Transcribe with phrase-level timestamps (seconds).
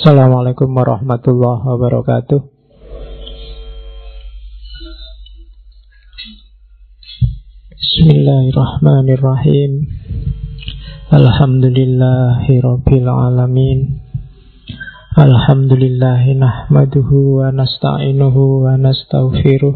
[0.00, 2.40] Assalamualaikum warahmatullahi wabarakatuh.
[7.68, 9.92] Bismillahirrahmanirrahim.
[11.12, 14.00] Alhamdulillahi Rabbil Alamin.
[15.20, 19.74] Alhamdulillahi nahmaduhu wa nasta'inuhu wa nasta'ufiruh.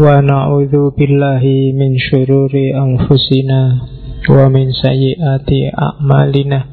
[0.00, 3.84] Wa na'udhu billahi min syururi anfusina
[4.32, 6.72] Wa min sayyiati a'malina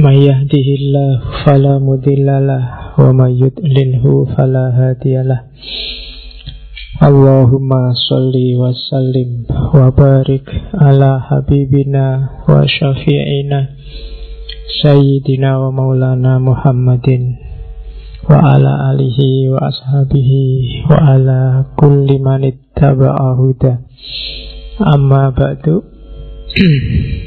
[0.00, 5.44] Man yahdihillahu fala mudillalah Wa man yudlilhu fala hadiyalah
[7.04, 13.76] Allahumma salli wa sallim wa barik ala habibina wa syafi'ina
[14.80, 17.36] Sayyidina wa maulana Muhammadin
[18.24, 21.40] wa ala alihi wa ashabihi wa ala
[21.76, 23.84] kulli man ittaba'a huda.
[24.80, 25.84] Amma ba'du.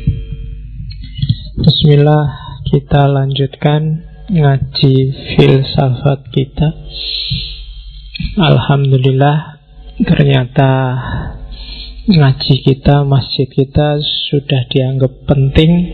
[1.65, 2.42] Bismillah
[2.73, 4.01] kita lanjutkan
[4.33, 4.95] ngaji
[5.37, 6.73] filsafat kita.
[8.33, 9.61] Alhamdulillah
[10.01, 10.97] ternyata
[12.09, 15.93] ngaji kita, masjid kita sudah dianggap penting.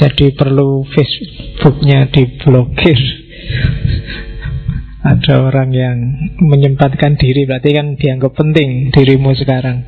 [0.00, 2.96] Jadi perlu Facebooknya diblokir.
[5.04, 5.96] Ada orang yang
[6.40, 9.84] menyempatkan diri berarti kan dianggap penting dirimu sekarang.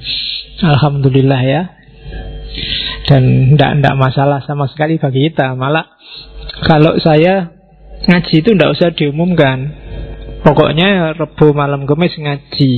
[0.60, 1.62] Alhamdulillah ya
[3.06, 5.96] dan tidak masalah sama sekali bagi kita malah
[6.66, 7.54] kalau saya
[8.08, 9.88] ngaji itu tidak usah diumumkan
[10.38, 12.72] Pokoknya Rebu malam Kemis ngaji.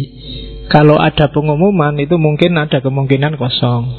[0.71, 3.91] Kalau ada pengumuman itu mungkin ada kemungkinan kosong.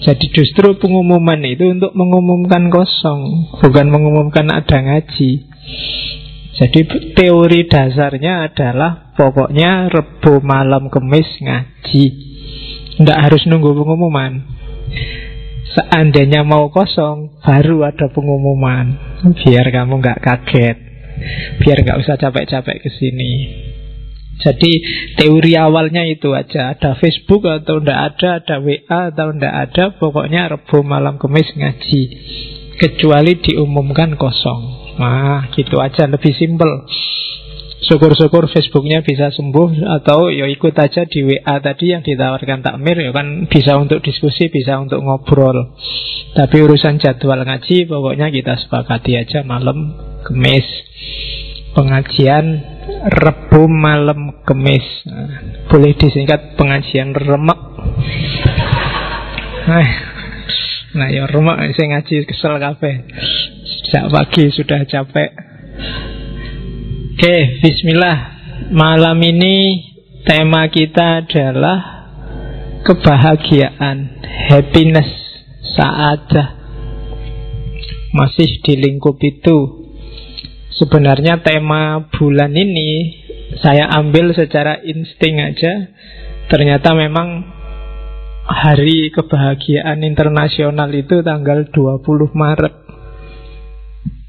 [0.00, 5.50] Jadi justru pengumuman itu untuk mengumumkan kosong, bukan mengumumkan ada ngaji.
[6.56, 6.80] Jadi
[7.16, 12.04] teori dasarnya adalah pokoknya Rebu malam Kemis ngaji.
[13.00, 14.59] Tidak harus nunggu pengumuman.
[15.70, 18.98] Seandainya mau kosong, baru ada pengumuman.
[19.38, 20.76] Biar kamu nggak kaget.
[21.62, 23.32] Biar nggak usah capek-capek ke sini.
[24.40, 24.72] Jadi
[25.20, 26.74] teori awalnya itu aja.
[26.74, 32.02] Ada Facebook atau tidak ada Ada WA atau tidak ada Pokoknya Rebu malam kemis ngaji.
[32.80, 34.96] Kecuali diumumkan kosong.
[34.96, 36.08] Nah gitu aja.
[36.08, 36.88] Lebih simpel
[37.80, 43.12] Syukur-syukur Facebooknya bisa sembuh Atau ya ikut aja di WA tadi yang ditawarkan takmir Ya
[43.16, 45.76] kan bisa untuk diskusi Bisa untuk ngobrol.
[46.36, 49.96] Tapi urusan jadwal ngaji Pokoknya kita sepakati aja malam
[50.28, 50.90] kemis
[51.74, 52.46] pengajian
[53.00, 54.84] Rebu malam Kemis.
[55.06, 55.30] Nah,
[55.70, 57.60] Boleh disingkat pengajian remek.
[59.70, 59.88] Nah,
[60.98, 63.06] nah ya remek saya ngaji kesel kafe
[63.62, 65.30] Sejak pagi sudah capek
[67.20, 68.16] Oke, bismillah
[68.72, 69.76] Malam ini
[70.24, 72.08] tema kita adalah
[72.80, 75.12] Kebahagiaan Happiness
[75.76, 76.48] Saadah
[78.16, 79.84] Masih di lingkup itu
[80.72, 83.20] Sebenarnya tema bulan ini
[83.60, 85.92] saya ambil secara insting aja.
[86.48, 87.44] Ternyata memang
[88.48, 92.00] hari kebahagiaan internasional itu tanggal 20
[92.32, 92.89] Maret.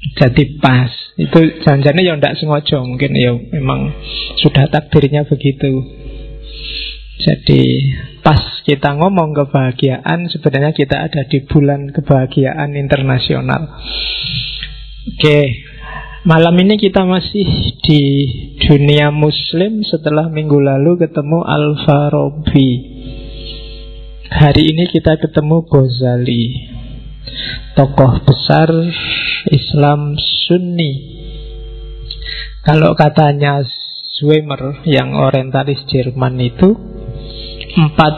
[0.02, 0.90] Jadi pas.
[1.14, 3.94] Itu janjinya ya tidak sengaja mungkin ya memang
[4.42, 5.82] sudah takdirnya begitu.
[7.22, 7.62] Jadi
[8.26, 13.78] pas kita ngomong kebahagiaan sebenarnya kita ada di bulan kebahagiaan internasional.
[15.02, 15.66] Oke,
[16.22, 17.42] Malam ini kita masih
[17.82, 18.02] di
[18.62, 22.70] dunia muslim setelah minggu lalu ketemu Al-Farabi
[24.30, 26.44] Hari ini kita ketemu Ghazali
[27.72, 28.68] Tokoh besar
[29.48, 30.92] Islam Sunni
[32.62, 33.64] Kalau katanya
[34.20, 36.76] Zweimer yang orientalis Jerman itu
[37.72, 38.14] Empat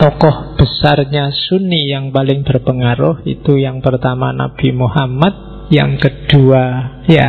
[0.00, 6.62] tokoh besarnya Sunni yang paling berpengaruh Itu yang pertama Nabi Muhammad yang kedua,
[7.06, 7.26] ya,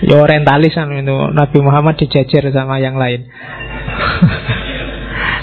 [0.00, 3.28] ya orientalis kan itu Nabi Muhammad dijajar sama yang lain.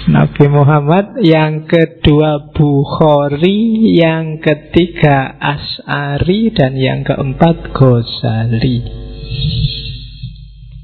[0.05, 8.85] Nabi Muhammad yang kedua Bukhari Yang ketiga As'ari Dan yang keempat Ghazali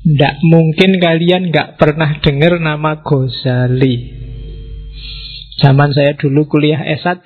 [0.02, 4.22] Tidak mungkin kalian nggak pernah dengar nama Ghazali
[5.62, 7.22] Zaman saya dulu kuliah S1,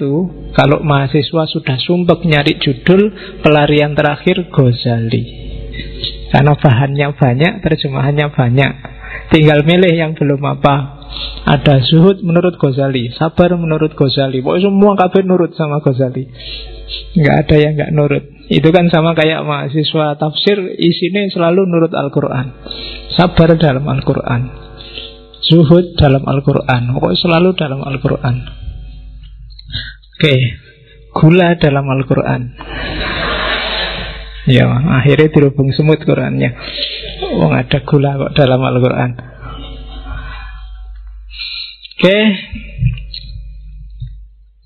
[0.51, 5.24] kalau mahasiswa sudah sumpek nyari judul, pelarian terakhir Ghazali.
[6.36, 8.71] Karena bahannya banyak, terjemahannya banyak.
[9.31, 10.94] Tinggal milih yang belum apa.
[11.45, 14.41] Ada zuhud menurut Ghazali, sabar menurut Ghazali.
[14.41, 16.25] Pokoknya semua kabeh nurut sama Ghazali.
[17.15, 18.23] Nggak ada yang nggak nurut.
[18.50, 22.47] Itu kan sama kayak mahasiswa tafsir, isinya selalu nurut Al-Quran.
[23.13, 24.65] Sabar dalam Al-Quran.
[25.45, 28.35] Zuhud dalam Al-Quran Pokoknya selalu dalam Al-Quran
[30.18, 30.35] Oke
[31.13, 32.41] Gula dalam Al-Quran
[34.45, 36.53] Ya, akhirnya dirubung semut Qurannya.
[37.41, 39.34] Oh, ada gula kok dalam Al-Quran.
[41.95, 42.19] Oke,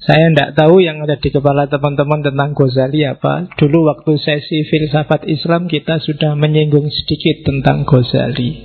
[0.01, 3.45] saya tidak tahu yang ada di kepala teman-teman tentang Ghazali apa.
[3.53, 8.57] Dulu waktu sesi filsafat Islam kita sudah menyinggung sedikit tentang Ghazali.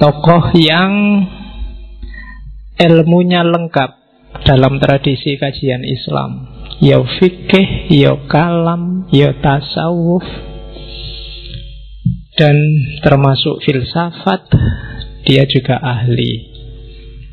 [0.00, 0.92] Tokoh yang
[2.80, 3.90] ilmunya lengkap
[4.48, 6.48] dalam tradisi kajian Islam
[6.82, 10.24] ya fikih, ya kalam, ya tasawuf
[12.34, 12.56] dan
[13.06, 14.48] termasuk filsafat
[15.22, 16.51] dia juga ahli.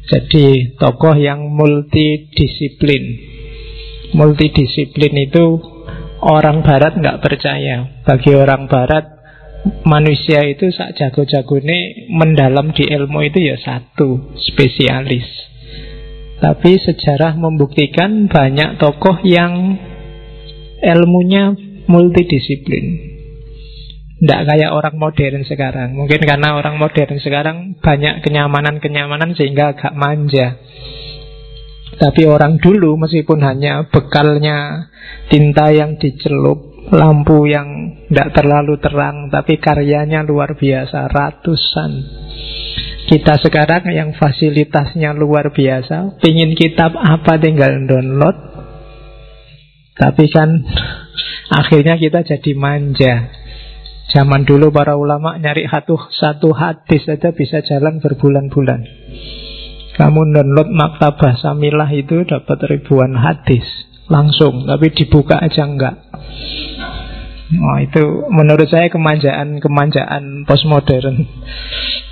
[0.10, 3.04] Jadi tokoh yang multidisiplin.
[4.18, 5.62] Multidisiplin itu
[6.26, 8.02] orang barat nggak percaya.
[8.02, 9.06] Bagi orang barat
[9.86, 15.30] manusia itu sak jago-jago ini mendalam di ilmu itu ya satu spesialis.
[16.42, 19.78] Tapi sejarah membuktikan banyak tokoh yang
[20.82, 21.54] ilmunya
[21.86, 23.09] multidisiplin.
[24.20, 25.96] Tidak kayak orang modern sekarang.
[25.96, 30.60] Mungkin karena orang modern sekarang banyak kenyamanan-kenyamanan sehingga agak manja.
[31.96, 34.92] Tapi orang dulu meskipun hanya bekalnya
[35.32, 41.92] tinta yang dicelup, lampu yang tidak terlalu terang, tapi karyanya luar biasa, ratusan.
[43.10, 48.38] Kita sekarang yang fasilitasnya luar biasa Pingin kitab apa tinggal download
[49.98, 50.62] Tapi kan
[51.50, 53.34] Akhirnya kita jadi manja
[54.10, 58.82] Zaman dulu para ulama nyari satu, satu hadis saja bisa jalan berbulan-bulan
[59.94, 63.66] Kamu download maktabah samilah itu dapat ribuan hadis
[64.10, 66.10] Langsung, tapi dibuka aja enggak
[67.50, 71.26] Oh, itu menurut saya kemanjaan-kemanjaan postmodern.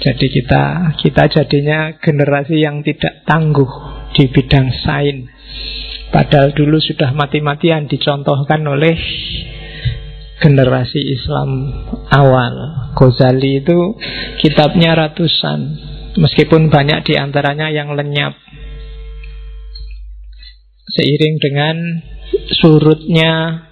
[0.01, 3.69] Jadi kita kita jadinya generasi yang tidak tangguh
[4.17, 5.29] di bidang sains.
[6.09, 8.97] Padahal dulu sudah mati-matian dicontohkan oleh
[10.37, 11.49] generasi Islam
[12.09, 12.53] awal.
[12.97, 13.97] Ghazali itu
[14.41, 15.59] kitabnya ratusan,
[16.17, 18.33] meskipun banyak di antaranya yang lenyap.
[20.87, 21.77] Seiring dengan
[22.57, 23.63] surutnya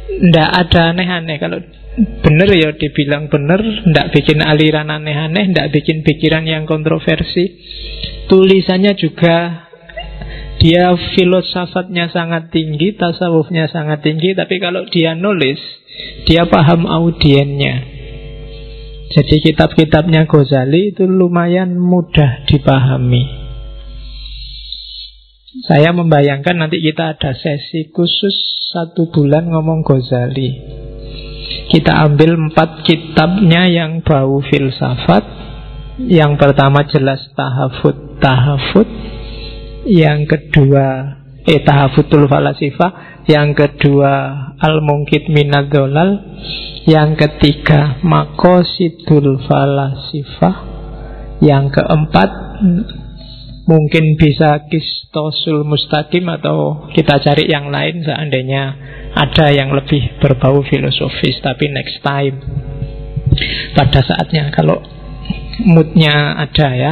[0.09, 1.37] tidak ada aneh-aneh.
[1.37, 1.61] Kalau
[2.25, 7.53] benar ya dibilang benar Tidak bikin aliran aneh-aneh Tidak bikin pikiran yang kontroversi.
[8.25, 9.69] Tulisannya juga
[10.57, 15.61] Dia filosofatnya sangat tinggi Tasawufnya sangat tinggi Tapi kalau dia nulis
[16.27, 17.94] Dia paham audiennya
[19.15, 23.23] jadi kitab-kitabnya Ghazali itu lumayan mudah dipahami.
[25.63, 28.35] Saya membayangkan nanti kita ada sesi khusus
[28.75, 30.51] satu bulan ngomong Ghazali.
[31.71, 35.23] Kita ambil empat kitabnya yang bau filsafat.
[35.95, 38.83] Yang pertama jelas tahafut tahafut
[39.87, 44.13] Yang kedua Eh tahafutul falasifah Yang kedua
[44.57, 46.41] Al-Mungkit Minadolal
[46.89, 50.55] Yang ketiga Makosidul falasifah
[51.45, 52.29] Yang keempat
[53.69, 58.01] Mungkin bisa kistosul mustaqim Atau kita cari yang lain.
[58.01, 58.63] Seandainya
[59.13, 62.41] ada yang lebih berbau filosofis Tapi next time.
[63.77, 64.94] Pada saatnya Kalau
[65.63, 66.91] moodnya ada ya.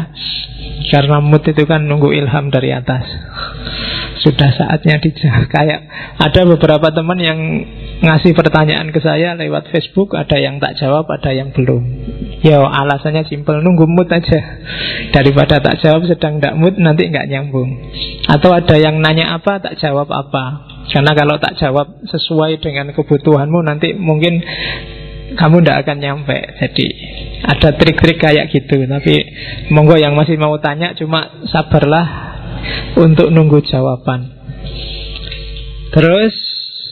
[0.91, 3.05] Karena mood itu kan nunggu ilham dari atas.
[4.23, 5.83] Sudah saatnya dijawab Kayak
[6.15, 7.39] ada beberapa teman yang
[7.99, 11.83] ngasih pertanyaan ke saya lewat Facebook Ada yang tak jawab, ada yang belum.
[12.39, 14.39] Ya alasannya simpel Nunggu mood aja.
[15.11, 17.69] Daripada tak jawab sedang tak mood Nanti nggak nyambung.
[18.31, 20.71] Atau ada yang nanya apa, tak jawab apa.
[20.87, 24.43] Karena kalau tak jawab sesuai dengan kebutuhanmu nanti mungkin
[25.33, 26.37] kamu tidak akan nyampe.
[26.59, 26.85] Jadi
[27.43, 28.83] ada trik-trik kayak gitu.
[28.85, 29.13] Tapi
[29.73, 32.07] monggo yang masih mau tanya cuma sabarlah
[32.99, 34.29] untuk nunggu jawaban.
[35.93, 36.33] Terus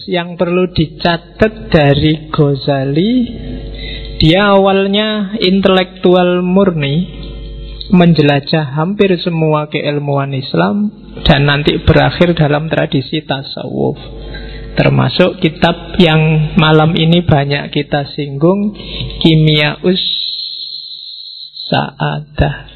[0.10, 3.12] yang perlu dicatat dari Ghazali
[4.22, 7.22] dia awalnya intelektual murni
[7.92, 10.94] menjelajah hampir semua keilmuan Islam
[11.26, 13.98] dan nanti berakhir dalam tradisi tasawuf.
[14.72, 18.72] Termasuk kitab yang malam ini banyak kita singgung
[19.20, 20.00] Kimia Us
[21.72, 22.72] Sa'adah.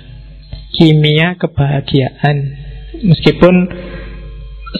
[0.75, 2.37] Kimia kebahagiaan.
[3.03, 3.55] Meskipun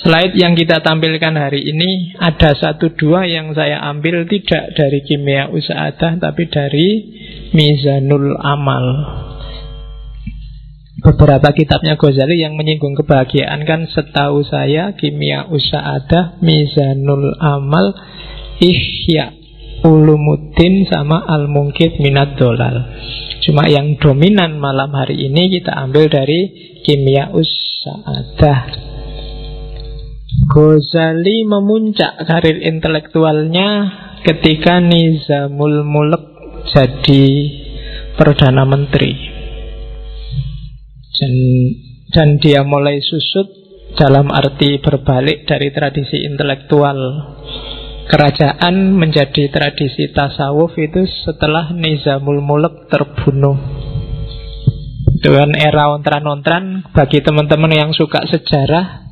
[0.03, 5.51] slide yang kita tampilkan hari ini Ada satu dua yang saya ambil tidak dari Kimia
[5.51, 6.87] Usaadah Tapi dari
[7.51, 8.85] Mizanul Amal
[11.05, 17.93] beberapa kitabnya Ghazali yang menyinggung kebahagiaan kan setahu saya Kimia Usaadah, Mizanul Amal,
[18.57, 19.37] Ihya
[19.85, 22.89] Ulumuddin sama Al-Mungkit Minat Dolal.
[23.45, 28.59] Cuma yang dominan malam hari ini kita ambil dari Kimia Usaadah.
[30.49, 33.69] Ghazali memuncak karir intelektualnya
[34.25, 36.23] ketika Nizamul Mulk
[36.73, 37.25] jadi
[38.17, 39.24] Perdana Menteri
[41.15, 41.33] dan,
[42.11, 43.47] dan dia mulai susut
[43.95, 46.97] dalam arti berbalik dari tradisi intelektual.
[48.05, 53.57] Kerajaan menjadi tradisi tasawuf itu setelah Nizamul Mulk terbunuh.
[55.25, 59.09] Dengan era ontran-ontran bagi teman-teman yang suka sejarah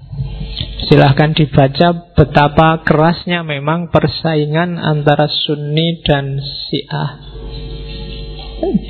[0.85, 7.09] silahkan dibaca betapa kerasnya memang persaingan antara Sunni dan Syiah.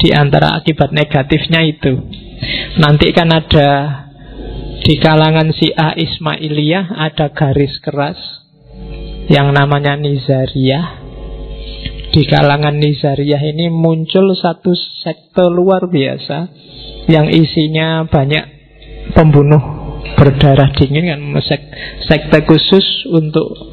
[0.04, 2.23] Di antara akibat negatifnya itu
[2.80, 3.70] Nanti kan ada
[4.84, 8.20] di kalangan si A Ismailiyah ada garis keras
[9.32, 10.86] yang namanya Nizariyah.
[12.14, 16.52] Di kalangan Nizariyah ini muncul satu sekte luar biasa
[17.10, 18.46] yang isinya banyak
[19.18, 19.84] pembunuh
[20.16, 21.62] berdarah dingin kan sek
[22.06, 23.73] sekte khusus untuk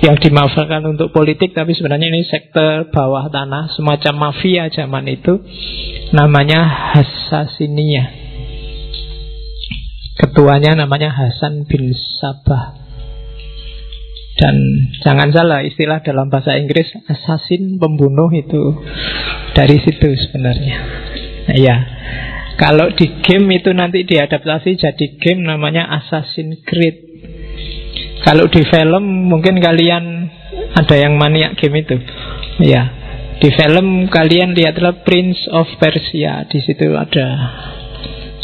[0.00, 5.44] yang dimaafkan untuk politik tapi sebenarnya ini sekte bawah tanah semacam mafia zaman itu
[6.16, 6.64] namanya
[6.96, 8.20] Hassasinia
[10.20, 12.76] ketuanya namanya Hasan bin Sabah.
[14.36, 14.56] Dan
[15.04, 18.72] jangan salah istilah dalam bahasa Inggris assassin pembunuh itu
[19.52, 20.76] dari situ sebenarnya.
[21.56, 21.76] Ya
[22.56, 27.09] kalau di game itu nanti diadaptasi jadi game namanya Assassin's Creed
[28.20, 30.28] kalau di film mungkin kalian
[30.76, 31.96] ada yang maniak game itu.
[32.60, 32.96] Ya.
[33.40, 36.44] Di film kalian lihatlah Prince of Persia.
[36.44, 37.28] Di situ ada.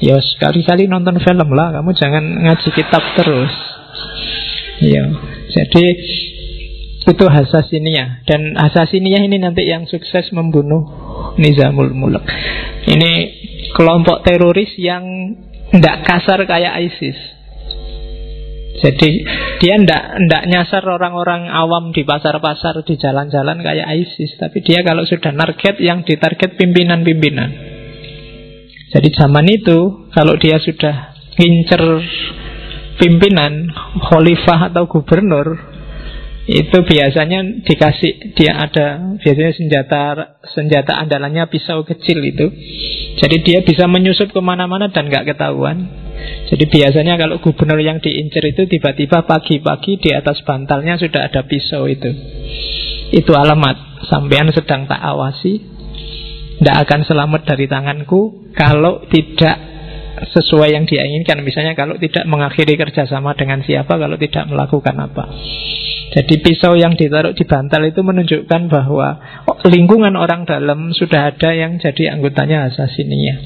[0.00, 1.76] Ya sekali-kali nonton film lah.
[1.76, 3.52] Kamu jangan ngaji kitab terus.
[4.80, 5.08] Ya
[5.48, 5.84] Jadi
[7.06, 10.84] Itu Hasasinia Dan Hasasinia ini nanti yang sukses membunuh
[11.40, 12.28] Nizamul Mulk
[12.84, 13.12] Ini
[13.72, 15.32] kelompok teroris yang
[15.72, 17.35] Tidak kasar kayak ISIS
[18.76, 19.10] jadi
[19.56, 25.08] dia ndak ndak nyasar orang-orang awam di pasar-pasar di jalan-jalan kayak ISIS, tapi dia kalau
[25.08, 27.50] sudah target yang ditarget pimpinan-pimpinan.
[28.92, 31.82] Jadi zaman itu kalau dia sudah ngincer
[33.00, 33.72] pimpinan,
[34.12, 35.56] khalifah atau gubernur,
[36.44, 40.02] itu biasanya dikasih dia ada biasanya senjata
[40.52, 42.46] senjata andalannya pisau kecil itu.
[43.16, 46.05] Jadi dia bisa menyusup ke mana-mana dan nggak ketahuan
[46.46, 51.86] jadi biasanya kalau gubernur yang diincer itu tiba-tiba pagi-pagi di atas bantalnya sudah ada pisau
[51.90, 52.10] itu
[53.10, 55.62] itu alamat sampean sedang tak awasi
[56.56, 59.76] tidak akan selamat dari tanganku kalau tidak
[60.16, 61.44] sesuai yang dia inginkan.
[61.44, 65.24] Misalnya kalau tidak mengakhiri kerjasama dengan siapa, kalau tidak melakukan apa.
[66.16, 69.20] Jadi pisau yang ditaruh di bantal itu menunjukkan bahwa
[69.68, 73.36] lingkungan orang dalam sudah ada yang jadi anggotanya asasinia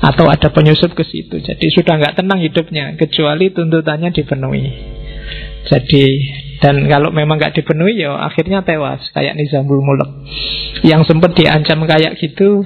[0.00, 1.40] atau ada penyusup ke situ.
[1.44, 4.66] Jadi sudah nggak tenang hidupnya kecuali tuntutannya dipenuhi.
[5.68, 6.04] Jadi
[6.60, 10.10] dan kalau memang nggak dipenuhi ya akhirnya tewas kayak Nizamul Mulk
[10.84, 12.64] yang sempat diancam kayak gitu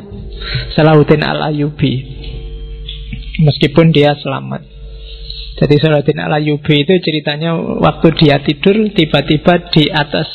[0.74, 2.14] Salahuddin Al Ayubi
[3.40, 4.74] meskipun dia selamat.
[5.54, 10.26] Jadi Salahuddin al-Ayyubi itu ceritanya waktu dia tidur tiba-tiba di atas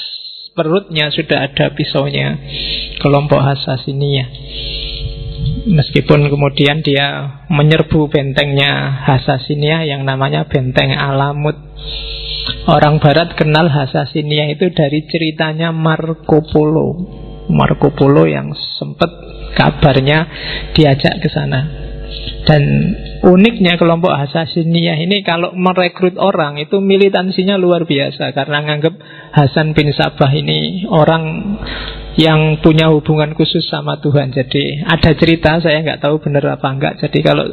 [0.56, 2.40] perutnya sudah ada pisaunya
[3.04, 4.28] kelompok Hasasiniyah.
[5.70, 11.56] Meskipun kemudian dia menyerbu bentengnya Hasasiniyah yang namanya benteng Alamut.
[12.66, 16.90] Orang barat kenal Hasasiniyah itu dari ceritanya Marco Polo.
[17.50, 19.10] Marco Polo yang sempat
[19.54, 20.26] kabarnya
[20.74, 21.90] diajak ke sana.
[22.48, 22.64] Dan
[23.22, 28.96] uniknya kelompok Hasasiniyah ini kalau merekrut orang itu militansinya luar biasa karena nganggap
[29.36, 31.24] Hasan bin Sabah ini orang
[32.20, 34.36] yang punya hubungan khusus sama Tuhan.
[34.36, 37.00] Jadi ada cerita saya nggak tahu benar apa enggak.
[37.00, 37.48] Jadi kalau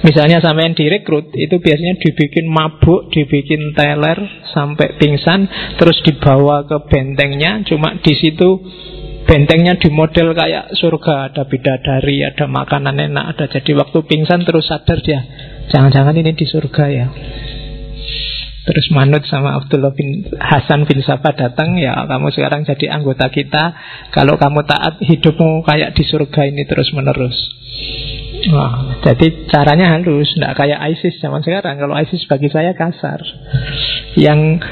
[0.00, 4.16] misalnya sama yang direkrut itu biasanya dibikin mabuk, dibikin teler
[4.56, 5.44] sampai pingsan,
[5.76, 7.60] terus dibawa ke bentengnya.
[7.68, 8.64] Cuma di situ
[9.28, 14.72] bentengnya di model kayak surga, ada bidadari, ada makanan enak, ada jadi waktu pingsan terus
[14.72, 15.20] sadar dia,
[15.68, 17.06] jangan-jangan ini di surga ya.
[18.68, 23.72] Terus Manut sama Abdullah bin Hasan bin Sabah datang Ya kamu sekarang jadi anggota kita
[24.12, 27.36] Kalau kamu taat hidupmu kayak di surga ini terus menerus
[28.48, 31.74] Wah, jadi caranya halus, tidak kayak ISIS zaman sekarang.
[31.74, 33.18] Kalau ISIS bagi saya kasar.
[34.14, 34.62] Yang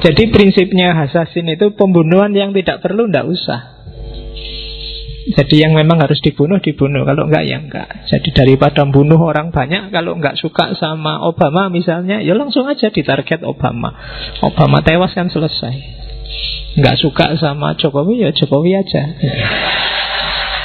[0.00, 3.77] jadi prinsipnya Hasasin itu pembunuhan yang tidak perlu tidak usah.
[5.28, 8.08] Jadi yang memang harus dibunuh dibunuh, kalau enggak ya enggak.
[8.08, 13.44] Jadi daripada bunuh orang banyak, kalau enggak suka sama Obama misalnya, ya langsung aja ditarget
[13.44, 13.92] Obama.
[14.40, 15.74] Obama tewas kan selesai.
[16.80, 19.02] Enggak suka sama Jokowi ya Jokowi aja.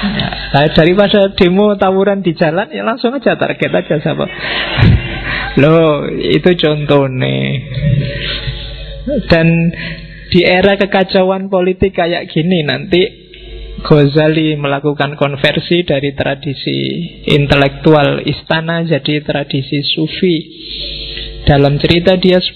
[0.04, 4.30] Nah, daripada demo tawuran di jalan ya langsung aja target aja sahabat.
[5.64, 7.48] Loh, itu contoh nih.
[9.32, 9.72] Dan
[10.32, 13.23] di era kekacauan politik kayak gini nanti
[13.84, 16.80] Ghazali melakukan konversi dari tradisi
[17.36, 20.36] intelektual istana jadi tradisi sufi.
[21.44, 22.56] Dalam cerita dia 10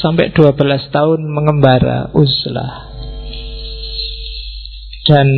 [0.00, 2.88] sampai 12 tahun mengembara uzlah.
[5.04, 5.28] Dan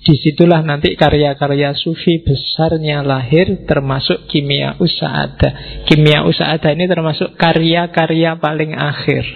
[0.00, 8.40] Di situlah nanti karya-karya sufi besarnya lahir termasuk kimia usa'ada Kimia usa'ada ini termasuk karya-karya
[8.40, 9.28] paling akhir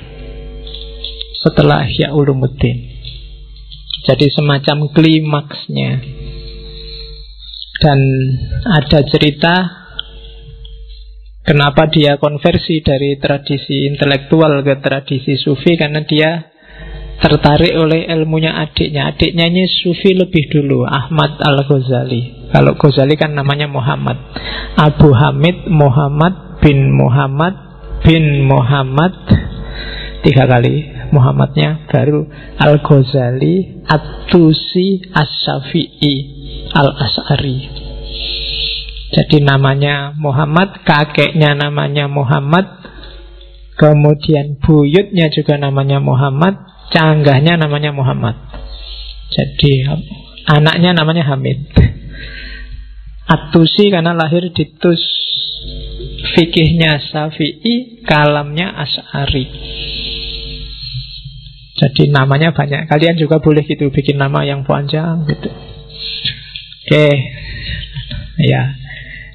[1.44, 2.93] Setelah ya ulumuddin
[4.04, 5.90] Jadi semacam klimaksnya
[7.80, 7.98] Dan
[8.68, 9.54] ada cerita
[11.44, 16.54] Kenapa dia konversi dari tradisi intelektual ke tradisi sufi Karena dia
[17.20, 19.14] tertarik oleh ilmunya adiknya.
[19.14, 22.50] Adiknya ini sufi lebih dulu, Ahmad Al-Ghazali.
[22.50, 24.18] Kalau Ghazali kan namanya Muhammad.
[24.74, 27.54] Abu Hamid Muhammad bin Muhammad
[28.02, 29.14] bin Muhammad
[30.26, 35.12] tiga kali Muhammadnya baru Al-Ghazali At-Tusi
[36.74, 37.58] Al-As'ari.
[39.14, 42.66] Jadi namanya Muhammad Kakeknya namanya Muhammad
[43.74, 46.62] Kemudian buyutnya juga namanya Muhammad
[46.94, 48.38] Canggahnya namanya Muhammad.
[49.34, 49.82] Jadi
[50.46, 51.74] anaknya namanya Hamid.
[53.24, 55.00] Atusi karena lahir di Tus
[56.38, 59.48] Fikihnya Syafi'i Kalamnya As'ari
[61.74, 62.86] Jadi namanya banyak.
[62.86, 65.50] Kalian juga boleh gitu Bikin nama yang panjang gitu.
[66.86, 67.08] Oke.
[68.38, 68.78] Ya.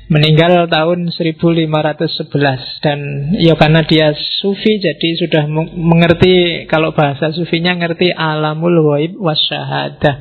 [0.09, 2.99] Meninggal tahun 1511 dan
[3.37, 4.09] ya karena dia
[4.41, 5.45] sufi jadi sudah
[5.77, 10.15] mengerti kalau bahasa sufinya ngerti alamul waib wasyahadah.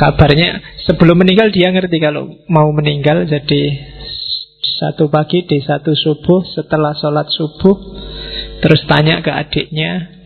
[0.00, 3.28] Kabarnya sebelum meninggal dia ngerti kalau mau meninggal.
[3.28, 3.76] Jadi
[4.80, 7.76] satu pagi di satu subuh setelah sholat subuh
[8.64, 10.17] terus tanya ke adiknya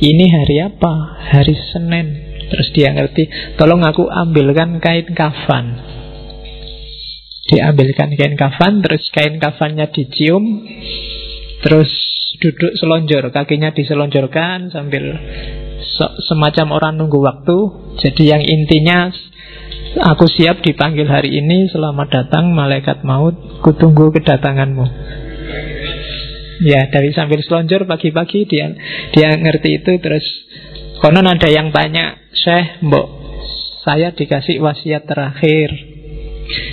[0.00, 1.20] ini hari apa?
[1.32, 2.26] Hari Senin.
[2.46, 3.26] Terus dia ngerti,
[3.58, 5.82] tolong aku ambilkan kain kafan
[7.46, 10.62] Diambilkan kain kafan Terus kain kafannya dicium
[11.62, 11.90] Terus
[12.38, 15.10] duduk selonjor Kakinya diselonjorkan Sambil
[16.26, 17.58] semacam orang nunggu waktu
[17.98, 19.10] Jadi yang intinya
[20.14, 24.86] Aku siap dipanggil hari ini Selamat datang malaikat maut Kutunggu kedatanganmu
[26.64, 28.72] Ya dari sambil selonjor pagi-pagi Dia
[29.12, 30.24] dia ngerti itu Terus
[31.04, 33.06] konon ada yang tanya Syekh mbok
[33.84, 35.96] Saya dikasih wasiat terakhir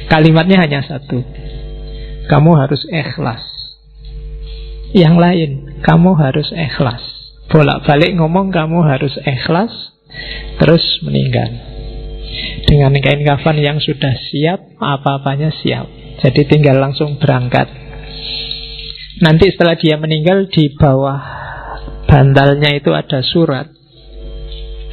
[0.09, 1.25] Kalimatnya hanya satu.
[2.29, 3.43] Kamu harus ikhlas.
[4.93, 7.01] Yang lain, kamu harus ikhlas.
[7.49, 9.73] Bolak-balik ngomong kamu harus ikhlas,
[10.61, 11.49] terus meninggal.
[12.69, 15.89] Dengan kain kafan yang sudah siap, apa-apanya siap.
[16.21, 17.67] Jadi tinggal langsung berangkat.
[19.21, 21.21] Nanti setelah dia meninggal di bawah
[22.09, 23.69] bantalnya itu ada surat.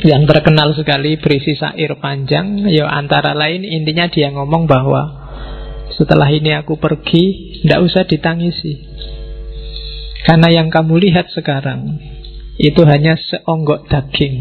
[0.01, 2.69] Yang terkenal sekali berisi syair panjang.
[2.69, 5.21] Ya antara lain intinya dia ngomong bahwa
[5.97, 8.81] setelah ini aku pergi tidak usah ditangisi.
[10.25, 12.01] Karena yang kamu lihat sekarang
[12.61, 14.37] itu hanya seonggok daging.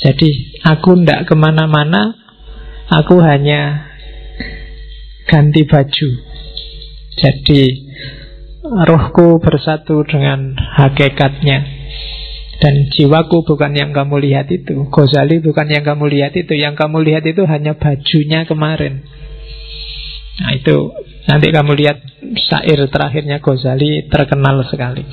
[0.00, 2.16] Jadi aku tidak ke mana-mana
[2.88, 3.92] aku hanya
[5.28, 6.10] ganti baju.
[7.16, 7.91] Jadi
[8.62, 11.82] rohku bersatu dengan hakikatnya.
[12.62, 14.86] Dan jiwaku bukan yang kamu lihat itu.
[14.86, 16.54] Ghazali bukan yang kamu lihat itu.
[16.54, 19.02] Yang kamu lihat itu hanya bajunya kemarin.
[20.38, 21.98] Nah itu Nanti kamu lihat
[22.34, 25.06] Syair terakhirnya Ghazali terkenal sekali.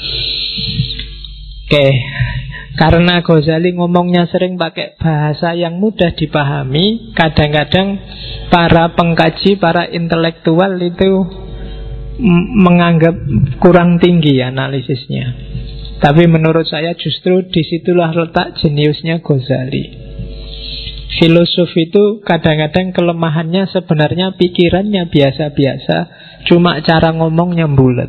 [1.70, 1.88] Oke.
[2.74, 8.00] Karena Ghazali ngomongnya sering pakai bahasa yang mudah dipahami Kadang-kadang
[8.50, 11.28] para pengkaji, para intelektual itu
[12.60, 13.16] menganggap
[13.64, 15.26] kurang tinggi analisisnya
[16.00, 19.84] Tapi menurut saya justru di situlah letak jeniusnya Ghazali.
[21.20, 25.98] Filosof itu kadang-kadang kelemahannya sebenarnya pikirannya biasa-biasa,
[26.48, 28.08] cuma cara ngomongnya bulat.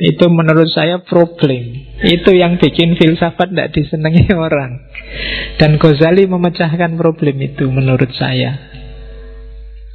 [0.00, 1.84] Itu menurut saya problem.
[2.00, 4.80] Itu yang bikin filsafat tidak disenangi orang.
[5.60, 8.69] Dan Ghazali memecahkan problem itu menurut saya.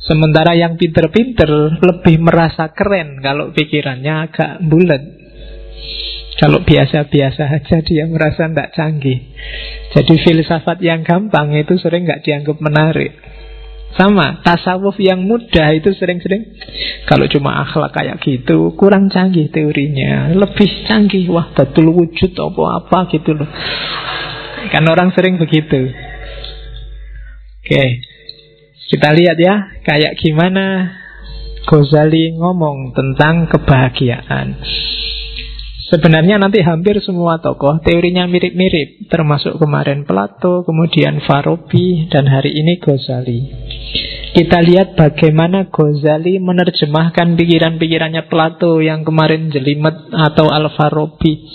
[0.05, 5.01] Sementara yang pinter-pinter lebih merasa keren kalau pikirannya agak bulat.
[6.37, 9.33] Kalau biasa-biasa aja dia merasa tidak canggih.
[9.97, 13.17] Jadi filsafat yang gampang itu sering nggak dianggap menarik.
[13.95, 16.43] Sama, tasawuf yang mudah itu sering-sering
[17.07, 23.31] Kalau cuma akhlak kayak gitu Kurang canggih teorinya Lebih canggih, wah betul wujud apa-apa gitu
[23.31, 23.47] loh
[24.67, 25.95] Kan orang sering begitu
[27.63, 28.03] Oke
[28.85, 30.93] Kita lihat ya Kayak gimana
[31.65, 34.61] Ghazali ngomong tentang kebahagiaan
[35.85, 42.81] Sebenarnya nanti hampir semua tokoh teorinya mirip-mirip, termasuk kemarin Plato, kemudian Farabi, dan hari ini
[42.81, 43.39] Ghazali.
[44.33, 51.45] Kita lihat bagaimana Ghazali menerjemahkan pikiran-pikirannya Plato yang kemarin jelimet atau Al-Farabi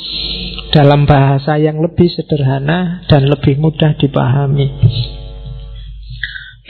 [0.70, 5.19] dalam bahasa yang lebih sederhana dan lebih mudah dipahami.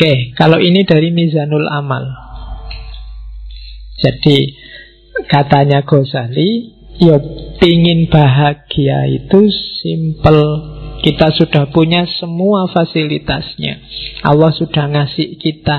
[0.01, 2.09] Oke, kalau ini dari Mizanul Amal.
[4.01, 4.57] Jadi
[5.29, 7.21] katanya Ghazali, Ya
[7.61, 9.53] pingin bahagia itu
[9.85, 10.45] simple
[11.05, 13.77] Kita sudah punya semua fasilitasnya
[14.25, 15.79] Allah sudah ngasih kita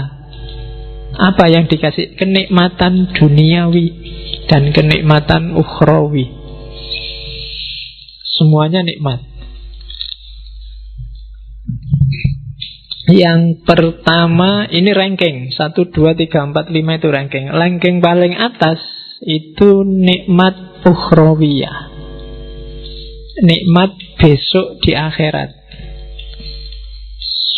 [1.18, 2.14] Apa yang dikasih?
[2.14, 3.88] Kenikmatan duniawi
[4.50, 6.30] Dan kenikmatan ukhrawi
[8.38, 9.31] Semuanya nikmat
[13.12, 18.80] Yang pertama ini ranking 1, 2, 3, 4, 5 itu ranking Ranking paling atas
[19.20, 21.92] itu nikmat ukhrawiyah.
[23.44, 25.52] Nikmat besok di akhirat.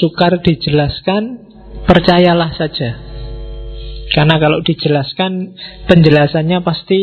[0.02, 1.54] Sukar dijelaskan,
[1.86, 2.98] percayalah saja.
[4.10, 5.54] Karena kalau dijelaskan,
[5.86, 7.02] penjelasannya pasti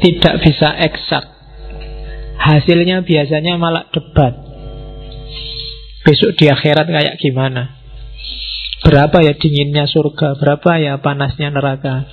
[0.00, 1.24] tidak bisa eksak.
[2.40, 4.45] Hasilnya biasanya malah debat.
[6.06, 7.82] Besok di akhirat kayak gimana?
[8.86, 10.38] Berapa ya dinginnya surga?
[10.38, 12.06] Berapa ya panasnya neraka?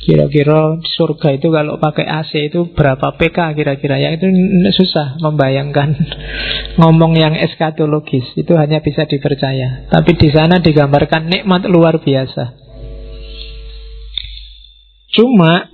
[0.00, 4.30] Kira-kira surga itu kalau pakai AC itu berapa PK kira-kira ya itu
[4.70, 5.92] susah membayangkan
[6.80, 9.92] ngomong yang eskatologis itu hanya bisa dipercaya.
[9.92, 12.54] Tapi di sana digambarkan nikmat luar biasa.
[15.12, 15.68] Cuma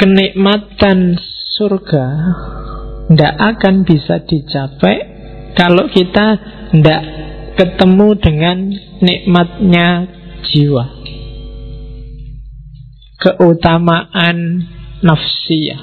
[0.00, 1.14] kenikmatan
[1.54, 2.06] surga
[3.14, 5.17] tidak akan bisa dicapai
[5.56, 6.26] kalau kita
[6.74, 7.02] tidak
[7.56, 8.58] ketemu dengan
[9.00, 9.86] nikmatnya
[10.48, 10.98] jiwa
[13.18, 14.62] keutamaan
[15.02, 15.82] nafsiyah.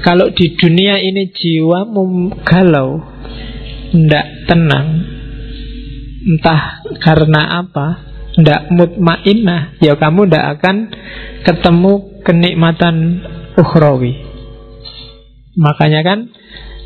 [0.00, 3.04] Kalau di dunia ini jiwamu galau,
[3.92, 4.88] tidak tenang,
[6.24, 7.86] entah karena apa,
[8.32, 10.76] tidak mutmainah, ya kamu tidak akan
[11.44, 11.92] ketemu
[12.24, 12.96] kenikmatan
[13.60, 14.24] ukhrawi.
[15.60, 16.18] Makanya kan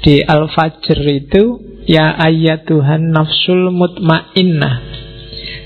[0.05, 1.43] di Al-Fajr itu
[1.89, 5.05] ya ayat Tuhan nafsul mutmainnah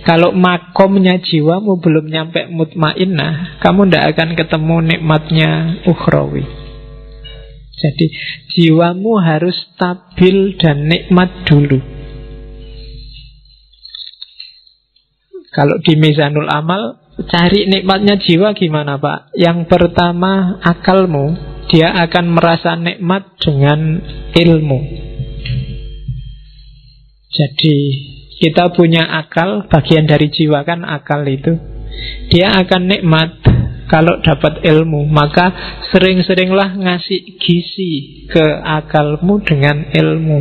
[0.09, 5.51] kalau makomnya jiwamu belum nyampe mutmainnah, kamu tidak akan ketemu nikmatnya
[5.85, 6.49] ukhrawi.
[7.77, 8.07] Jadi
[8.57, 11.77] jiwamu harus stabil dan nikmat dulu.
[15.53, 19.35] Kalau di Mizanul Amal, cari nikmatnya jiwa gimana Pak?
[19.35, 21.35] Yang pertama akalmu,
[21.67, 23.99] dia akan merasa nikmat dengan
[24.39, 24.81] ilmu.
[27.29, 27.77] Jadi
[28.39, 31.59] kita punya akal, bagian dari jiwa kan akal itu.
[32.31, 33.31] Dia akan nikmat
[33.91, 35.09] kalau dapat ilmu.
[35.11, 35.51] Maka
[35.91, 40.41] sering-seringlah ngasih gizi ke akalmu dengan ilmu.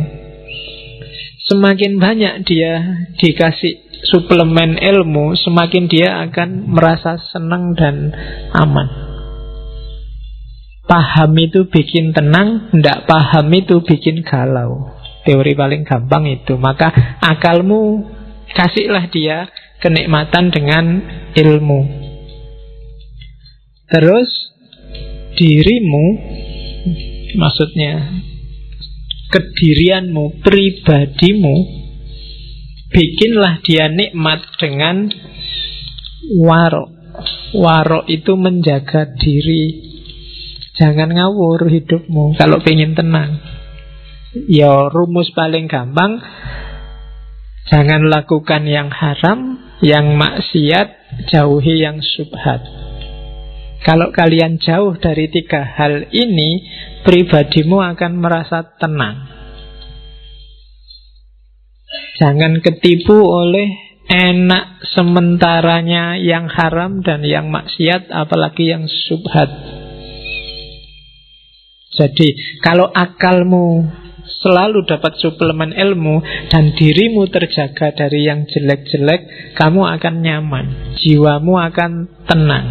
[1.48, 2.72] Semakin banyak dia
[3.16, 8.14] dikasih suplemen ilmu, semakin dia akan merasa senang dan
[8.54, 8.88] aman.
[10.88, 14.96] Paham itu bikin tenang, tidak paham itu bikin galau.
[15.28, 16.56] Teori paling gampang itu.
[16.56, 16.88] Maka
[17.20, 18.08] akalmu
[18.56, 19.52] kasihlah dia
[19.84, 20.84] kenikmatan dengan
[21.36, 21.80] ilmu.
[23.92, 24.28] Terus
[25.36, 26.06] dirimu
[27.36, 28.24] maksudnya
[29.28, 31.56] kedirianmu, pribadimu
[32.92, 35.08] bikinlah dia nikmat dengan
[36.42, 36.94] warok.
[37.56, 39.88] Warok itu menjaga diri.
[40.78, 43.40] Jangan ngawur hidupmu kalau pengen tenang.
[44.46, 46.20] Ya rumus paling gampang
[47.72, 50.88] Jangan lakukan yang haram Yang maksiat
[51.32, 52.60] Jauhi yang subhat
[53.88, 56.60] Kalau kalian jauh dari tiga hal ini,
[57.06, 59.37] pribadimu akan merasa tenang.
[62.18, 63.78] Jangan ketipu oleh
[64.10, 69.46] enak sementaranya yang haram dan yang maksiat, apalagi yang subhat.
[71.94, 73.86] Jadi, kalau akalmu
[74.42, 76.18] selalu dapat suplemen ilmu
[76.50, 80.66] dan dirimu terjaga dari yang jelek-jelek, kamu akan nyaman,
[80.98, 81.92] jiwamu akan
[82.26, 82.66] tenang.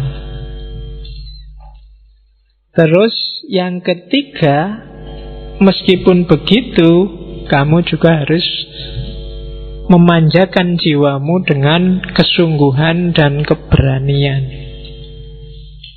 [2.76, 3.16] Terus
[3.48, 4.84] yang ketiga,
[5.56, 6.90] meskipun begitu,
[7.48, 8.44] kamu juga harus
[9.88, 14.44] memanjakan jiwamu dengan kesungguhan dan keberanian.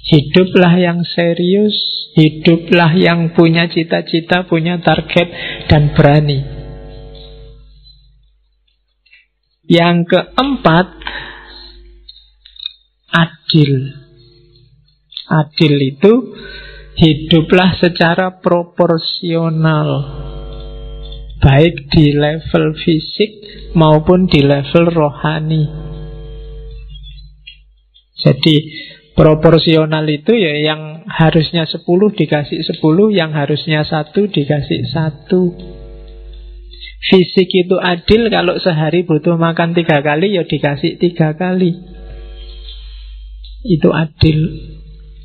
[0.08, 1.76] Hiduplah yang serius,
[2.16, 5.28] hiduplah yang punya cita-cita, punya target,
[5.68, 6.40] dan berani.
[9.68, 10.88] Yang keempat,
[13.12, 13.72] adil.
[15.32, 16.14] Adil itu
[17.00, 19.90] hiduplah secara proporsional
[21.42, 23.32] baik di level fisik
[23.74, 25.64] maupun di level rohani.
[28.22, 28.56] Jadi
[29.18, 31.82] proporsional itu ya yang harusnya 10
[32.14, 32.78] dikasih 10,
[33.10, 35.58] yang harusnya satu dikasih satu.
[37.02, 41.74] Fisik itu adil kalau sehari butuh makan tiga kali ya dikasih tiga kali.
[43.66, 44.70] Itu adil.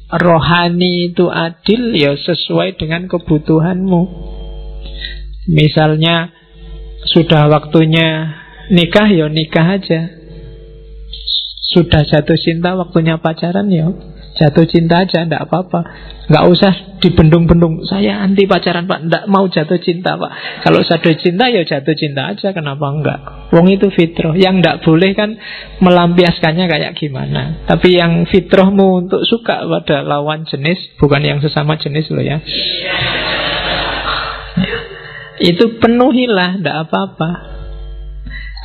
[0.06, 4.02] Rohani itu adil ya sesuai dengan kebutuhanmu.
[5.46, 6.34] Misalnya
[7.06, 8.34] sudah waktunya
[8.70, 10.10] nikah ya nikah aja.
[11.66, 13.90] Sudah jatuh cinta waktunya pacaran ya
[14.36, 15.80] jatuh cinta aja, ndak apa-apa.
[16.28, 17.88] Nggak usah dibendung-bendung.
[17.88, 20.62] Saya anti pacaran pak, ndak mau jatuh cinta pak.
[20.62, 23.20] Kalau jatuh cinta ya jatuh cinta aja, kenapa enggak?
[23.56, 24.36] Wong itu fitrah.
[24.36, 25.40] Yang ndak boleh kan
[25.80, 27.64] melampiaskannya kayak gimana.
[27.64, 32.38] Tapi yang fitrahmu untuk suka pada lawan jenis, bukan yang sesama jenis loh ya.
[35.40, 37.30] Itu penuhilah, tidak apa-apa.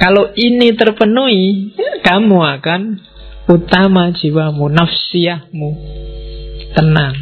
[0.02, 2.82] Kalau ini terpenuhi, kamu akan
[3.52, 5.70] utama jiwamu, nafsiyahmu,
[6.74, 7.16] tenang,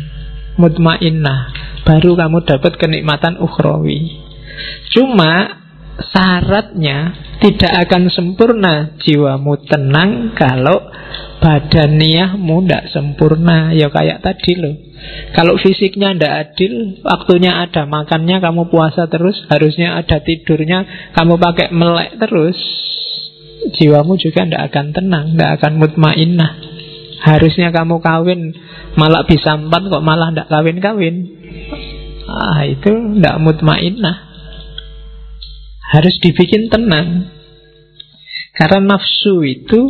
[0.56, 1.52] mutmainnah.
[1.84, 4.22] Baru kamu dapat kenikmatan ukhrawi.
[4.94, 5.60] Cuma
[6.00, 10.92] syaratnya tidak akan sempurna jiwamu tenang kalau
[11.44, 13.74] badaniahmu tidak sempurna.
[13.74, 14.76] Ya kayak tadi loh.
[15.32, 21.72] Kalau fisiknya tidak adil, waktunya ada makannya, kamu puasa terus, harusnya ada tidurnya, kamu pakai
[21.72, 22.58] melek terus,
[23.78, 26.52] jiwamu juga tidak akan tenang, tidak akan mutmainnah.
[27.20, 28.56] Harusnya kamu kawin,
[28.96, 31.16] malah bisa empat kok malah tidak kawin-kawin.
[32.30, 34.18] Ah, itu tidak mutmainnah.
[35.90, 37.34] Harus dibikin tenang.
[38.54, 39.82] Karena nafsu itu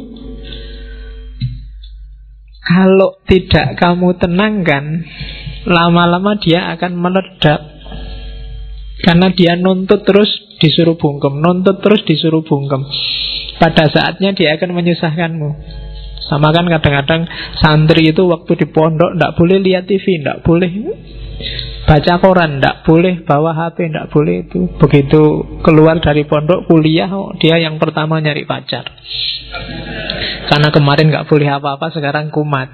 [2.70, 5.02] kalau tidak kamu tenangkan,
[5.66, 7.62] lama-lama dia akan meledak.
[9.02, 10.30] Karena dia nuntut terus
[10.62, 12.86] disuruh bungkem, nuntut terus disuruh bungkem.
[13.58, 15.50] Pada saatnya dia akan menyusahkanmu.
[16.30, 17.26] Sama kan kadang-kadang
[17.58, 20.70] santri itu waktu di pondok tidak boleh lihat TV, tidak boleh
[21.90, 24.70] baca koran, tidak boleh bawa HP, tidak boleh itu.
[24.78, 25.22] Begitu
[25.66, 27.10] keluar dari pondok kuliah,
[27.42, 28.86] dia yang pertama nyari pacar.
[30.46, 32.70] Karena kemarin nggak boleh apa-apa, sekarang kumat.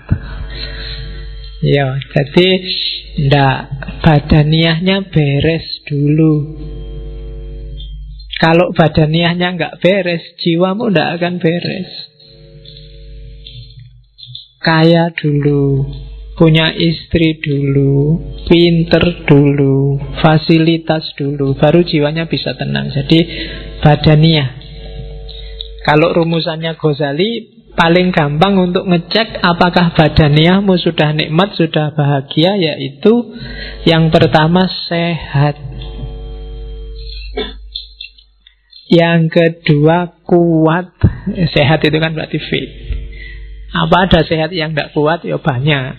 [1.63, 2.47] Ya, jadi
[3.31, 3.59] ndak
[4.03, 6.59] badaniahnya beres dulu.
[8.35, 11.87] Kalau badaniahnya nggak beres, jiwamu ndak akan beres.
[14.59, 15.87] Kaya dulu,
[16.35, 22.91] punya istri dulu, pinter dulu, fasilitas dulu, baru jiwanya bisa tenang.
[22.91, 23.19] Jadi
[23.79, 24.59] badaniah.
[25.87, 33.35] Kalau rumusannya Ghazali paling gampang untuk ngecek apakah badaniahmu sudah nikmat, sudah bahagia, yaitu
[33.87, 35.55] yang pertama sehat.
[38.85, 40.93] Yang kedua kuat.
[41.57, 42.84] Sehat itu kan berarti fit.
[43.73, 45.25] Apa ada sehat yang tidak kuat?
[45.25, 45.97] Ya banyak.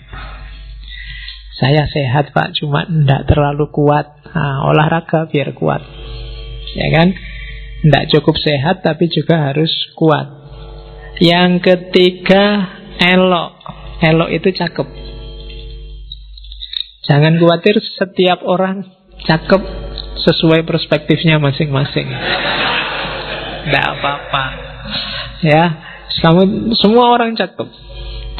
[1.57, 4.05] Saya sehat pak, cuma tidak terlalu kuat.
[4.29, 5.81] Nah, olahraga biar kuat.
[6.77, 7.17] Ya kan?
[7.81, 10.29] Tidak cukup sehat tapi juga harus kuat.
[11.17, 13.57] Yang ketiga elok.
[14.05, 14.87] Elok itu cakep.
[17.09, 18.85] Jangan khawatir setiap orang
[19.25, 19.61] cakep
[20.21, 22.05] sesuai perspektifnya masing-masing.
[23.65, 24.45] Tidak apa-apa.
[25.41, 25.86] Ya,
[26.17, 27.67] kamu semua orang cakep.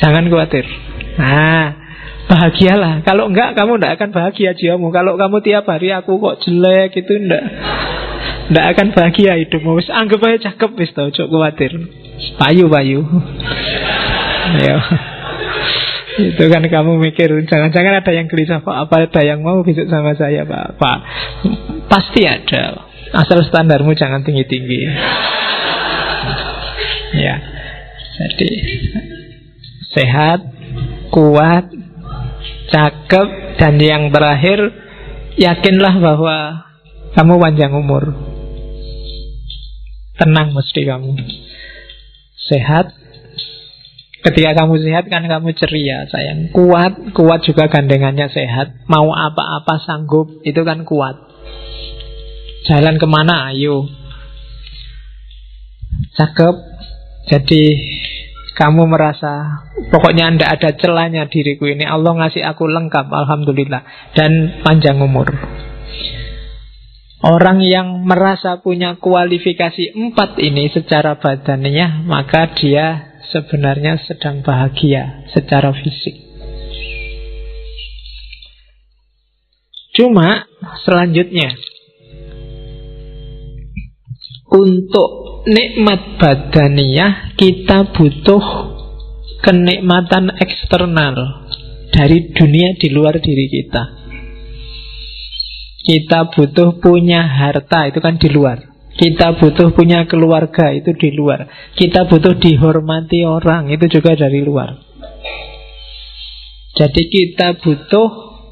[0.01, 0.65] Jangan khawatir.
[1.17, 1.77] Nah,
[2.29, 3.05] bahagialah.
[3.05, 4.89] Kalau enggak, kamu tidak akan bahagia jiwamu.
[4.89, 7.45] Kalau kamu tiap hari aku kok jelek itu enggak.
[8.49, 9.77] Tidak akan bahagia hidupmu.
[9.89, 11.71] Anggap aja cakep wis tau, khawatir.
[12.41, 13.05] Payu payu.
[14.65, 14.77] ya.
[16.17, 20.17] Itu kan kamu mikir Jangan-jangan ada yang gelisah Pak apa ada yang mau besok sama
[20.17, 20.99] saya Pak Pak
[21.93, 24.81] Pasti ada Asal standarmu jangan tinggi-tinggi
[27.21, 27.56] Ya
[28.17, 28.49] Jadi
[29.93, 30.39] Sehat
[31.13, 31.65] Kuat
[32.73, 33.27] Cakep
[33.62, 34.73] Dan yang terakhir
[35.38, 36.67] Yakinlah bahwa
[37.17, 38.13] Kamu panjang umur.
[40.21, 41.17] Tenang mesti kamu.
[42.45, 42.93] Sehat.
[44.21, 46.53] Ketika kamu sehat kan kamu ceria sayang.
[46.53, 48.86] Kuat, kuat juga gandengannya sehat.
[48.86, 51.17] Mau apa-apa sanggup Itu kan kuat.
[52.69, 53.49] Jalan ke mana?
[53.49, 53.89] Ayo.
[56.21, 56.56] Cakep
[57.27, 57.63] Jadi
[58.57, 61.87] kamu merasa Pokoknya tidak ada celahnya diriku ini.
[61.87, 64.11] Allah ngasih aku lengkap Alhamdulillah.
[64.11, 65.31] Dan panjang umur.
[67.23, 75.71] Orang yang merasa punya kualifikasi empat ini secara badannya Maka dia sebenarnya sedang bahagia secara
[75.71, 76.27] fisik.
[79.95, 80.45] Cuma
[80.83, 81.57] selanjutnya.
[84.47, 88.43] Untuk nikmat badaniyah kita butuh
[89.39, 91.47] kenikmatan eksternal
[91.95, 93.83] dari dunia di luar diri kita.
[95.88, 98.60] Kita butuh punya harta, itu kan di luar.
[98.97, 101.47] Kita butuh punya keluarga, itu di luar.
[101.79, 104.83] Kita butuh dihormati orang, itu juga dari luar.
[106.75, 108.07] Jadi kita butuh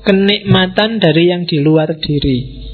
[0.08, 2.65] kenikmatan dari yang di luar diri.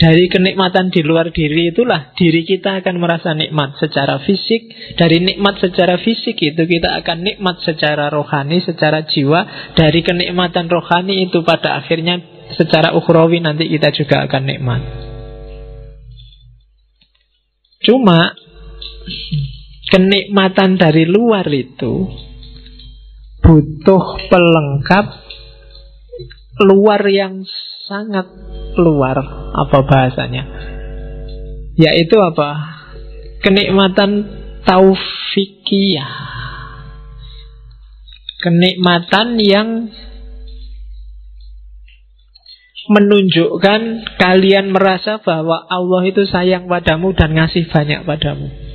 [0.00, 4.96] Dari kenikmatan di luar diri itulah diri kita akan merasa nikmat secara fisik.
[4.96, 9.76] Dari nikmat secara fisik itu kita akan nikmat secara rohani, secara jiwa.
[9.76, 12.16] Dari kenikmatan rohani itu pada akhirnya
[12.56, 14.80] secara ukhrawi nanti kita juga akan nikmat.
[17.84, 18.32] Cuma
[19.92, 22.08] kenikmatan dari luar itu
[23.44, 25.06] butuh pelengkap
[26.64, 27.44] luar yang
[27.90, 28.30] sangat
[28.78, 29.18] luar
[29.50, 30.46] apa bahasanya?
[31.74, 32.78] Yaitu apa?
[33.42, 34.30] Kenikmatan
[34.62, 36.14] taufikiyah.
[38.46, 39.90] Kenikmatan yang
[42.90, 43.80] menunjukkan
[44.22, 48.69] kalian merasa bahwa Allah itu sayang padamu dan ngasih banyak padamu.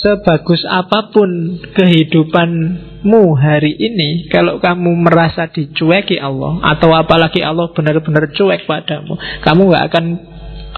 [0.00, 8.32] Sebagus apa pun kehidupanmu hari ini, kalau kamu merasa dicueki Allah, atau apalagi Allah benar-benar
[8.32, 10.04] cuek padamu, kamu gak akan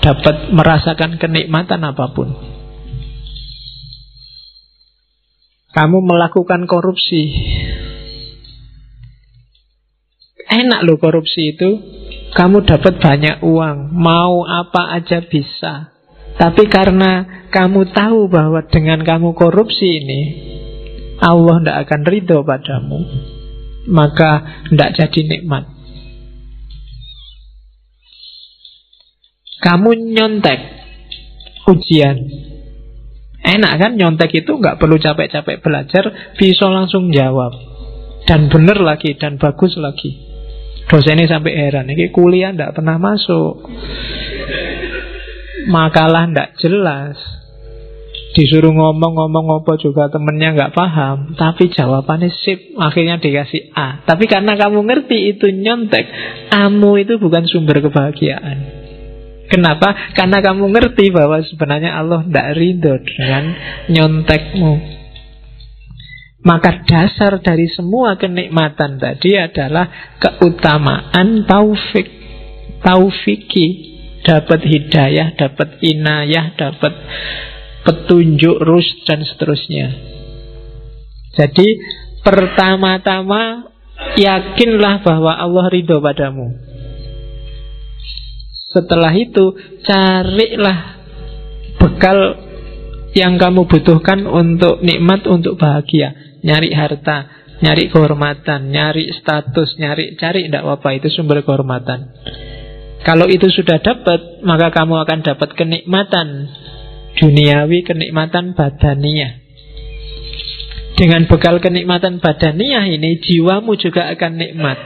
[0.03, 2.35] dapat merasakan kenikmatan apa pun.
[5.71, 7.23] Kamu melakukan korupsi,
[10.53, 11.71] Enak loh korupsi itu.
[12.33, 13.93] Kamu dapat banyak uang.
[13.93, 15.93] Mau apa aja bisa
[16.33, 20.21] Tapi karena kamu tahu bahwa dengan kamu korupsi ini
[21.23, 22.99] Allah tidak akan ridho padamu
[23.93, 25.67] Maka tidak jadi nikmat.
[29.63, 30.61] Kamu nyontek
[31.71, 32.19] ujian.
[33.43, 37.55] Enak kan nyontek itu nggak perlu capek-capek belajar Bisa langsung jawab.
[38.23, 40.15] Dan benar lagi dan bagus lagi.
[40.87, 43.67] Dosen ini sampai heran, ini kuliah tidak pernah masuk.
[45.69, 47.17] Makalah tidak jelas.
[48.33, 54.01] Disuruh ngomong-ngomong apa juga temennya nggak paham, tapi jawabannya sip, akhirnya dikasih A.
[54.09, 56.09] Tapi karena kamu ngerti itu nyontek,
[56.49, 58.81] kamu itu bukan sumber kebahagiaan.
[59.53, 60.17] Kenapa?
[60.17, 63.53] Karena kamu ngerti bahwa sebenarnya Allah tidak ridho dengan
[63.93, 64.73] nyontekmu.
[66.43, 72.09] Maka dasar dari semua kenikmatan tadi adalah keutamaan taufik,
[72.81, 73.92] taufiki,
[74.23, 76.95] dapat hidayah, dapat inayah, dapat
[77.83, 79.87] petunjuk, rus dan seterusnya.
[81.35, 81.69] Jadi
[82.23, 83.73] pertama-tama
[84.15, 86.55] yakinlah bahwa Allah ridho padamu.
[88.73, 89.53] Setelah itu
[89.85, 90.79] carilah
[91.77, 92.19] bekal
[93.13, 97.29] yang kamu butuhkan untuk nikmat, untuk bahagia nyari harta,
[97.63, 102.11] nyari kehormatan, nyari status, nyari cari tidak apa itu sumber kehormatan.
[103.03, 106.47] Kalau itu sudah dapat, maka kamu akan dapat kenikmatan
[107.19, 109.43] duniawi, kenikmatan badaniah.
[110.95, 114.79] Dengan bekal kenikmatan badaniah ini, jiwamu juga akan nikmat,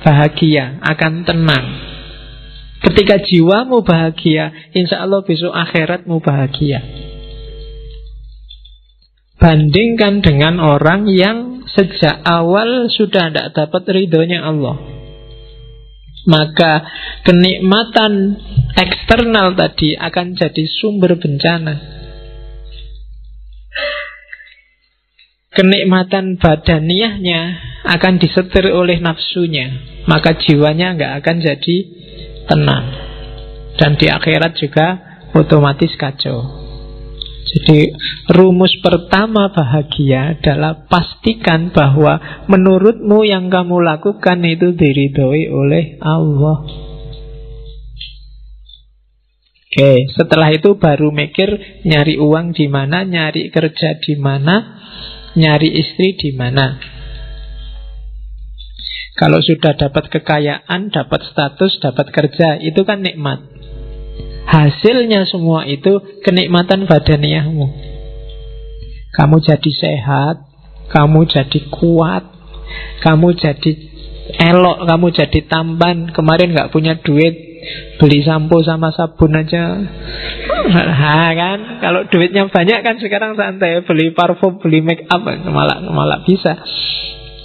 [0.00, 1.66] bahagia, akan tenang.
[2.80, 6.80] Ketika jiwamu bahagia, insya Allah besok akhiratmu bahagia.
[9.36, 14.99] Bandingkan dengan orang yang sejak awal sudah tidak dapat ridhonya Allah
[16.28, 16.84] Maka
[17.24, 18.36] kenikmatan
[18.76, 22.00] eksternal tadi akan jadi sumber bencana
[25.50, 27.40] kenikmatan badaniahnya
[27.84, 29.68] akan disetir oleh nafsunya,
[30.06, 31.76] maka jiwanya nggak akan jadi
[32.46, 32.86] tenang.
[33.76, 34.86] Dan di akhirat juga
[35.34, 36.59] otomatis kacau.
[37.50, 37.90] Jadi
[38.30, 46.58] rumus pertama bahagia adalah pastikan bahwa menurutmu yang kamu lakukan itu diridhoi oleh Allah.
[49.70, 54.82] Oke, setelah itu baru mikir nyari uang di mana, nyari kerja di mana,
[55.34, 56.78] nyari istri di mana.
[59.18, 63.49] Kalau sudah dapat kekayaan, dapat status, dapat kerja, itu kan nikmat.
[64.46, 67.66] Hasilnya semua itu kenikmatan badaniahmu.
[69.10, 70.46] Kamu jadi sehat,
[70.90, 72.24] kamu jadi kuat,
[73.02, 73.72] kamu jadi
[74.38, 76.14] elok, kamu jadi tampan.
[76.14, 77.34] Kemarin nggak punya duit,
[77.98, 79.64] beli sampo sama sabun aja.
[80.70, 86.20] Ha kan, kalau duitnya banyak kan sekarang santai beli parfum, beli make up malah malah
[86.22, 86.62] bisa.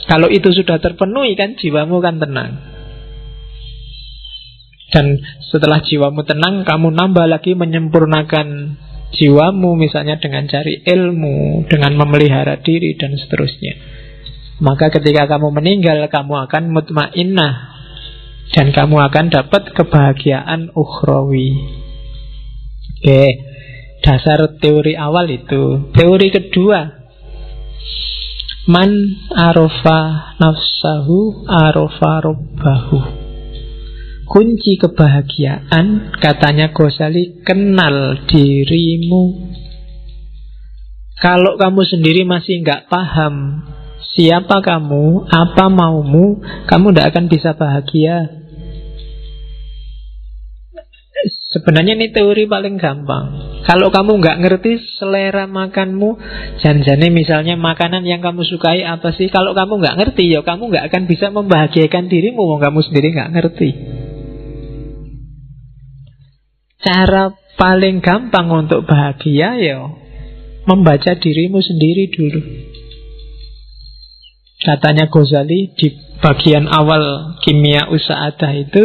[0.05, 2.74] Kalau itu sudah terpenuhi kan jiwamu kan tenang.
[4.93, 5.17] Dan
[5.49, 8.77] setelah jiwamu tenang, kamu nambah lagi menyempurnakan
[9.15, 13.73] jiwamu misalnya dengan cari ilmu, dengan memelihara diri dan seterusnya.
[14.63, 17.53] Maka ketika kamu meninggal, kamu akan mutmainnah
[18.55, 21.49] dan kamu akan dapat kebahagiaan ukhrawi.
[23.01, 23.23] Oke,
[23.99, 25.91] dasar teori awal itu.
[25.91, 26.87] Teori kedua,
[28.71, 28.89] man
[29.35, 32.99] arofa nafsahu arofa robbahu.
[34.25, 39.53] Kunci kebahagiaan katanya Ghazali kenal dirimu.
[41.21, 43.61] Kalau kamu sendiri masih nggak paham
[44.15, 48.45] siapa kamu, apa maumu, kamu tidak akan bisa bahagia.
[51.55, 53.25] Sebenarnya ini teori paling gampang.
[53.65, 56.19] Kalau kamu nggak ngerti selera makanmu,
[56.61, 59.31] janjane misalnya makanan yang kamu sukai apa sih?
[59.31, 63.69] Kalau kamu nggak ngerti, ya kamu nggak akan bisa membahagiakan dirimu, kamu sendiri nggak ngerti.
[66.85, 69.89] Cara paling gampang untuk bahagia ya
[70.69, 72.41] membaca dirimu sendiri dulu.
[74.61, 75.87] Katanya Ghazali di
[76.21, 78.83] bagian awal kimia usahadah itu,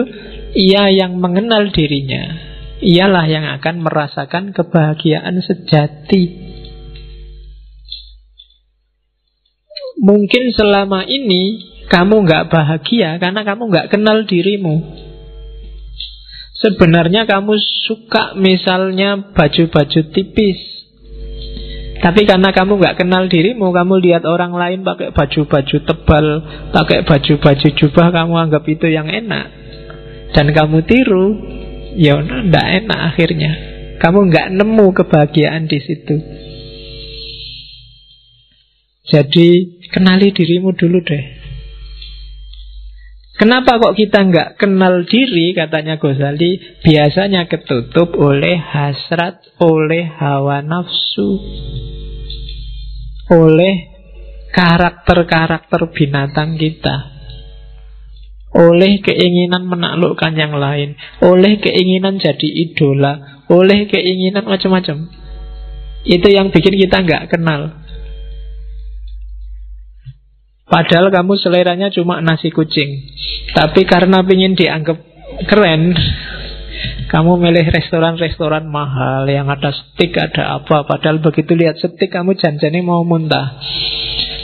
[0.53, 2.37] ia yang mengenal dirinya,
[2.85, 6.53] ialah yang akan merasakan kebahagiaan sejati.
[10.01, 15.00] Mungkin selama ini kamu nggak bahagia karena kamu nggak kenal dirimu.
[16.61, 17.57] Sebenarnya kamu
[17.89, 20.61] suka misalnya baju-baju tipis.
[22.01, 26.27] Tapi karena kamu nggak kenal dirimu Kamu lihat orang lain pakai baju-baju tebal
[26.73, 29.53] Pakai baju-baju jubah Kamu anggap itu yang enak.
[30.33, 31.37] Dan kamu tiru
[32.01, 33.53] Ya enggak enak akhirnya.
[34.01, 36.17] Kamu nggak nemu kebahagiaan di situ.
[39.11, 39.49] Jadi
[39.91, 41.40] kenali dirimu dulu deh
[43.41, 51.41] Kenapa kok kita nggak kenal diri, katanya Ghazali, biasanya ketutup oleh hasrat, oleh hawa nafsu,
[53.33, 53.89] oleh
[54.53, 57.17] karakter-karakter binatang kita,
[58.61, 65.09] oleh keinginan menaklukkan yang lain, oleh keinginan jadi idola, oleh keinginan macam-macam.
[66.05, 67.80] Itu yang bikin kita nggak kenal.
[70.71, 73.11] Padahal kamu seleranya cuma nasi kucing.
[73.51, 75.03] Tapi karena ingin dianggap
[75.51, 75.91] keren
[77.11, 80.87] Kamu milih restoran-restoran mahal Yang ada steak, ada apa.
[80.87, 83.59] Padahal begitu lihat steak kamu janjani mau muntah.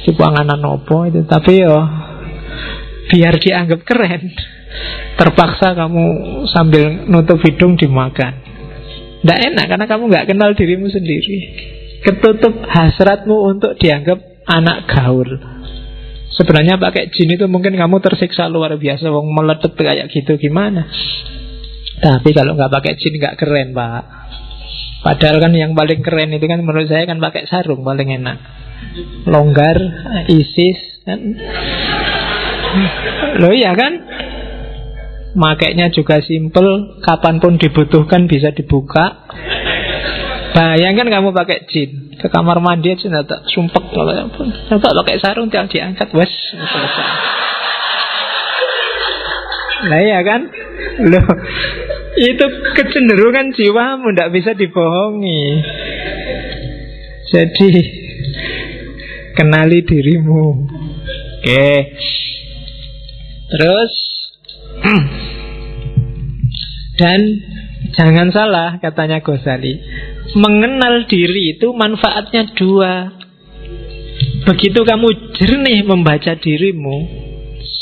[0.03, 1.22] Di panganan opo itu.
[1.22, 1.79] Tapi yo
[3.07, 4.35] Biar dianggap keren
[5.16, 6.05] Terpaksa kamu
[6.53, 8.37] sambil nutup hidung dimakan.
[9.24, 11.37] Tidak enak karena kamu nggak kenal dirimu sendiri.
[12.05, 15.55] Ketutup hasratmu untuk dianggap anak gaul
[16.37, 20.84] Sebenarnya pakai jin itu mungkin kamu tersiksa luar biasa Wong meletup kayak gitu gimana?
[21.97, 24.05] Tapi kalau nggak pakai jin nggak keren pak.
[25.01, 28.37] Padahal kan yang paling keren itu kan menurut saya kan pakai sarung paling enak.
[29.24, 29.76] Longgar,
[30.28, 31.20] isis kan?
[33.41, 33.93] Loh iya kan?
[35.37, 39.28] Makainya juga simple Kapan pun dibutuhkan bisa dibuka
[40.57, 44.48] Bayangkan kamu pakai jin ke kamar mandi aja nggak sumpek kalau pun.
[44.72, 47.09] Coba pakai sarung tinggal diangkat, wes selesai.
[49.92, 50.48] Nah ya kan,
[51.12, 51.28] loh
[52.16, 55.61] itu kecenderungan jiwamu tidak bisa dibohongi.
[57.28, 57.72] Jadi
[59.36, 60.72] kenali dirimu.
[61.36, 61.68] Oke.
[63.52, 63.92] Terus
[67.00, 67.20] dan
[67.92, 70.07] jangan salah katanya Ghazali
[70.37, 73.24] mengenal diri itu manfaatnya dua.
[74.47, 76.97] begitu kamu jernih membaca dirimu,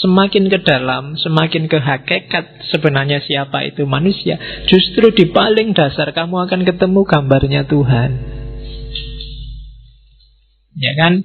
[0.01, 6.49] semakin ke dalam, semakin ke hakikat sebenarnya siapa itu manusia, justru di paling dasar kamu
[6.49, 8.11] akan ketemu gambarnya Tuhan.
[10.81, 11.23] Ya kan?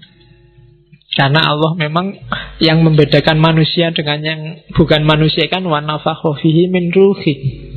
[1.15, 2.19] Karena Allah memang
[2.59, 4.41] yang membedakan manusia dengan yang
[4.75, 7.68] bukan manusia kan wa ruhi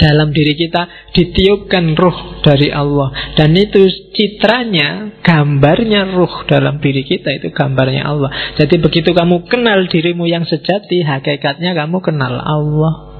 [0.00, 3.36] dalam diri kita ditiupkan ruh dari Allah.
[3.36, 3.84] Dan itu
[4.16, 8.32] citranya gambarnya ruh dalam diri kita itu gambarnya Allah.
[8.56, 13.12] Jadi begitu kamu kenal dirimu yang sejati hakikatnya kamu kenal Allah.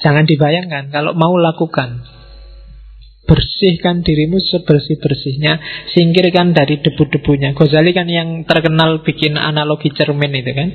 [0.00, 2.06] Jangan dibayangkan kalau mau lakukan
[3.28, 5.60] bersihkan dirimu sebersih-bersihnya
[5.92, 7.54] singkirkan dari debu-debunya.
[7.54, 10.68] Ghazali kan yang terkenal bikin analogi cermin itu kan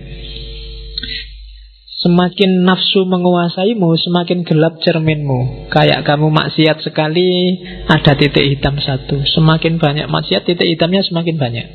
[2.06, 5.74] Semakin nafsu menguasaimu, semakin gelap cerminmu.
[5.74, 7.58] Kayak kamu maksiat sekali,
[7.89, 9.26] ada titik hitam satu.
[9.26, 11.66] Semakin banyak maksiat, titik hitamnya semakin banyak.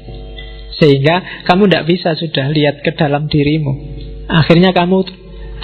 [0.78, 3.74] Sehingga kamu tidak bisa sudah lihat ke dalam dirimu.
[4.30, 5.02] Akhirnya kamu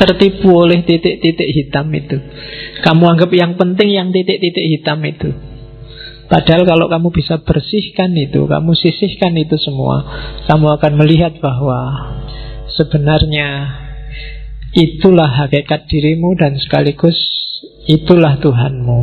[0.02, 2.18] tertipu oleh titik-titik hitam itu.
[2.82, 5.30] Kamu anggap yang penting yang titik-titik hitam itu.
[6.26, 10.02] Padahal kalau kamu bisa bersihkan itu, kamu sisihkan itu semua,
[10.50, 12.10] kamu akan melihat bahwa
[12.74, 13.85] sebenarnya
[14.76, 17.16] Itulah hakikat dirimu dan sekaligus
[17.88, 19.00] itulah Tuhanmu.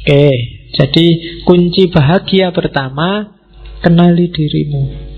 [0.00, 0.28] Oke,
[0.72, 1.06] jadi
[1.44, 3.36] kunci bahagia pertama
[3.84, 5.12] kenali dirimu.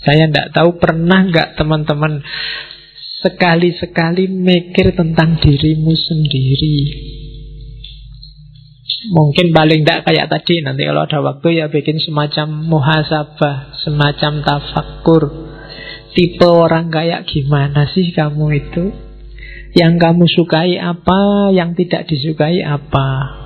[0.00, 2.24] Saya tidak tahu pernah nggak teman-teman
[3.20, 6.76] sekali-sekali mikir tentang dirimu sendiri.
[9.12, 15.51] Mungkin paling tidak kayak tadi Nanti kalau ada waktu ya bikin semacam muhasabah Semacam tafakur
[16.12, 18.84] Tipe orang kayak gimana sih kamu itu?
[19.72, 23.40] Yang kamu sukai apa, yang tidak disukai apa?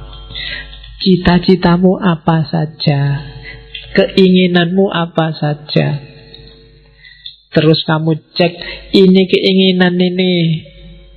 [0.98, 3.22] Cita-citamu apa saja?
[3.94, 6.02] Keinginanmu apa saja?
[7.54, 8.52] Terus kamu cek
[8.98, 10.32] ini keinginan ini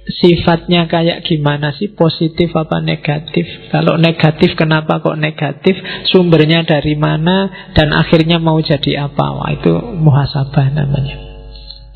[0.10, 5.78] sifatnya kayak gimana sih positif apa negatif kalau negatif kenapa kok negatif
[6.10, 9.70] sumbernya dari mana dan akhirnya mau jadi apa Wah, itu
[10.02, 11.29] muhasabah namanya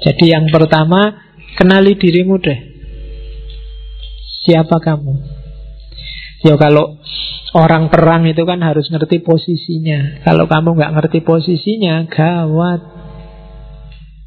[0.03, 1.23] jadi yang pertama
[1.53, 2.59] Kenali dirimu deh.
[4.43, 5.13] Siapa kamu?
[6.43, 6.99] Ya kalau
[7.53, 10.25] orang perang itu kan harus ngerti posisinya.
[10.25, 12.81] Kalau kamu nggak ngerti posisinya Gawat.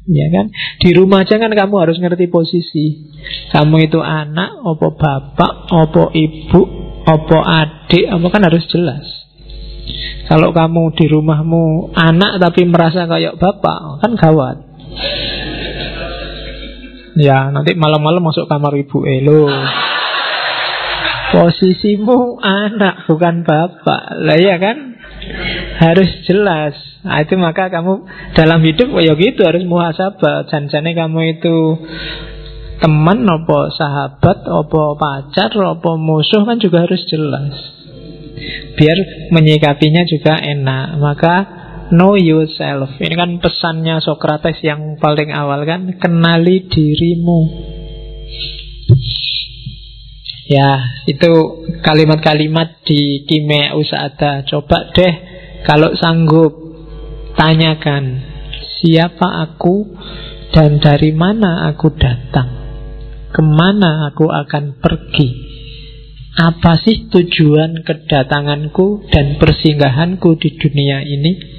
[0.07, 0.55] Ya kan?
[0.79, 3.11] Di rumah aja kan kamu harus ngerti posisi.
[3.51, 6.63] Kamu itu anak Opo bapak Opo ibu
[7.03, 9.03] Opo adik Kamu kan harus jelas.
[10.31, 14.63] Kalau kamu di rumahmu anak tapi merasa kayak bapak Kan gawat
[17.17, 19.49] Ya, nanti malam-malam masuk kamar ibu Elo.
[21.33, 24.21] Posisimu anak bukan bapak.
[24.21, 25.01] Lah ya kan?
[25.81, 26.77] Harus jelas.
[27.01, 28.05] Nah, itu maka kamu
[28.37, 30.45] dalam hidup ya gitu harus muhasabah.
[30.45, 31.57] Janjane kamu itu
[32.77, 37.53] teman apa sahabat apa pacar apa musuh kan juga harus jelas.
[38.77, 38.97] Biar
[39.33, 41.01] menyikapinya juga enak.
[41.01, 41.35] Maka
[41.87, 42.99] Know yourself.
[42.99, 47.39] Ini kan pesannya Socrates yang paling awal kan Kenali dirimu.
[50.51, 51.31] Ya itu
[51.79, 54.43] kalimat-kalimat di Kimia Usada.
[54.43, 55.13] Coba deh
[55.63, 56.51] kalau sanggup
[57.39, 58.19] Tanyakan
[58.83, 59.95] Siapa aku
[60.51, 62.49] Dan dari mana aku datang?
[63.31, 65.29] Ke mana aku akan pergi?
[66.35, 71.56] Apa sih tujuan kedatanganku Dan persinggahanku di dunia ini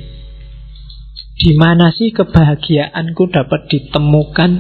[1.38, 4.50] di mana sih kebahagiaanku dapat ditemukan?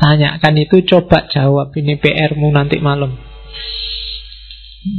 [0.00, 3.12] Tanyakan itu coba jawab ini PR-mu nanti malam.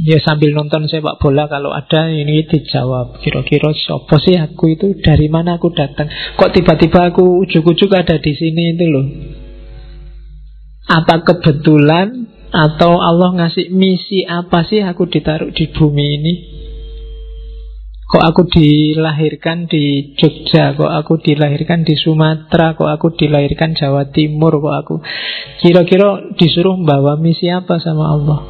[0.06, 3.20] Ya sambil nonton sepak bola kalau ada ini dijawab.
[3.20, 4.96] Kira-kira siapa sih aku itu?
[5.02, 6.08] Dari mana aku datang?
[6.08, 9.06] Kok tiba-tiba aku ujuk-ujuk ada di sini itu loh?
[10.88, 16.53] Apa kebetulan Atau Allah ngasih misi apa sih aku ditaruh di bumi ini
[18.14, 24.54] Kok aku dilahirkan di Jogja, kok aku dilahirkan di Sumatera, kok aku dilahirkan Jawa Timur,
[24.62, 24.94] kok aku
[25.58, 28.40] kira-kira disuruh membawa misi apa sama Allah.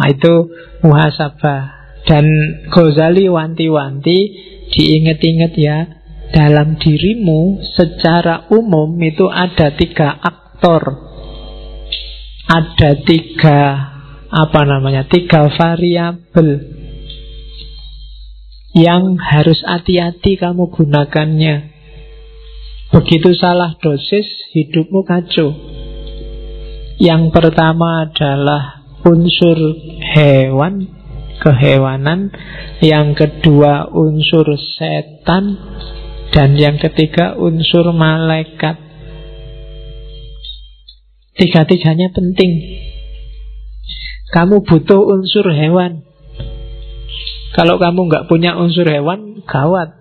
[0.00, 0.48] Nah itu
[0.80, 1.84] muhasabah.
[2.08, 2.24] Dan
[2.72, 4.18] Ghazali wanti-wanti
[4.72, 5.84] diinget-inget ya
[6.32, 10.80] dalam dirimu secara umum itu ada tiga aktor.
[12.48, 13.60] Ada tiga
[14.32, 16.83] apa namanya tiga variabel
[18.74, 21.70] yang harus hati-hati kamu gunakannya.
[22.90, 25.54] Begitu salah dosis, hidupmu kacau.
[26.98, 29.58] Yang pertama adalah unsur
[30.14, 30.90] hewan,
[31.42, 32.30] kehewanan,
[32.82, 34.46] yang kedua unsur
[34.78, 35.58] setan,
[36.30, 38.78] dan yang ketiga unsur malaikat.
[41.34, 42.62] Tiga-tiganya penting.
[44.30, 46.06] Kamu butuh unsur hewan.
[47.54, 49.94] Kalau kamu nggak punya unsur hewan, gawat.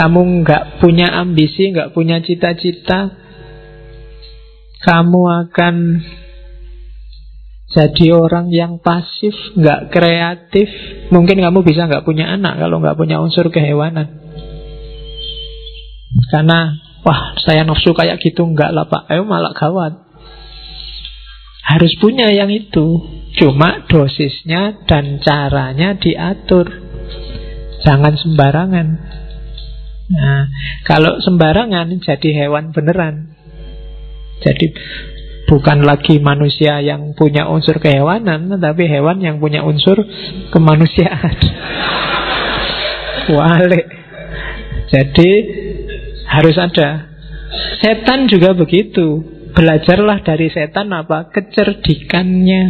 [0.00, 3.12] Kamu nggak punya ambisi, nggak punya cita-cita,
[4.84, 5.74] kamu akan
[7.74, 10.68] jadi orang yang pasif, nggak kreatif.
[11.10, 14.22] Mungkin kamu bisa nggak punya anak kalau nggak punya unsur kehewanan.
[16.30, 20.04] Karena, wah saya nafsu kayak gitu nggak lah pak, ayo malah gawat.
[21.64, 23.00] Harus punya yang itu.
[23.34, 26.83] Cuma dosisnya dan caranya diatur.
[27.84, 28.86] Jangan sembarangan.
[30.04, 30.42] Nah,
[30.88, 33.36] kalau sembarangan jadi hewan beneran.
[34.40, 34.72] Jadi
[35.48, 40.00] bukan lagi manusia yang punya unsur kehewanan, tapi hewan yang punya unsur
[40.52, 41.36] kemanusiaan.
[43.36, 43.86] Walik.
[44.92, 45.30] Jadi
[46.28, 47.08] harus ada.
[47.80, 49.24] Setan juga begitu.
[49.54, 51.30] Belajarlah dari setan apa?
[51.30, 52.62] Kecerdikannya.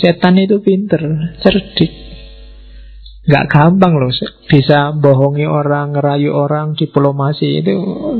[0.00, 1.00] Setan itu pinter,
[1.40, 2.09] cerdik.
[3.20, 4.08] Nggak gampang loh
[4.48, 7.60] Bisa bohongi orang, ngerayu orang, diplomasi.
[7.60, 7.72] Itu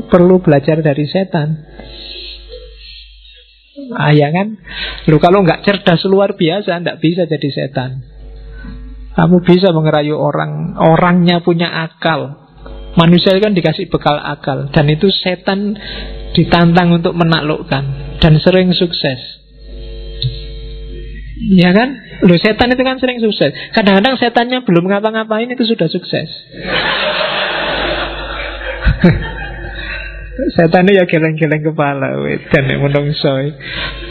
[0.05, 1.57] perlu belajar dari setan.
[3.97, 4.61] Ah ya kan?
[5.09, 8.05] Lu kalau nggak cerdas luar biasa Nggak bisa jadi setan.
[9.11, 12.39] Kamu bisa mengerayu orang Orangnya punya akal.
[12.95, 15.75] Manusia kan dikasih bekal akal Dan itu setan
[16.31, 19.19] ditantang untuk menaklukkan Dan sering sukses.
[21.57, 22.10] Ya kan?
[22.21, 23.49] Loh setan itu kan sering sukses.
[23.73, 26.29] Kadang-kadang setannya belum ngapa-ngapain itu sudah sukses.
[30.55, 32.17] Setan itu ya geleng-geleng kepala
[32.49, 33.53] Dan menungsoy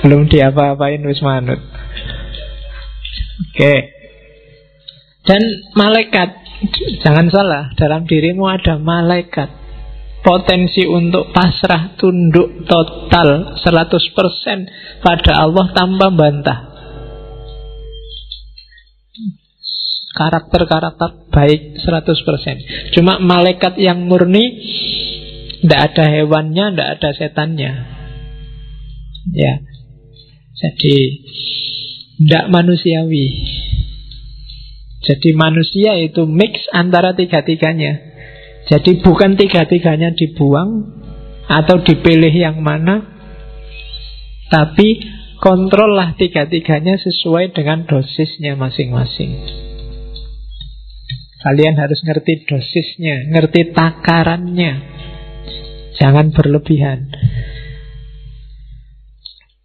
[0.05, 1.59] Belum diapa-apain wis manut.
[3.41, 3.75] Oke.
[5.25, 5.43] Dan
[5.75, 6.29] malaikat.
[7.03, 9.49] Jangan salah Dalam dirimu ada malaikat.
[10.21, 16.70] Potensi untuk pasrah tunduk total 100% pada Allah tanpa bantah
[20.11, 22.95] karakter-karakter baik 100%.
[22.99, 24.59] Cuma malaikat yang murni
[25.61, 27.73] tidak ada hewannya, tidak ada setannya.
[29.31, 29.55] Ya.
[30.61, 30.97] Jadi
[32.21, 33.27] tidak manusiawi.
[35.01, 38.11] Jadi manusia itu mix antara tiga-tiganya.
[38.69, 41.01] Jadi bukan tiga-tiganya dibuang
[41.49, 43.03] atau dipilih yang mana,
[44.53, 45.01] tapi
[45.41, 49.70] kontrollah tiga-tiganya sesuai dengan dosisnya masing-masing.
[51.41, 54.73] Kalian harus ngerti dosisnya, ngerti takarannya.
[55.97, 57.09] Jangan berlebihan.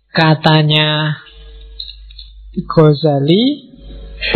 [0.07, 1.19] Katanya
[2.55, 3.75] Ghazali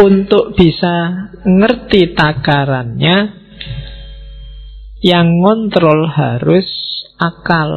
[0.04, 3.18] untuk bisa ngerti takarannya
[5.00, 6.68] yang ngontrol harus
[7.16, 7.72] akal.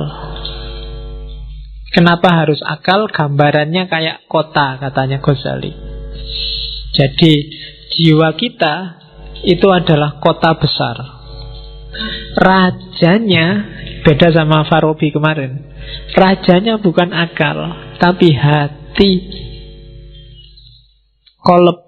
[1.94, 3.06] Kenapa harus akal?
[3.14, 5.70] Gambarannya kayak kota katanya Ghazali.
[6.98, 7.32] Jadi
[7.94, 9.01] jiwa kita
[9.42, 10.96] itu adalah kota besar.
[12.38, 13.46] Rajanya
[14.06, 15.74] beda sama Farabi kemarin.
[16.14, 17.56] Rajanya bukan akal,
[17.98, 19.12] tapi hati.
[21.42, 21.78] Kolep.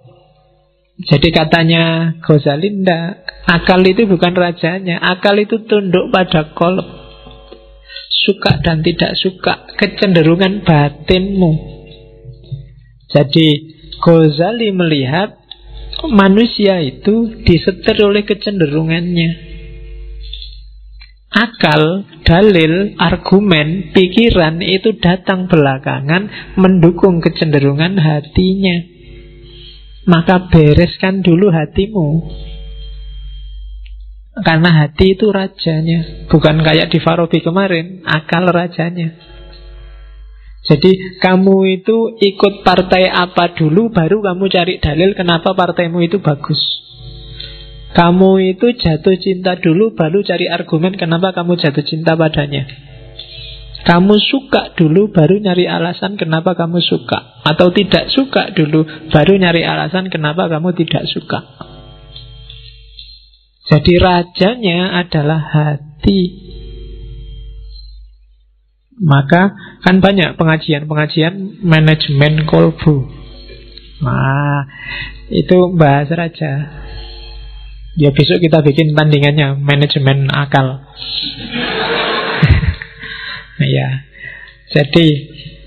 [0.94, 2.70] Jadi katanya Ghazali
[3.50, 6.86] akal itu bukan rajanya, akal itu tunduk pada kolep.
[8.24, 11.52] Suka dan tidak suka, kecenderungan batinmu.
[13.10, 13.46] Jadi
[14.00, 15.43] Ghazali melihat
[16.10, 19.54] manusia itu disetir oleh kecenderungannya.
[21.34, 28.86] Akal, dalil, argumen, pikiran itu datang belakangan mendukung kecenderungan hatinya.
[30.06, 32.08] Maka bereskan dulu hatimu.
[34.34, 39.33] Karena hati itu rajanya, bukan kayak di Farabi kemarin, akal rajanya.
[40.64, 46.56] Jadi kamu itu ikut partai apa dulu baru kamu cari dalil kenapa partaimu itu bagus.
[47.92, 52.64] Kamu itu jatuh cinta dulu baru cari argumen kenapa kamu jatuh cinta padanya.
[53.84, 59.60] Kamu suka dulu baru nyari alasan kenapa kamu suka Atau tidak suka dulu baru nyari
[59.60, 61.44] alasan kenapa kamu tidak suka
[63.68, 66.20] Jadi rajanya adalah hati
[69.00, 73.10] maka kan banyak pengajian-pengajian manajemen kolbu.
[74.04, 74.68] Nah,
[75.30, 76.52] itu bahas raja.
[77.94, 80.82] Ya besok kita bikin tandingannya manajemen akal.
[83.78, 83.88] ya.
[84.74, 85.06] Jadi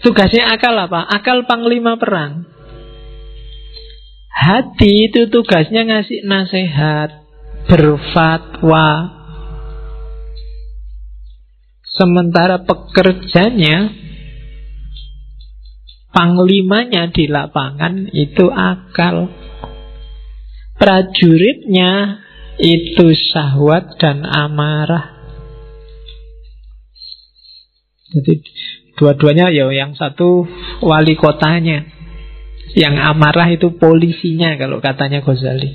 [0.04, 1.08] tugasnya akal apa?
[1.08, 2.44] Akal panglima perang.
[4.38, 7.26] Hati itu tugasnya ngasih nasihat,
[7.66, 9.17] berfatwa.
[11.98, 13.90] Sementara pekerjanya,
[16.14, 19.34] panglimanya di lapangan itu akal.
[20.78, 22.22] Prajuritnya
[22.62, 25.18] itu syahwat dan amarah.
[28.14, 28.34] Jadi
[28.94, 30.46] dua-duanya ya yang satu
[30.86, 31.86] wali kotanya,
[32.78, 35.70] yang amarah itu polisinya kalau katanya Ghazali.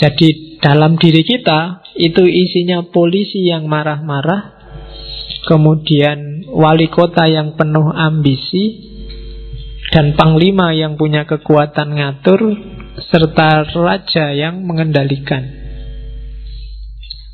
[0.00, 4.61] Jadi dalam diri kita itu isinya polisi yang marah-marah,
[5.46, 8.92] kemudian wali kota yang penuh ambisi,
[9.92, 12.40] dan panglima yang punya kekuatan ngatur,
[13.12, 15.62] serta raja yang mengendalikan.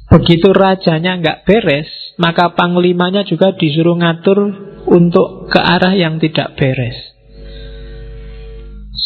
[0.08, 4.38] Begitu rajanya nggak beres, maka panglimanya juga disuruh ngatur
[4.88, 6.96] untuk ke arah yang tidak beres.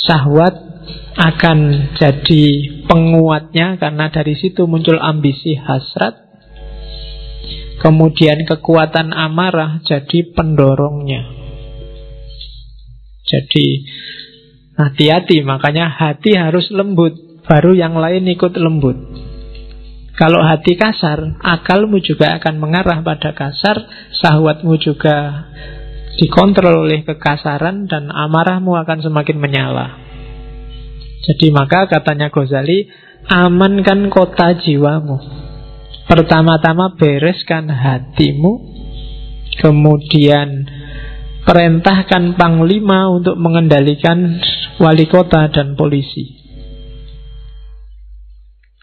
[0.07, 0.55] Syahwat
[1.19, 1.59] akan
[2.01, 2.45] jadi
[2.89, 6.32] penguatnya karena dari situ muncul ambisi hasrat.
[7.83, 11.27] Kemudian kekuatan amarah jadi pendorongnya.
[13.27, 13.67] Jadi
[14.73, 17.13] Hati-hati, makanya hati harus lembut,
[17.45, 18.97] baru yang lain ikut lembut.
[20.17, 23.85] Kalau hati kasar, akalmu juga akan mengarah pada kasar,
[24.17, 25.49] sahwatmu juga
[26.17, 29.97] dikontrol oleh kekasaran dan amarahmu akan semakin menyala.
[31.23, 32.89] Jadi maka katanya Ghazali,
[33.29, 35.42] amankan kota jiwamu.
[36.13, 38.53] Pertama-tama bereskan hatimu,
[39.65, 40.69] kemudian
[41.49, 44.37] perintahkan panglima untuk mengendalikan
[44.77, 46.37] wali kota dan polisi.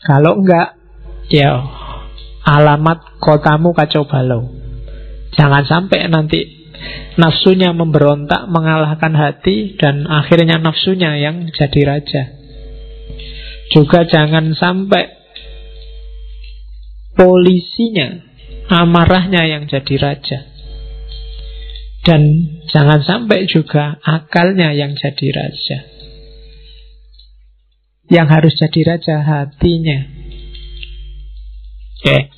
[0.01, 0.73] Kalau enggak,
[1.29, 1.53] ya
[2.49, 4.49] alamat kotamu kacau balau.
[5.37, 6.73] Jangan sampai nanti
[7.21, 12.23] nafsunya memberontak mengalahkan hati dan akhirnya nafsunya yang jadi raja.
[13.69, 15.18] Juga jangan sampai
[17.19, 18.23] polisinya
[18.71, 20.39] amarahnya yang jadi raja.
[21.99, 22.21] Dan
[22.71, 25.77] jangan sampai juga akalnya yang jadi raja.
[28.07, 29.99] Yang harus jadi raja hatinya.
[31.99, 32.31] Oke.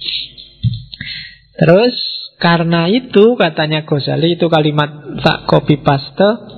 [1.62, 1.96] Terus
[2.42, 6.58] karena itu katanya Ghazali itu kalimat tak copy paste.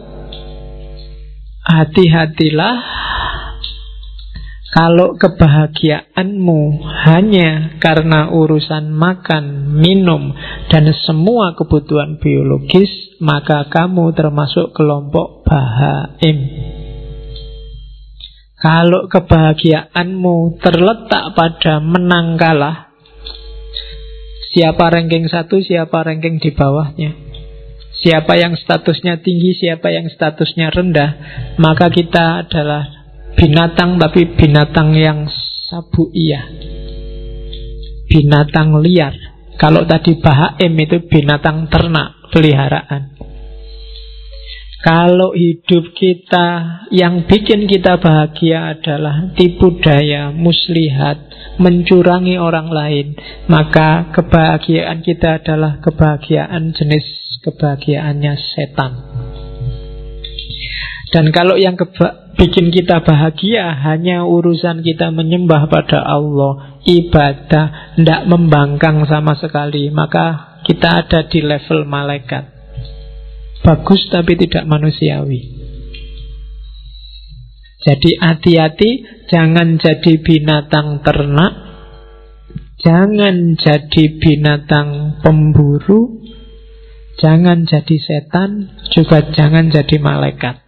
[1.64, 3.03] Hati-hatilah
[4.74, 10.34] kalau kebahagiaanmu hanya karena urusan makan, minum,
[10.74, 12.90] dan semua kebutuhan biologis,
[13.22, 16.38] maka kamu termasuk kelompok bahaim.
[18.58, 22.90] Kalau kebahagiaanmu terletak pada menang kalah,
[24.58, 27.14] siapa ranking satu, siapa ranking di bawahnya,
[28.02, 31.12] siapa yang statusnya tinggi, siapa yang statusnya rendah,
[31.62, 33.03] maka kita adalah
[33.38, 35.30] binatang tapi binatang yang
[35.70, 36.46] sabuiyah.
[38.10, 39.16] Binatang liar.
[39.58, 43.14] Kalau tadi bahaim itu binatang ternak peliharaan.
[44.84, 46.48] Kalau hidup kita
[46.92, 51.24] yang bikin kita bahagia adalah tipu daya, muslihat,
[51.56, 53.16] mencurangi orang lain,
[53.48, 57.08] maka kebahagiaan kita adalah kebahagiaan jenis
[57.48, 58.92] kebahagiaannya setan.
[61.16, 68.22] Dan kalau yang keba bikin kita bahagia hanya urusan kita menyembah pada Allah, ibadah, tidak
[68.26, 72.50] membangkang sama sekali, maka kita ada di level malaikat.
[73.64, 75.64] Bagus tapi tidak manusiawi.
[77.84, 78.92] Jadi hati-hati,
[79.28, 81.54] jangan jadi binatang ternak,
[82.80, 86.24] jangan jadi binatang pemburu,
[87.20, 90.63] jangan jadi setan, juga jangan jadi malaikat.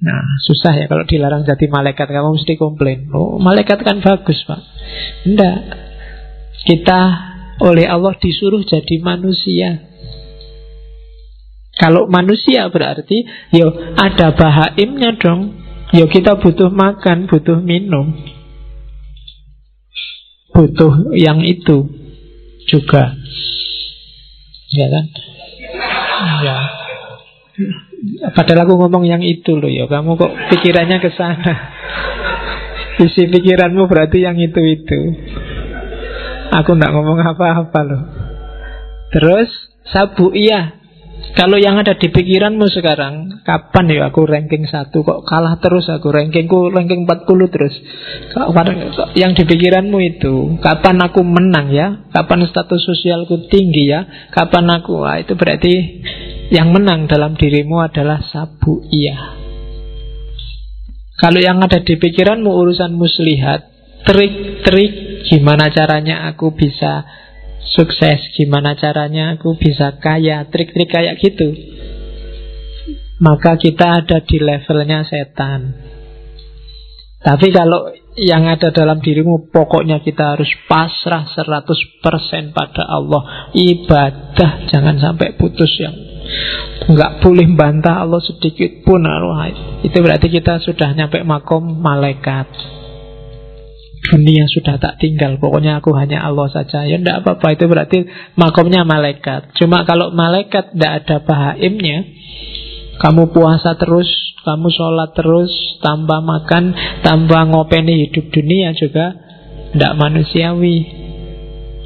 [0.00, 2.08] Nah, susah ya kalau dilarang jadi malaikat.
[2.08, 3.12] Kamu mesti komplain.
[3.12, 4.60] Oh, malaikat kan bagus, Pak.
[5.28, 5.58] Enggak.
[6.64, 7.00] Kita
[7.60, 9.84] oleh Allah disuruh jadi manusia.
[11.76, 13.24] Kalau manusia berarti,
[13.56, 15.56] yo ada bahaimnya dong.
[15.92, 18.16] Yo kita butuh makan, butuh minum.
[20.52, 21.88] Butuh yang itu
[22.68, 23.16] juga.
[24.70, 25.04] Ya kan?
[26.40, 26.79] Ya.
[28.32, 29.84] Padahal aku ngomong yang itu loh ya.
[29.86, 31.54] Kamu kok pikirannya ke sana?
[33.00, 35.00] Isi pikiranmu berarti yang itu-itu.
[36.50, 38.02] Aku nggak ngomong apa-apa loh.
[39.12, 39.48] Terus
[39.90, 40.80] Sabu iya.
[41.30, 45.02] Kalau yang ada di pikiranmu sekarang Kapan ya aku ranking satu?
[45.02, 46.12] Kok kalah terus aku?
[46.12, 47.74] Rankingku ranking 40 terus.
[49.18, 50.60] Yang di pikiranmu itu?
[50.62, 52.04] Kapan aku menang ya?
[52.12, 54.30] Kapan status sosialku tinggi ya?
[54.30, 56.04] Kapan aku Wah, Itu berarti
[56.50, 59.38] yang menang dalam dirimu adalah sabu iya
[61.20, 63.68] Kalau yang ada di pikiranmu urusan muslihat,
[64.08, 67.04] trik-trik gimana caranya aku bisa
[67.76, 71.52] sukses, gimana caranya aku bisa kaya, trik-trik kayak gitu.
[73.20, 75.76] Maka kita ada di levelnya setan.
[77.20, 84.96] Tapi kalau yang ada dalam dirimu pokoknya kita harus pasrah 100% pada Allah Ibadah jangan
[84.96, 86.09] sampai putus yang
[86.90, 89.04] nggak boleh bantah Allah sedikit pun
[89.86, 92.48] Itu berarti kita sudah nyampe makom malaikat.
[94.00, 96.88] Dunia sudah tak tinggal Pokoknya aku hanya Allah saja.
[96.88, 99.54] Ya enggak apa-apa Itu berarti makomnya malaikat.
[99.60, 102.08] Cuma kalau malaikat tidak ada bahaimnya
[103.00, 104.12] kamu puasa terus,
[104.44, 105.48] kamu sholat terus,
[105.80, 109.16] tanpa makan, tanpa ngopeni hidup dunia juga
[109.72, 110.99] tidak manusiawi.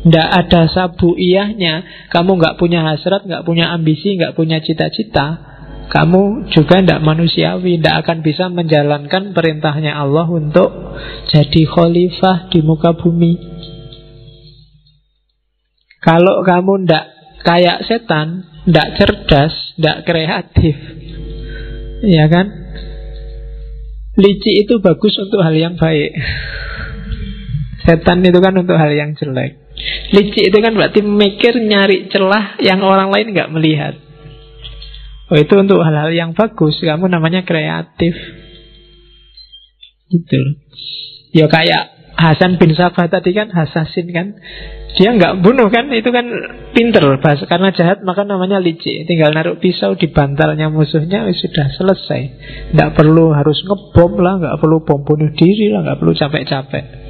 [0.05, 2.07] Tidak ada sabu iyahnya.
[2.13, 5.57] Kamu nggak punya hasrat, nggak punya ambisi, nggak punya cita-cita.
[5.89, 10.73] Kamu juga tidak manusiawi, tidak akan bisa menjalankan perintahnya Allah untuk
[11.33, 13.33] jadi khalifah di muka bumi.
[16.05, 17.05] Kalau kamu tidak
[17.41, 20.77] kayak setan, tidak cerdas, tidak kreatif,
[22.05, 22.53] Ya kan?
[24.21, 26.13] Lici itu bagus untuk hal yang baik.
[27.89, 29.64] Setan itu kan untuk hal yang jelek.
[30.15, 33.95] Lici itu kan berarti mikir nyari celah yang orang lain nggak melihat.
[35.33, 36.79] Oh itu untuk hal-hal yang bagus.
[36.79, 38.15] Kamu namanya kreatif.
[40.13, 40.41] Gitu.
[41.35, 44.39] Ya kayak Hasan bin Sabah tadi kan Hasasin kan
[44.95, 46.23] Dia nggak bunuh kan Itu kan
[46.71, 52.23] pinter bahas, Karena jahat maka namanya licik Tinggal naruh pisau di bantalnya musuhnya Sudah selesai
[52.71, 57.04] Nggak perlu harus ngebom lah nggak perlu bom bunuh diri lah nggak perlu capek-capek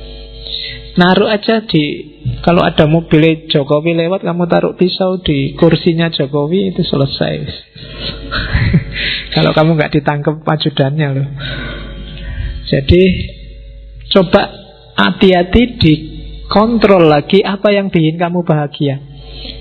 [0.94, 2.14] Naruh aja di
[2.44, 7.34] Kalau ada mobil Jokowi lewat Kamu taruh pisau di kursinya Jokowi Itu selesai
[9.34, 11.28] Kalau kamu nggak ditangkap pajudannya loh
[12.70, 13.02] Jadi
[14.14, 14.46] Coba
[14.94, 19.02] hati-hati dikontrol lagi apa yang bikin kamu bahagia.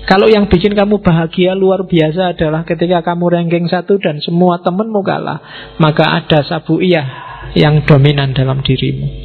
[0.06, 5.02] Kalau yang bikin kamu bahagia luar biasa adalah ketika kamu ranking satu dan semua temenmu
[5.02, 5.42] kalah,
[5.82, 7.02] maka ada sabu iya
[7.58, 9.23] yang dominan dalam dirimu.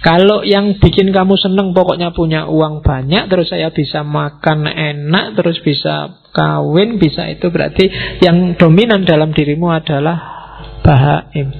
[0.00, 5.60] Kalau yang bikin kamu seneng pokoknya punya uang banyak Terus saya bisa makan enak Terus
[5.60, 7.84] bisa kawin Bisa itu berarti
[8.24, 10.40] yang dominan dalam dirimu adalah
[10.80, 11.52] Bahaim.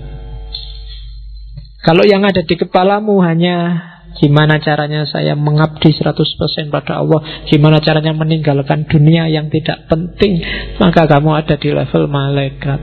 [1.84, 8.16] Kalau yang ada di kepalamu hanya Gimana caranya saya mengabdi 100% pada Allah Gimana caranya
[8.16, 10.40] meninggalkan dunia yang tidak penting
[10.80, 12.80] Maka kamu ada di level malaikat.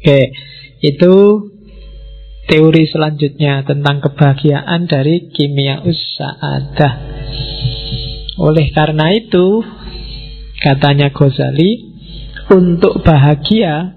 [0.00, 0.20] Oke
[0.80, 1.12] Itu
[2.46, 6.94] teori selanjutnya Tentang kebahagiaan dari kimia usahadah
[8.40, 9.62] Oleh karena itu
[10.62, 11.94] Katanya Ghazali
[12.50, 13.96] Untuk bahagia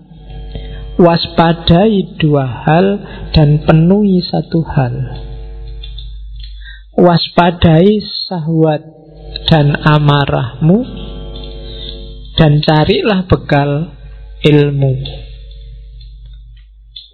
[1.00, 2.86] Waspadai dua hal
[3.32, 5.16] dan penuhi satu hal.
[7.00, 8.84] Waspadai sahwat
[9.48, 10.84] dan amarahmu
[12.36, 13.96] dan carilah bekal
[14.44, 14.94] ilmu.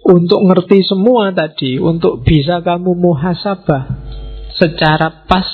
[0.06, 3.82] Untuk ngerti semua tadi, untuk bisa kamu muhasabah
[4.54, 5.46] secara pas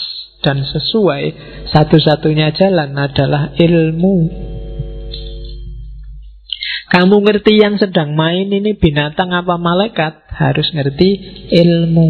[0.45, 1.23] dan sesuai,
[1.73, 4.17] satu-satunya jalan adalah ilmu.
[6.93, 11.09] Kamu ngerti yang sedang main ini binatang apa malaikat Harus ngerti
[11.49, 12.09] ilmu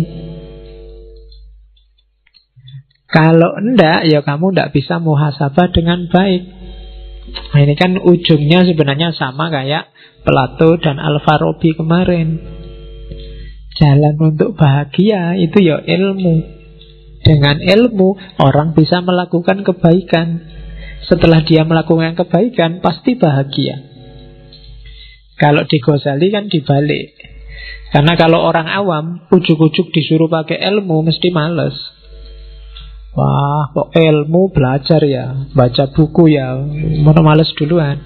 [3.06, 6.42] Kalau enggak ya kamu enggak bisa muhasabah dengan baik
[7.54, 9.86] Nah ini kan ujungnya sebenarnya sama kayak
[10.22, 12.28] Plato dan Al-Farabi kemarin
[13.78, 16.36] Jalan untuk bahagia itu ya ilmu
[17.22, 20.42] Dengan ilmu orang bisa melakukan kebaikan
[21.06, 23.92] Setelah dia melakukan kebaikan pasti bahagia
[25.42, 27.18] kalau di Ghazali kan dibalik.
[27.90, 31.74] Karena kalau orang awam, ujuk-ujuk disuruh pakai ilmu mesti males.
[33.12, 36.56] Wah, kok ilmu belajar ya, baca buku ya,
[37.04, 38.00] mau males duluan.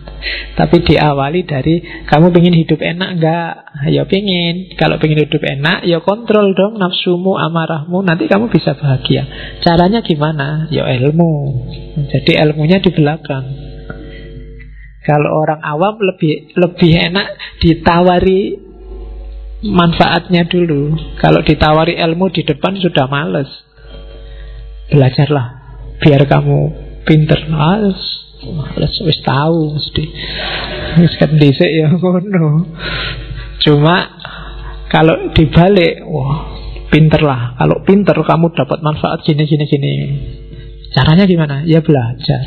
[0.59, 1.79] Tapi diawali dari
[2.11, 3.53] kamu pengen hidup enak enggak?
[3.87, 4.75] Ya pengen.
[4.75, 8.03] Kalau pengen hidup enak, ya kontrol dong nafsumu, amarahmu.
[8.03, 9.31] Nanti kamu bisa bahagia.
[9.63, 10.67] Caranya gimana?
[10.75, 11.55] Ya ilmu.
[12.11, 13.47] Jadi ilmunya di belakang.
[15.07, 18.59] Kalau orang awam lebih lebih enak ditawari
[19.71, 20.99] manfaatnya dulu.
[21.23, 23.66] Kalau ditawari ilmu di depan sudah males.
[24.93, 25.47] Belajarlah
[26.03, 26.59] biar kamu
[27.07, 27.47] pinter.
[27.51, 27.99] Males,
[28.47, 30.05] males wis tahu mesti.
[31.03, 32.67] Wis kan dhisik ya ngono.
[33.63, 33.97] Cuma
[34.87, 36.57] kalau dibalik, wah
[36.89, 37.59] pinter lah.
[37.59, 39.93] Kalau pinter kamu dapat manfaat gini gini gini.
[40.95, 41.67] Caranya gimana?
[41.67, 42.47] Ya belajar.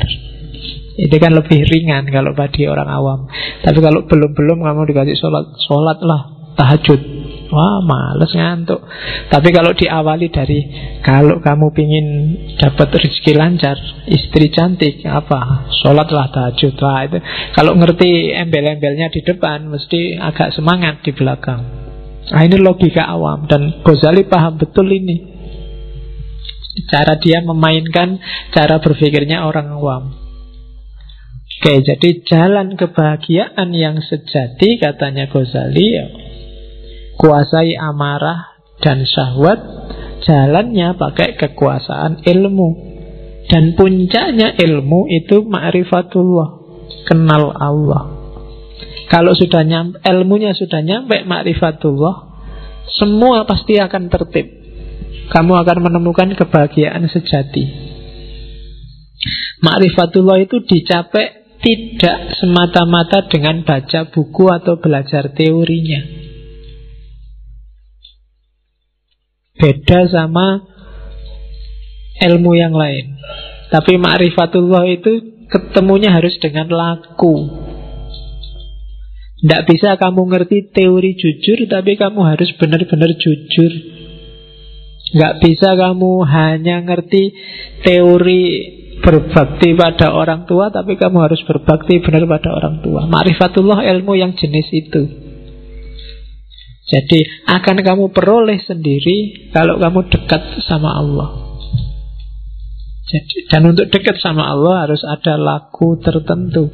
[1.00, 3.20] Itu kan lebih ringan kalau bagi orang awam.
[3.62, 6.22] Tapi kalau belum-belum kamu dikasih sholat, sholat lah.
[6.58, 7.19] tahajud.
[7.50, 8.78] Wah, males ngantuk.
[9.26, 10.60] Tapi kalau diawali dari
[11.02, 12.06] kalau kamu pingin
[12.54, 13.74] dapat rezeki lancar,
[14.06, 15.66] istri cantik, apa?
[15.82, 17.18] Sholatlah tahajud lah itu.
[17.58, 21.80] Kalau ngerti embel-embelnya di depan, mesti agak semangat di belakang.
[22.30, 25.18] Nah, ini logika awam dan Ghazali paham betul ini.
[26.86, 28.22] Cara dia memainkan
[28.54, 30.04] cara berpikirnya orang awam.
[31.60, 36.06] Oke, jadi jalan kebahagiaan yang sejati katanya Ghazali ya,
[37.20, 39.60] kuasai amarah dan syahwat,
[40.24, 42.88] jalannya pakai kekuasaan ilmu.
[43.50, 46.48] Dan puncaknya ilmu itu ma'rifatullah,
[47.04, 48.02] kenal Allah.
[49.10, 52.16] Kalau sudah nyampe, ilmunya sudah nyampe ma'rifatullah,
[52.94, 54.46] semua pasti akan tertib.
[55.28, 57.90] Kamu akan menemukan kebahagiaan sejati.
[59.60, 66.29] Ma'rifatullah itu dicapai tidak semata-mata dengan baca buku atau belajar teorinya.
[69.60, 70.64] Beda sama
[72.20, 73.16] ilmu yang lain.
[73.70, 77.34] Tapi ma'rifatullah itu ketemunya harus dengan laku.
[79.40, 83.72] Tidak bisa kamu ngerti teori jujur, tapi kamu harus benar-benar jujur.
[85.16, 87.32] Nggak bisa kamu hanya ngerti
[87.82, 88.44] teori
[89.00, 93.08] berbakti pada orang tua, tapi kamu harus berbakti benar pada orang tua.
[93.08, 95.29] Ma'rifatullah ilmu yang jenis itu.
[96.90, 101.50] Jadi akan kamu peroleh sendiri kalau kamu dekat sama Allah.
[103.10, 106.70] Jadi, dan untuk dekat sama Allah harus ada laku tertentu.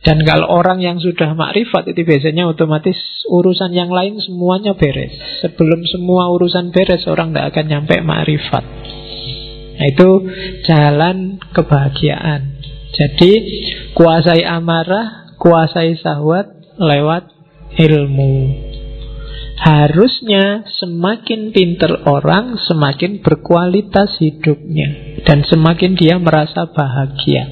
[0.00, 2.96] Dan kalau orang yang sudah makrifat itu biasanya otomatis
[3.28, 5.12] urusan yang lain semuanya beres.
[5.44, 8.64] Sebelum semua urusan beres orang tidak akan nyampe makrifat.
[9.76, 10.10] Nah, itu
[10.64, 12.60] jalan kebahagiaan.
[12.96, 13.32] Jadi
[13.92, 16.48] kuasai amarah, kuasai sahwat
[16.80, 17.39] lewat
[17.78, 18.34] ilmu.
[19.60, 25.20] Harusnya semakin pinter orang, semakin berkualitas hidupnya.
[25.28, 27.44] Dan semakin dia merasa bahagia.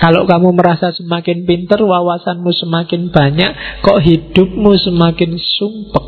[0.00, 6.06] Kalau kamu merasa semakin pinter, wawasanmu semakin banyak, kok hidupmu semakin sumpek.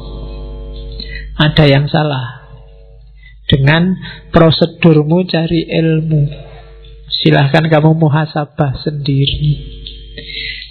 [1.37, 2.43] Ada yang salah
[3.53, 3.93] dengan
[4.33, 6.23] prosedurmu cari ilmu.
[7.13, 9.53] Silahkan kamu muhasabah sendiri.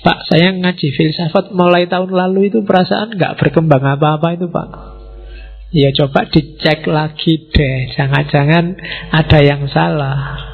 [0.02, 4.70] Pak, saya ngaji filsafat mulai tahun lalu itu perasaan nggak berkembang apa-apa itu Pak.
[5.72, 8.76] Ya coba dicek lagi deh, jangan-jangan
[9.14, 10.52] ada yang salah.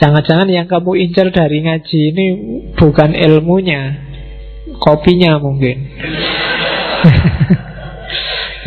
[0.00, 2.26] Jangan-jangan yang kamu incar dari ngaji ini
[2.74, 3.82] bukan ilmunya,
[4.80, 5.76] kopinya mungkin.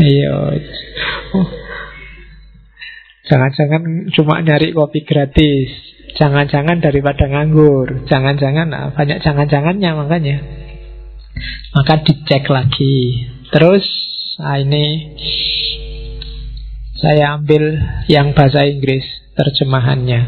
[0.01, 0.33] Iya.
[1.37, 1.49] Oh.
[3.29, 5.90] Jangan-jangan cuma nyari kopi gratis.
[6.19, 8.07] Jangan-jangan daripada nganggur.
[8.07, 10.37] Jangan-jangan nah, banyak jangan-jangannya makanya.
[11.71, 13.27] Maka dicek lagi.
[13.51, 13.85] Terus
[14.41, 15.13] nah ini
[17.01, 19.01] Saya ambil yang bahasa Inggris
[19.31, 20.21] Terjemahannya.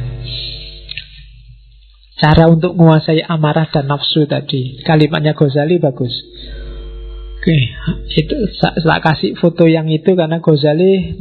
[2.18, 4.80] Cara untuk menguasai amarah dan nafsu tadi.
[4.82, 6.14] Kalimatnya Ghazali bagus.
[7.44, 7.60] Oke,
[8.16, 11.20] itu saya kasih foto yang itu karena Ghazali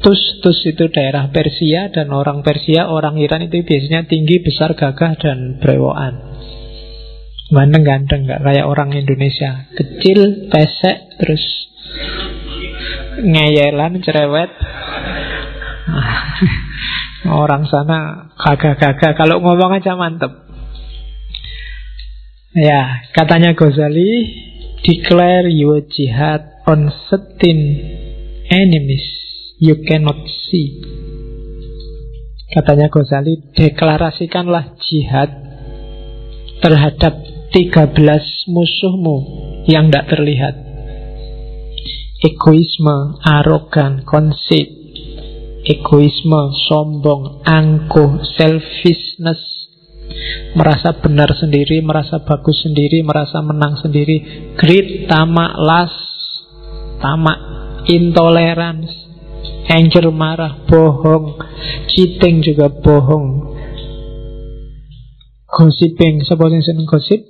[0.00, 5.12] Tus, Tus itu daerah Persia dan orang Persia, orang Iran itu biasanya tinggi, besar, gagah
[5.20, 6.40] dan brewoan.
[7.52, 9.68] Ganteng-ganteng, nggak kayak orang Indonesia.
[9.76, 11.44] Kecil, pesek, terus
[13.20, 14.48] ngeyelan, cerewet.
[17.44, 19.12] orang sana gagah-gagah.
[19.12, 20.32] Kalau ngomong aja mantep.
[22.56, 24.32] Ya, katanya Ghazali,
[24.80, 27.60] declare your jihad on certain
[28.48, 29.19] enemies
[29.60, 30.16] you cannot
[30.48, 30.80] see.
[32.50, 35.30] Katanya Ghazali, deklarasikanlah jihad
[36.64, 37.14] terhadap
[37.52, 37.94] 13
[38.50, 39.16] musuhmu
[39.68, 40.56] yang tidak terlihat.
[42.20, 44.66] Egoisme, arogan, konsep,
[45.68, 49.40] egoisme, sombong, angkuh, selfishness,
[50.56, 55.94] merasa benar sendiri, merasa bagus sendiri, merasa menang sendiri, greed, tamak, las,
[57.00, 57.40] tamak,
[57.88, 59.09] intolerance,
[59.70, 61.38] Anger marah, bohong.
[61.94, 63.54] Cheating juga bohong.
[65.50, 67.22] Gossiping Siapa yang seneng gosip?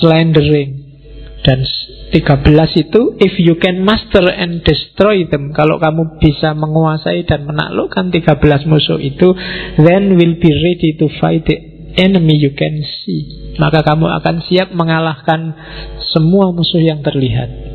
[0.00, 0.88] Slandering.
[1.44, 7.46] Dan 13 itu If you can master and destroy them Kalau kamu bisa menguasai dan
[7.46, 9.36] menaklukkan 13 musuh itu
[9.78, 13.26] Then will be ready to fight the enemy you can see.
[13.58, 15.50] Maka kamu akan siap mengalahkan
[16.14, 17.67] semua musuh yang terlihat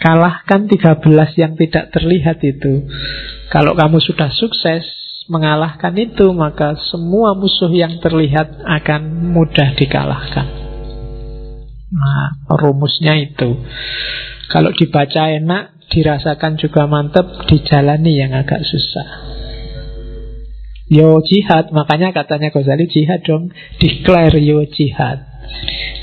[0.00, 1.04] Kalahkan 13
[1.36, 2.88] yang tidak terlihat itu
[3.52, 4.82] Kalau kamu sudah sukses
[5.28, 10.60] mengalahkan itu Maka semua musuh yang terlihat akan mudah dikalahkan
[11.90, 13.58] Nah, rumusnya itu.
[14.46, 19.30] Kalau dibaca enak, dirasakan juga mantep, dijalani yang agak susah.
[20.90, 25.29] Yo jihad, makanya katanya Ghazali jihad dong, declare yo jihad.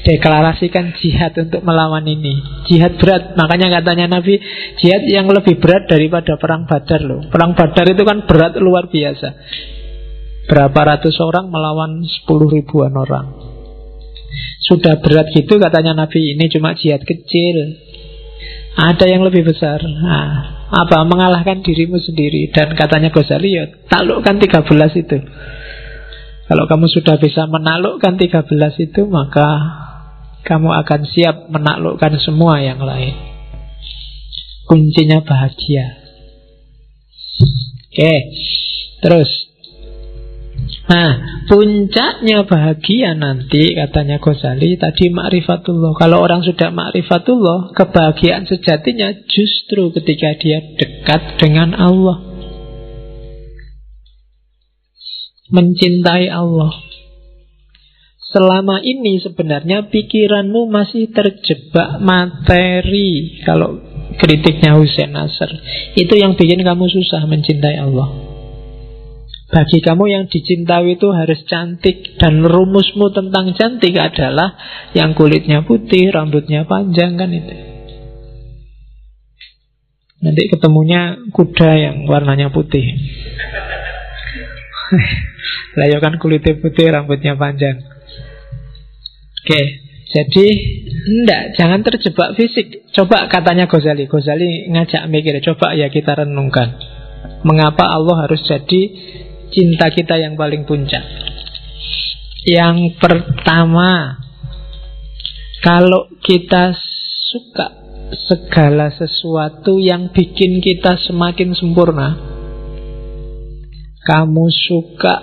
[0.07, 2.63] Deklarasikan jihad untuk melawan ini.
[2.71, 4.39] Jihad berat, makanya katanya Nabi,
[4.79, 7.27] jihad yang lebih berat daripada perang Badar loh.
[7.27, 9.29] Perang Badar itu kan berat luar biasa.
[10.47, 13.35] Berapa ratus orang melawan sepuluh ribuan orang.
[14.63, 17.83] Sudah berat gitu katanya Nabi ini cuma jihad kecil.
[18.77, 19.81] Ada yang lebih besar.
[19.83, 21.03] Nah, apa?
[21.07, 22.53] Mengalahkan dirimu sendiri.
[22.53, 25.17] Dan katanya Ghazali ya, taklukkan 13 itu.
[26.47, 28.47] Kalau kamu sudah bisa menaklukkan 13
[28.79, 29.47] itu, maka
[30.47, 33.15] kamu akan siap menaklukkan semua yang lain.
[34.67, 35.99] Kuncinya bahagia.
[37.91, 38.15] Oke,
[39.03, 39.47] terus
[40.87, 45.91] Nah, puncaknya bahagia nanti katanya Ghazali tadi ma'rifatullah.
[45.99, 52.26] Kalau orang sudah ma'rifatullah, kebahagiaan sejatinya justru ketika dia dekat dengan Allah.
[55.47, 56.73] Mencintai Allah.
[58.27, 63.39] Selama ini sebenarnya pikiranmu masih terjebak materi.
[63.47, 63.79] Kalau
[64.19, 65.47] kritiknya Hussein Nasr,
[65.95, 68.35] itu yang bikin kamu susah mencintai Allah.
[69.47, 74.59] Bagi kamu yang dicintai itu harus cantik Dan rumusmu tentang cantik adalah
[74.91, 77.55] Yang kulitnya putih, rambutnya panjang kan itu
[80.19, 82.91] Nanti ketemunya kuda yang warnanya putih
[85.77, 87.83] Lah ya kan kulitnya putih, rambutnya panjang.
[89.43, 89.61] Oke,
[90.11, 90.47] jadi
[91.07, 92.87] enggak, jangan terjebak fisik.
[92.91, 94.07] Coba katanya Ghazali.
[94.07, 96.75] Ghazali ngajak mikir, coba ya kita renungkan.
[97.43, 98.81] Mengapa Allah harus jadi
[99.51, 101.03] cinta kita yang paling puncak?
[102.47, 104.19] Yang pertama,
[105.59, 106.71] kalau kita
[107.27, 107.67] suka
[108.31, 112.36] segala sesuatu yang bikin kita semakin sempurna,
[114.07, 115.13] kamu suka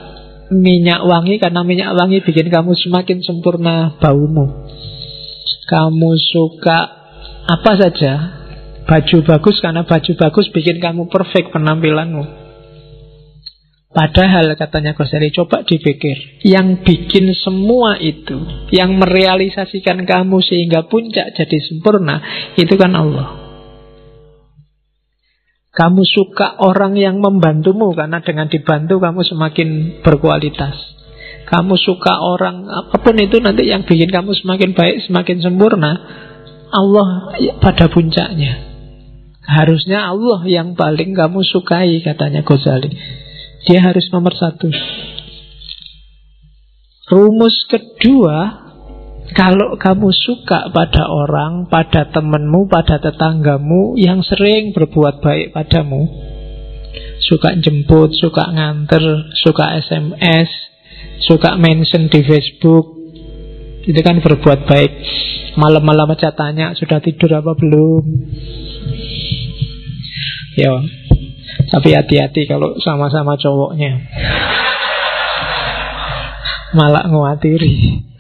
[0.53, 4.68] minyak wangi karena minyak wangi bikin kamu semakin sempurna baumu.
[5.64, 6.78] Kamu suka
[7.49, 8.12] apa saja,
[8.85, 12.45] baju bagus karena baju bagus bikin kamu perfect penampilanmu.
[13.95, 21.59] Padahal katanya Ghazali coba dipikir Yang bikin semua itu Yang merealisasikan kamu sehingga puncak jadi
[21.62, 22.18] sempurna
[22.59, 23.44] Itu kan Allah
[25.75, 29.68] Kamu suka orang yang membantumu Karena dengan dibantu kamu semakin
[30.07, 30.75] berkualitas.
[31.45, 35.93] Kamu suka orang apa pun itu nanti yang bikin kamu semakin baik Semakin sempurna
[36.72, 38.75] Allah pada puncaknya.
[39.45, 42.89] Harusnya Allah yang paling kamu sukai katanya Ghazali.
[43.68, 44.72] Dia harus nomor satu.
[47.12, 48.64] Rumus kedua,
[49.35, 56.07] kalau kamu suka pada orang, pada temanmu, pada tetanggamu yang sering berbuat baik padamu,
[57.18, 60.47] suka jemput, suka nganter, suka SMS,
[61.26, 62.95] suka mention di Facebook,
[63.82, 64.93] itu kan berbuat baik.
[65.59, 68.05] Malam-malam aja tanya sudah tidur apa belum.
[70.55, 70.70] Ya,
[71.74, 73.99] tapi hati-hati kalau sama-sama cowoknya
[76.78, 78.14] Malah nguatiri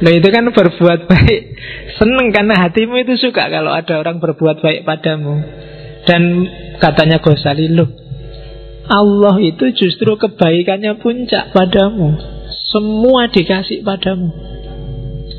[0.00, 1.42] Nah itu kan berbuat baik.
[2.00, 5.44] Seneng karena hatimu itu suka Kalau ada orang berbuat baik padamu.
[6.08, 6.48] Dan
[6.80, 8.00] katanya Ghazali Loh
[8.90, 12.18] Allah itu justru kebaikannya puncak padamu.
[12.74, 14.34] Semua dikasih padamu.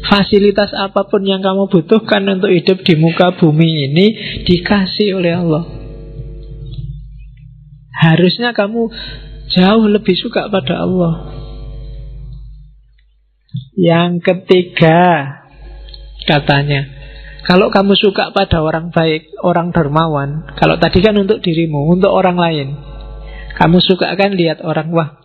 [0.07, 4.07] Fasilitas apa pun yang kamu butuhkan untuk hidup di muka bumi ini
[4.47, 5.63] Dikasih oleh Allah.
[7.91, 8.87] Harusnya kamu
[9.51, 11.40] jauh lebih suka pada Allah.
[13.75, 14.99] Yang ketiga,
[16.23, 16.87] katanya,
[17.43, 22.37] kalau kamu suka pada orang baik, orang dermawan, kalau tadi kan untuk dirimu, untuk orang
[22.39, 22.67] lain,
[23.57, 25.19] kamu suka kan lihat orang, wah,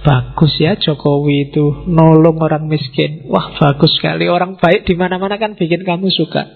[0.00, 5.54] bagus ya Jokowi itu nolong orang miskin, wah bagus sekali, orang baik di mana-mana kan
[5.54, 6.48] bikin kamu suka.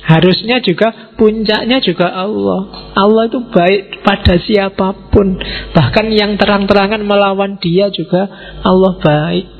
[0.00, 2.90] Harusnya juga puncaknya juga Allah.
[2.96, 5.36] Allah itu baik pada siapa pun.
[5.76, 8.26] Bahkan yang terang-terangan melawan dia juga
[8.64, 9.59] Allah baik.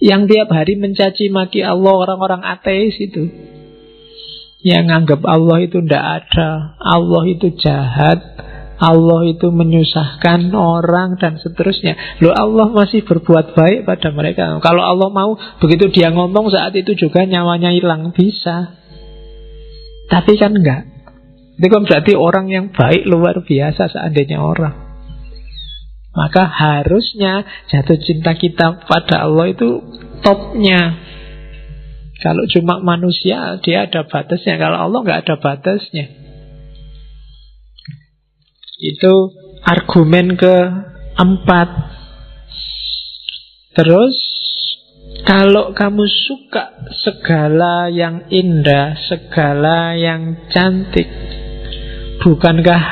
[0.00, 3.28] Yang tiap hari mencaci maki Allah orang-orang ateis itu.
[4.64, 6.76] Yang anggap Allah itu tidak ada.
[6.80, 8.20] Allah itu jahat.
[8.80, 12.16] Allah itu menyusahkan orang dan seterusnya.
[12.24, 14.56] Loh Allah masih berbuat baik pada mereka.
[14.64, 18.72] Kalau Allah mau begitu dia ngomong saat itu juga nyawanya hilang bisa.
[20.08, 20.88] Tapi kan enggak.
[21.60, 24.89] Itu kan berarti orang yang baik luar biasa seandainya orang.
[26.10, 29.78] Maka harusnya jatuh cinta kita pada Allah itu
[30.26, 30.98] topnya.
[32.20, 34.58] Kalau cuma manusia, dia ada batasnya.
[34.60, 36.06] Kalau Allah nggak ada batasnya.
[38.80, 39.32] Itu
[39.64, 41.68] argumen keempat.
[43.70, 44.16] Terus,
[45.24, 51.06] kalau kamu suka segala yang indah, segala yang cantik,
[52.20, 52.82] bukankah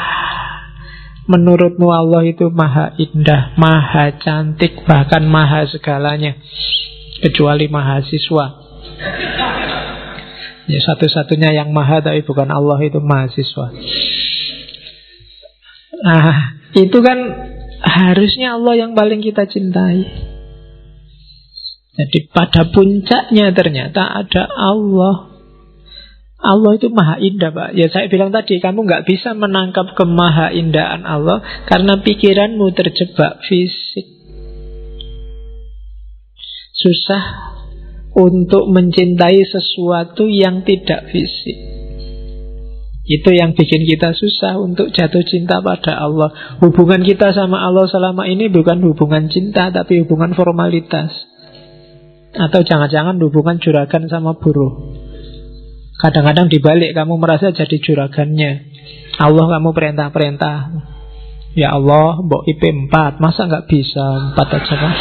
[1.29, 6.41] menurutmu Allah itu maha indah, maha cantik, bahkan maha segalanya,
[7.21, 8.47] kecuali mahasiswa?
[10.69, 13.67] Ya satu-satunya yang maha tapi bukan Allah itu mahasiswa.
[15.99, 16.37] Nah,
[16.77, 17.19] itu kan
[17.85, 20.05] harusnya Allah yang paling kita cintai.
[21.99, 25.28] Jadi pada puncaknya ternyata ada Allah.
[26.39, 31.03] Allah itu maha indah Pak Ya saya bilang tadi Kamu nggak bisa menangkap kemaha indahan
[31.03, 34.07] Allah Karena pikiranmu terjebak fisik
[36.79, 37.23] Susah
[38.19, 41.59] untuk mencintai sesuatu yang tidak fisik.
[43.09, 46.61] Itu yang bikin kita susah untuk jatuh cinta pada Allah.
[46.61, 51.09] Hubungan kita sama Allah selama ini bukan hubungan cinta, tapi hubungan formalitas.
[52.37, 55.08] Atau jangan-jangan hubungan juragan sama buruh.
[55.99, 58.71] Kadang-kadang dibalik kamu merasa jadi juragannya.
[59.19, 60.57] Allah kamu perintah-perintah.
[61.59, 64.99] Ya Allah, mbok IP 4, masa nggak bisa 4 aja mas?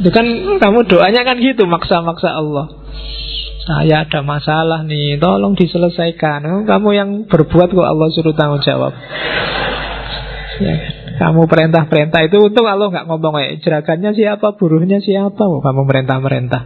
[0.00, 0.24] Itu kan
[0.56, 2.72] kamu doanya kan gitu maksa-maksa Allah.
[3.68, 6.40] Saya ada masalah nih, tolong diselesaikan.
[6.48, 8.96] Oh, kamu yang berbuat kok Allah suruh tanggung jawab.
[10.56, 10.74] Ya,
[11.20, 16.62] kamu perintah-perintah itu untuk Allah nggak ngomong ya jerakannya siapa, buruhnya siapa, kamu merintah-merintah.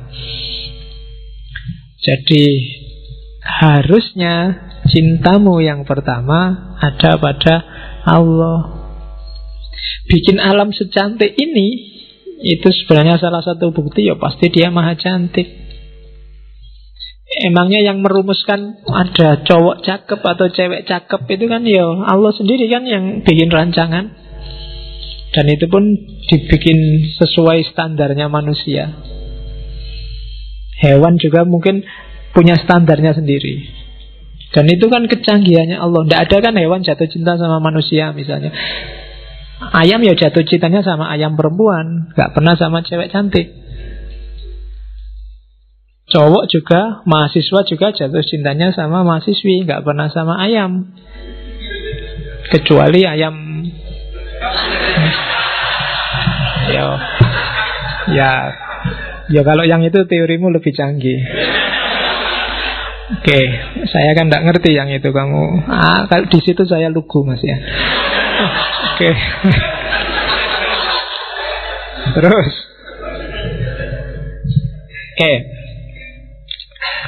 [2.07, 2.45] Jadi
[3.47, 7.55] harusnya cintamu yang pertama ada pada
[8.03, 8.59] Allah.
[10.11, 11.95] Bikin alam secantik ini
[12.43, 15.47] itu sebenarnya salah satu bukti ya pasti dia maha cantik.
[17.27, 22.87] Emangnya yang merumuskan ada cowok cakep atau cewek cakep itu kan ya Allah sendiri kan
[22.87, 24.15] yang bikin rancangan.
[25.35, 25.85] Dan itu pun
[26.31, 26.79] dibikin
[27.19, 28.95] sesuai standarnya manusia.
[30.81, 31.85] Hewan juga mungkin
[32.37, 33.65] punya standarnya sendiri.
[34.53, 36.05] Dan itu kan kecanggihannya Allah.
[36.05, 38.53] Tidak ada kan hewan jatuh cinta sama manusia misalnya.
[39.57, 43.57] Ayam ya jatuh cintanya sama ayam perempuan Gak pernah sama cewek cantik
[46.13, 50.93] Cowok juga, mahasiswa juga jatuh cintanya sama mahasiswi Gak pernah sama ayam
[52.53, 53.65] Kecuali ayam
[56.69, 56.87] Ya
[58.13, 58.33] Ya
[59.33, 61.25] Ya kalau yang itu teorimu lebih canggih
[63.07, 63.41] Oke,
[63.87, 65.63] saya kan tidak ngerti yang itu kamu.
[65.71, 67.55] Ah, kalau di situ saya lugu mas ya.
[68.91, 69.11] Oke.
[72.19, 72.51] Terus.
[75.15, 75.35] Oke.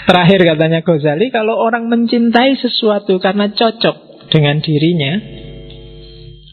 [0.06, 5.18] Terakhir katanya Ghazali, kalau orang mencintai sesuatu karena cocok dengan dirinya,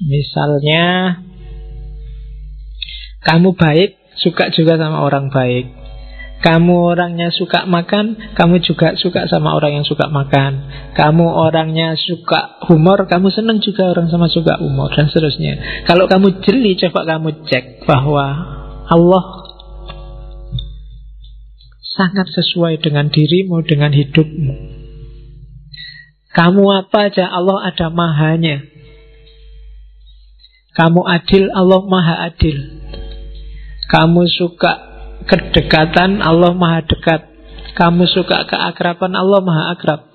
[0.03, 0.83] misalnya
[3.23, 5.84] kamu baik, suka juga sama orang baik.
[6.45, 10.69] Kamu orangnya suka makan, kamu juga suka sama orang yang suka makan.
[10.93, 15.81] Kamu orangnya suka humor, kamu senang juga orang sama suka humor dan seterusnya.
[15.89, 18.25] Kalau kamu jeli, coba kamu cek bahwa
[18.85, 19.25] Allah
[21.97, 24.53] sangat sesuai dengan dirimu, dengan hidupmu.
[26.29, 28.61] Kamu apa aja, Allah ada mahanya.
[30.77, 32.85] Kamu adil, Allah maha adil.
[33.89, 34.94] Kamu suka
[35.25, 37.21] kedekatan Allah maha dekat.
[37.75, 40.07] Kamu suka keakraban Allah maha akrab.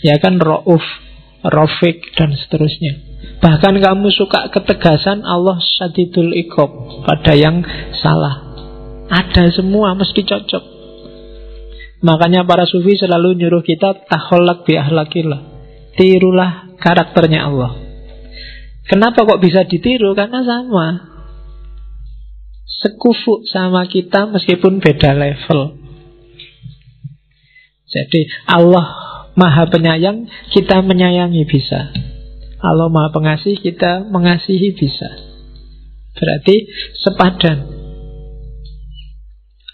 [0.00, 0.82] Ya kan Ra'uf,
[1.44, 3.04] Rofik dan seterusnya.
[3.38, 7.62] Bahkan kamu suka ketegasan Allah syadidul ikob Pada yang
[7.98, 8.46] salah.
[9.10, 10.64] Ada semua mesti cocok.
[11.98, 15.40] Makanya para sufi selalu nyuruh kita Taholak bi ahlakillah.
[15.98, 17.74] Tirulah karakternya Allah.
[18.86, 20.14] Kenapa kok bisa ditiru?
[20.14, 21.17] Karena sama
[22.68, 25.80] sekufu sama kita meskipun beda level.
[27.88, 28.86] Jadi Allah
[29.32, 31.88] maha penyayang, kita menyayangi bisa.
[32.60, 35.08] Allah maha pengasih, kita mengasihi bisa.
[36.12, 36.68] Berarti
[37.00, 37.58] sepadan.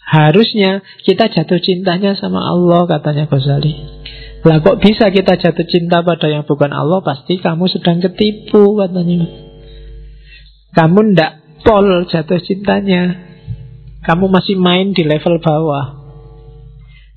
[0.04, 4.04] Harusnya kita jatuh cintanya sama Allah, katanya Ghazali.
[4.44, 9.24] Lah kok bisa kita jatuh cinta pada yang bukan Allah Pasti kamu sedang ketipu katanya
[10.76, 13.32] Kamu ndak pol jatuh cintanya.
[14.04, 16.04] Kamu masih main di level bawah.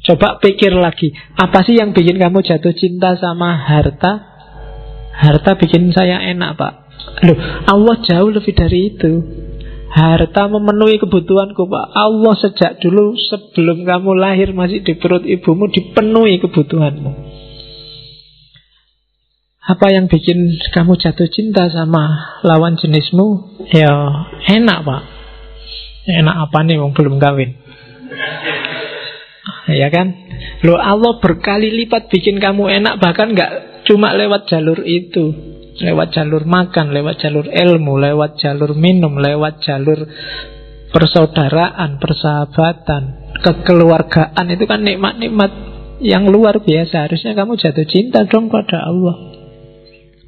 [0.07, 4.23] Coba pikir lagi, apa sih yang bikin kamu jatuh cinta sama harta?
[5.11, 6.73] Harta bikin saya enak, Pak.
[7.27, 7.37] Loh,
[7.67, 9.11] Allah jauh lebih dari itu.
[9.87, 16.43] Harta memenuhi kebutuhanku Pak Allah sejak dulu sebelum kamu lahir Masih di perut ibumu dipenuhi
[16.43, 17.11] kebutuhanmu
[19.67, 23.59] Apa yang bikin kamu jatuh cinta sama lawan jenismu?
[23.67, 23.91] Ya
[24.47, 25.01] enak Pak.
[26.07, 27.59] Enak apa nih wong belum kawin?
[29.67, 30.15] Ya kan?
[30.63, 33.51] Lo Allah berkali lipat bikin kamu enak Bahkan nggak
[33.91, 35.35] cuma lewat jalur itu.
[35.83, 40.07] Lewat jalur makan, lewat jalur ilmu Lewat jalur minum, lewat jalur
[40.95, 44.47] persaudaraan, persahabatan Kekeluargaan.
[44.47, 45.51] Itu kan nikmat-nikmat
[45.99, 47.11] yang luar biasa.
[47.11, 49.36] Harusnya kamu jatuh cinta dong pada Allah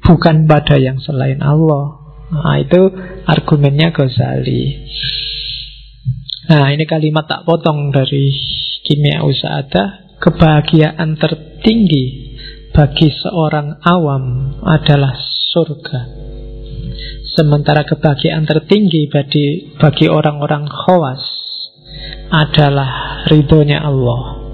[0.00, 2.00] Bukan pada yang selain Allah.
[2.30, 2.80] Nah itu
[3.26, 4.86] argumennya Ghazali.
[6.50, 8.32] Nah ini kalimat tak potong dari
[8.86, 12.36] kimia usada Kebahagiaan tertinggi
[12.76, 15.16] bagi seorang awam adalah
[15.48, 16.00] surga.
[17.32, 21.24] Sementara kebahagiaan tertinggi bagi, bagi orang-orang khawas
[22.28, 24.44] adalah ridhonya Allah.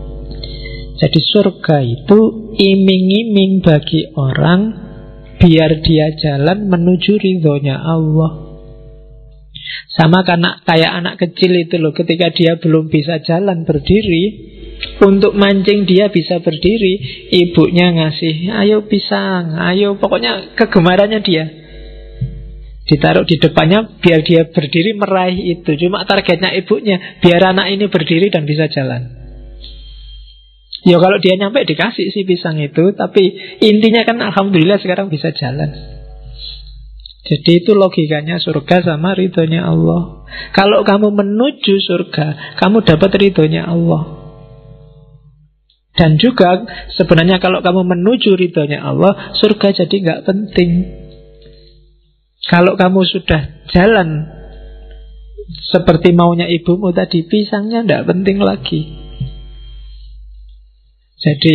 [1.02, 2.18] Jadi surga itu
[2.54, 4.85] iming-iming bagi orang
[5.40, 8.46] biar dia jalan menuju ridhonya Allah.
[9.96, 14.24] Sama karena kayak anak kecil itu loh Ketika dia belum bisa jalan berdiri
[15.00, 21.44] Untuk mancing dia bisa berdiri Ibunya ngasih Ayo pisang, ayo Pokoknya kegemarannya dia.
[22.86, 25.70] Ditaruh di depannya Biar dia berdiri meraih itu.
[25.80, 29.15] Cuma targetnya ibunya Biar anak ini berdiri dan bisa jalan
[30.86, 35.96] Ya kalau dia nyampe dikasih si pisang itu Tapi intinya kan Alhamdulillah sekarang bisa jalan
[37.26, 40.22] jadi itu logikanya surga sama ridhonya Allah.
[40.54, 44.14] Kalau kamu menuju surga, kamu dapat ridhonya Allah.
[45.96, 46.62] Dan juga
[46.94, 50.70] sebenarnya kalau kamu menuju ridhonya Allah, surga jadi nggak penting.
[52.46, 54.30] Kalau kamu sudah jalan
[55.74, 59.05] seperti maunya ibumu tadi, pisangnya nggak penting lagi.
[61.16, 61.54] Jadi,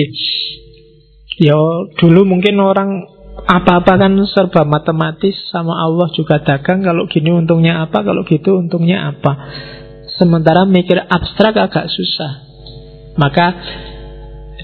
[1.37, 1.57] ya
[2.01, 3.05] dulu mungkin orang
[3.45, 9.13] apa-apa kan serba matematis sama Allah juga dagang kalau gini untungnya apa kalau gitu untungnya
[9.13, 9.37] apa.
[10.17, 12.33] Sementara mikir abstrak agak susah.
[13.17, 13.47] Maka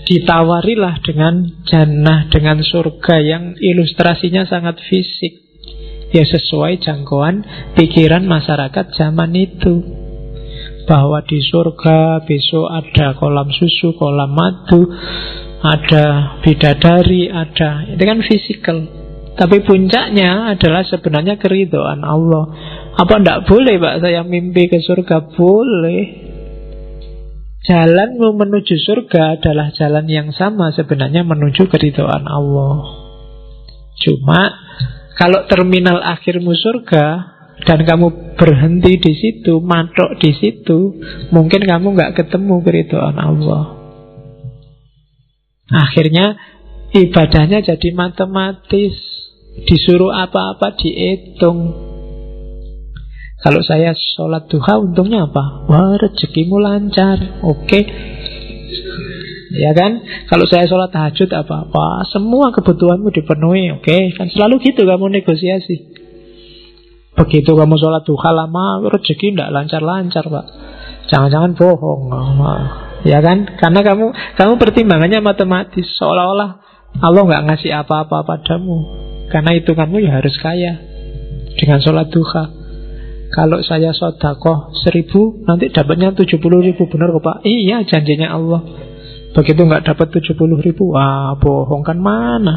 [0.08, 5.46] ditawarilah dengan jannah dengan surga yang ilustrasinya sangat fisik.
[6.16, 7.44] Ya sesuai jangkauan
[7.76, 10.07] pikiran masyarakat zaman itu
[10.88, 14.88] bahwa di surga besok ada kolam susu, kolam madu,
[15.60, 18.78] ada bidadari, ada itu kan fisikal.
[19.38, 22.50] Tapi puncaknya adalah sebenarnya keridoan Allah.
[22.98, 25.30] Apa ndak boleh Pak saya mimpi ke surga?
[25.38, 26.26] Boleh.
[27.68, 33.06] Jalanmu menuju surga adalah jalan yang sama sebenarnya menuju keridoan Allah.
[34.02, 34.42] Cuma
[35.14, 41.02] kalau terminal akhirmu surga dan kamu berhenti di situ, matok di situ,
[41.34, 43.78] mungkin kamu nggak ketemu keridoan Allah.
[45.68, 46.40] Akhirnya
[46.96, 48.96] ibadahnya jadi matematis
[49.68, 51.76] Disuruh apa-apa dihitung
[53.44, 55.68] Kalau saya sholat duha untungnya apa?
[55.68, 57.84] Wah rezekimu lancar Oke okay.
[59.58, 60.04] Ya kan?
[60.30, 64.02] Kalau saya sholat tahajud apa-apa Semua kebutuhanmu dipenuhi Oke okay.
[64.16, 65.97] Kan selalu gitu kamu negosiasi
[67.18, 70.46] Begitu kamu sholat duha lama Rezeki tidak lancar-lancar pak
[71.10, 72.14] Jangan-jangan bohong
[73.06, 73.48] Ya kan?
[73.58, 76.68] Karena kamu kamu pertimbangannya matematis seolah-olah
[76.98, 78.78] Allah nggak ngasih apa-apa padamu.
[79.30, 80.82] Karena itu kamu ya harus kaya
[81.54, 82.44] dengan sholat duha.
[83.28, 86.88] Kalau saya sodakoh seribu, nanti dapatnya tujuh puluh ribu.
[86.88, 87.38] Benar kok Pak?
[87.44, 88.62] Iya janjinya Allah.
[89.36, 92.56] Begitu nggak dapat tujuh puluh ribu, wah bohong kan mana?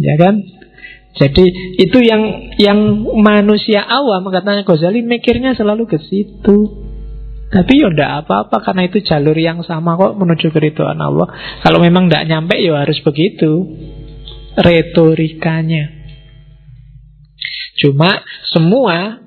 [0.00, 0.42] Ya kan?
[1.18, 2.78] Jadi itu yang yang
[3.18, 6.86] manusia awam katanya Ghazali mikirnya selalu ke situ.
[7.48, 11.26] Tapi ya tidak apa-apa karena itu jalur yang sama kok menuju keriduan Allah.
[11.64, 13.66] Kalau memang tidak nyampe ya harus begitu.
[14.58, 15.98] Retorikanya.
[17.78, 18.20] Cuma
[18.52, 19.22] semua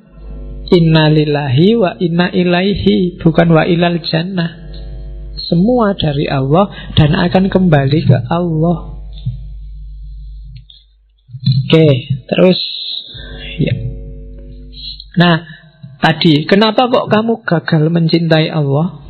[0.72, 4.60] innalillahi wa inna ilaihi bukan wa ilal jannah.
[5.52, 8.91] Semua dari Allah dan akan kembali ke Allah.
[11.52, 11.88] Oke,
[12.28, 12.60] terus
[13.60, 13.76] ya.
[15.20, 15.44] Nah,
[16.02, 19.06] Tadi, kenapa kok kamu gagal mencintai Allah?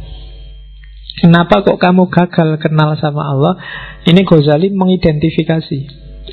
[1.24, 3.56] Kenapa kok kamu gagal kenal sama Allah?
[4.04, 5.80] Ini Ghazali mengidentifikasi.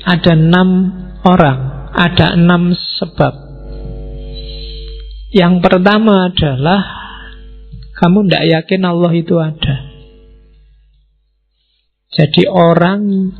[0.03, 0.69] Ada enam
[1.23, 3.33] orang, ada enam sebab.
[5.31, 6.81] Yang pertama adalah
[7.95, 9.75] kamu tidak yakin Allah itu ada.
[12.19, 13.31] Jadi orang,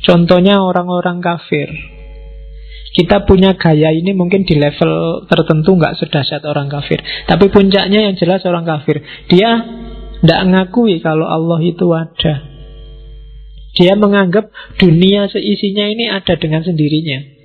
[0.00, 1.68] contohnya orang-orang kafir,
[2.96, 7.04] Kita punya gaya ini mungkin di level tertentu nggak sedahsyat orang kafir.
[7.28, 9.04] Tapi puncaknya yang jelas orang kafir.
[9.28, 9.60] Dia
[10.24, 12.34] tidak ngakui kalau Allah itu ada.
[13.76, 14.48] Dia menganggap
[14.80, 17.36] dunia seisinya ini ada dengan sendirinya.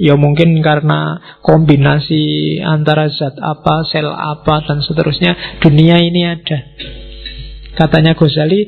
[0.00, 6.66] Ya mungkin karena kombinasi antara zat apa, sel apa, dan seterusnya Dunia ini ada
[7.78, 8.66] Katanya Ghazali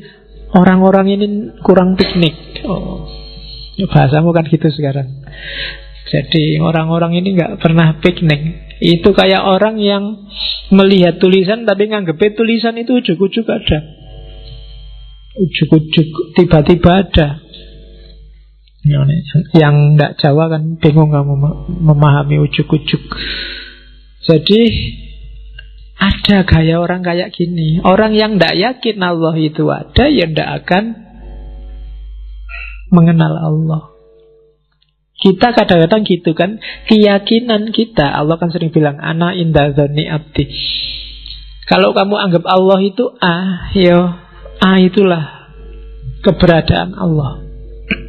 [0.55, 1.27] Orang-orang ini
[1.67, 3.11] kurang piknik oh,
[3.91, 5.27] Bahasamu kan gitu sekarang
[6.07, 8.71] Jadi orang-orang ini nggak pernah piknik.
[8.79, 10.29] Itu kayak orang yang
[10.69, 13.79] melihat tulisan Tapi nganggep tulisan itu ujuk-ujuk ada.
[15.37, 16.07] Ujuk-ujuk
[16.39, 17.27] tiba-tiba ada.
[19.51, 21.33] Yang tidak Jawa kan bingung kamu
[21.67, 23.03] memahami ujuk-ujuk.
[24.23, 24.61] Jadi
[25.99, 27.83] ada gaya orang kayak gini.
[27.83, 30.83] Orang yang tidak yakin Allah itu ada Ya tidak akan
[32.87, 33.96] mengenal Allah
[35.17, 40.45] kita kadang-kadang gitu kan Keyakinan kita Allah kan sering bilang Ana indah abdi
[41.65, 44.27] Kalau kamu anggap Allah itu A Ya
[44.57, 45.37] A itulah
[46.25, 47.45] keberadaan Allah.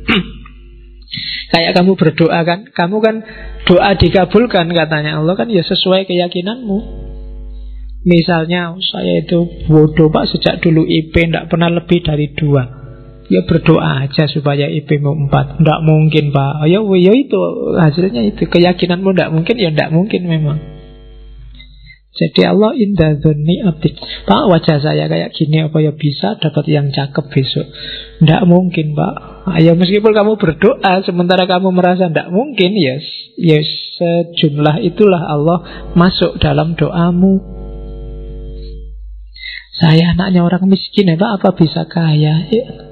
[1.53, 3.17] Kayak kamu berdoa kan, kamu kan
[3.65, 6.79] doa dikabulkan katanya Allah kan ya sesuai keyakinanmu.
[8.09, 12.88] Misalnya saya itu bodoh pak sejak dulu IP tidak pernah lebih dari dua.
[13.29, 15.61] Ya berdoa aja supaya IP mau empat.
[15.61, 16.65] Tidak mungkin pak.
[16.65, 17.39] Ya, ya itu
[17.77, 20.79] hasilnya itu keyakinanmu tidak mungkin ya tidak mungkin memang.
[22.19, 23.95] Jadi Allah indah dhoni abdi
[24.27, 27.71] Pak wajah saya kayak gini apa ya bisa dapat yang cakep besok
[28.19, 29.15] Tidak mungkin pak
[29.63, 33.07] Ya meskipun kamu berdoa Sementara kamu merasa tidak mungkin Yes,
[33.39, 33.69] yes
[34.03, 35.59] sejumlah itulah Allah
[35.95, 37.39] masuk dalam doamu
[39.79, 42.88] Saya anaknya orang miskin ya pak Apa bisa kaya ya.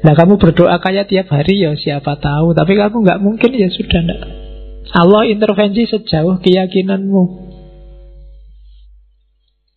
[0.00, 4.00] Nah kamu berdoa kaya tiap hari ya siapa tahu Tapi kamu nggak mungkin ya sudah
[4.00, 4.22] enggak
[4.90, 7.50] Allah intervensi sejauh keyakinanmu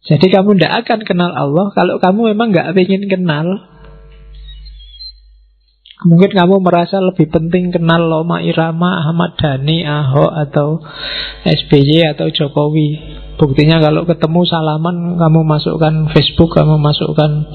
[0.04, 3.72] jadi kamu tidak akan kenal Allah kalau kamu memang nggak ingin kenal.
[6.04, 10.84] Mungkin kamu merasa lebih penting kenal Loma Irama, Ahmad Dhani, Ahok atau
[11.48, 13.00] SBY atau Jokowi.
[13.40, 17.48] Buktinya kalau ketemu salaman kamu masukkan Facebook, kamu masukkan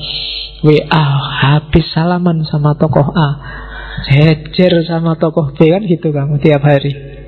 [0.65, 1.05] WA,
[1.43, 3.29] habis salaman sama tokoh A.
[4.09, 7.19] Jejer sama tokoh B kan gitu kamu tiap hari.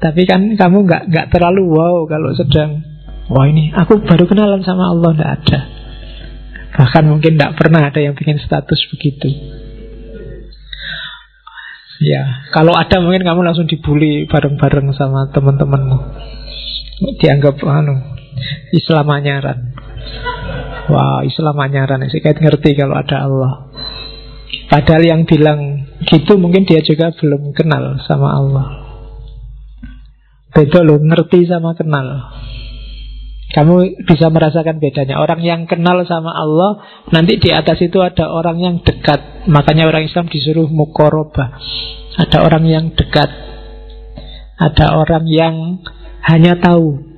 [0.00, 2.80] Tapi kan kamu nggak nggak terlalu wow kalau sedang
[3.30, 5.60] Wah ini aku baru kenalan sama Allah Tidak ada
[6.72, 9.28] Bahkan mungkin tidak pernah ada yang bikin status begitu
[12.00, 16.00] Ya, kalau ada mungkin kamu langsung dibully bareng-bareng sama teman-temanmu.
[17.20, 17.92] Dianggap anu
[18.72, 19.76] Islam anyaran.
[20.88, 23.52] Wah, Islam anyaran sih kayak ngerti kalau ada Allah.
[24.70, 28.66] Padahal yang bilang gitu mungkin dia juga belum kenal sama Allah.
[30.50, 32.06] Beda loh, ngerti sama kenal.
[33.50, 35.18] Kamu bisa merasakan bedanya.
[35.18, 39.46] Orang yang kenal sama Allah, nanti di atas itu ada orang yang dekat.
[39.50, 41.58] Makanya orang Islam disuruh mukorobah.
[42.14, 43.30] Ada orang yang dekat.
[44.54, 45.82] Ada orang yang
[46.30, 47.09] hanya tahu.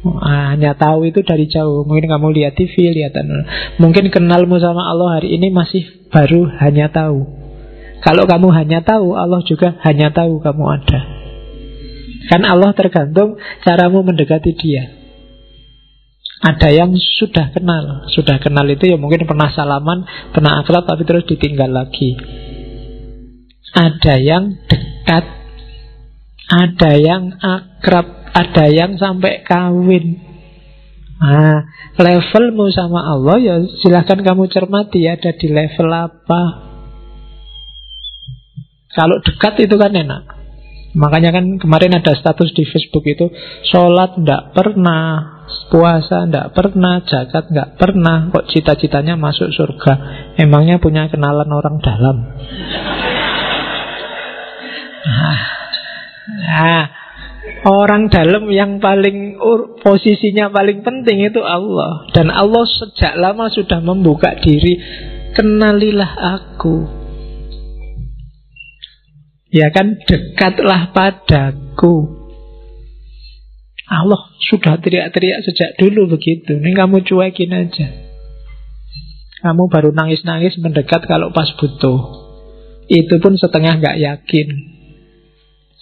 [0.00, 1.84] Hanya tahu itu dari jauh.
[1.84, 3.12] Mungkin kamu lihat TV, lihat
[3.76, 7.28] Mungkin kenalmu sama Allah hari ini masih baru hanya tahu.
[8.00, 11.00] Kalau kamu hanya tahu, Allah juga hanya tahu kamu ada.
[12.32, 15.00] Kan Allah tergantung caramu mendekati dia.
[16.40, 21.28] Ada yang sudah kenal Sudah kenal itu ya mungkin pernah salaman Pernah akrab tapi terus
[21.28, 22.16] ditinggal lagi
[23.76, 25.24] Ada yang dekat
[26.48, 30.30] Ada yang akrab Ada yang sampai kawin
[31.20, 31.68] Nah,
[32.00, 33.54] levelmu sama Allah ya
[33.84, 36.42] silahkan kamu cermati ada di level apa.
[38.96, 40.40] Kalau dekat itu kan enak.
[40.90, 43.30] Makanya kan kemarin ada status di Facebook itu
[43.62, 45.38] Sholat tidak pernah
[45.70, 49.94] Puasa tidak pernah Zakat nggak pernah Kok cita-citanya masuk surga
[50.34, 52.16] Emangnya punya kenalan orang dalam
[55.06, 55.40] nah,
[56.26, 56.99] nah
[57.60, 59.36] Orang dalam yang paling
[59.80, 62.08] Posisinya paling penting itu Allah.
[62.12, 64.76] Dan Allah sejak lama sudah membuka diri
[65.30, 67.00] Kenalilah aku.
[69.50, 72.18] Ya kan dekatlah padaku.
[73.90, 76.58] Allah sudah teriak-teriak sejak dulu begitu.
[76.58, 77.88] Ini kamu cuekin aja.
[79.42, 81.98] Kamu baru nangis-nangis mendekat kalau pas butuh.
[82.86, 84.79] Itu pun setengah gak yakin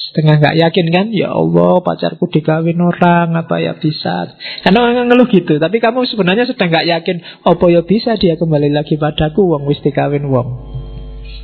[0.09, 5.29] Setengah gak yakin kan Ya Allah pacarku dikawin orang Apa ya bisa Karena orang ngeluh
[5.29, 9.69] gitu Tapi kamu sebenarnya sedang gak yakin Apa ya bisa dia kembali lagi padaku Wong
[9.69, 10.79] wis dikawin wong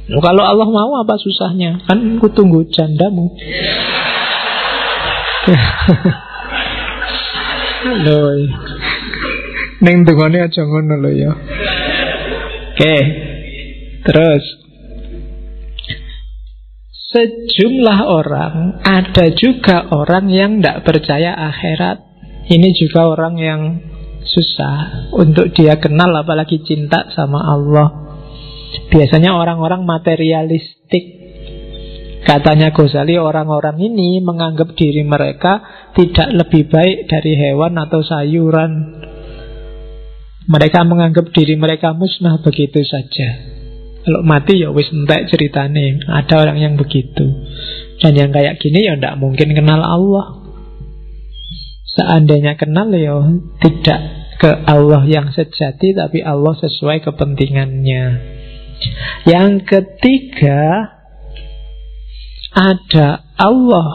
[0.04, 1.80] Loh, kalau Allah mau apa susahnya?
[1.88, 3.24] Kan ku tunggu jandamu.
[8.04, 8.36] Loh.
[9.80, 11.32] Neng dungane aja ngono lho ya.
[12.76, 12.96] Oke.
[14.04, 14.44] Terus
[17.14, 22.02] sejumlah orang ada juga orang yang tidak percaya akhirat.
[22.50, 23.60] Ini juga orang yang
[24.26, 27.88] susah untuk dia kenal apalagi cinta sama Allah.
[28.90, 31.24] Biasanya orang-orang materialistik
[32.24, 35.60] Katanya Ghazali orang-orang ini menganggap diri mereka
[35.92, 38.72] tidak lebih baik dari hewan atau sayuran.
[40.48, 43.53] Mereka menganggap diri mereka musnah begitu saja.
[44.04, 46.04] Kalau mati ya wis entek ceritane.
[46.04, 47.24] Ada orang yang begitu.
[48.04, 50.44] Dan yang kayak gini ya tidak mungkin kenal Allah.
[51.96, 53.16] Seandainya kenal ya
[53.64, 54.00] tidak
[54.36, 58.04] ke Allah yang sejati tapi Allah sesuai kepentingannya.
[59.24, 60.92] Yang ketiga
[62.52, 63.88] ada Allah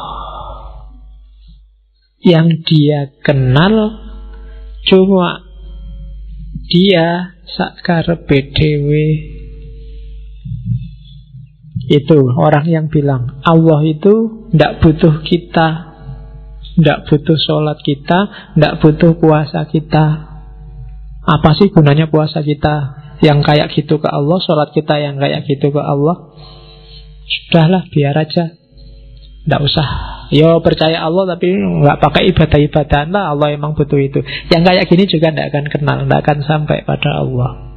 [2.25, 3.93] yang dia kenal
[4.89, 5.43] cuma
[6.67, 8.89] dia sakar BDW
[11.89, 15.89] itu orang yang bilang Allah itu tidak butuh kita
[16.79, 18.19] tidak butuh sholat kita
[18.55, 20.31] tidak butuh puasa kita.
[21.19, 22.95] Apa sih gunanya puasa kita?
[23.19, 26.31] Yang kayak gitu ke Allah sholat kita yang kayak gitu ke Allah?
[27.27, 28.55] Sudahlah biar aja.
[29.43, 29.87] Tidak usah.
[30.31, 33.11] Yo percaya Allah tapi nggak pakai ibadah-ibadah.
[33.11, 34.23] Lah Allah emang butuh itu.
[34.47, 37.68] Yang kayak gini juga tidak akan kenal Tidak akan sampai pada Allah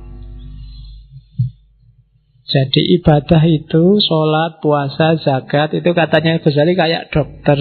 [2.52, 7.56] Jadi ibadah itu Sholat, puasa, zakat Itu katanya Ghazali kayak dokter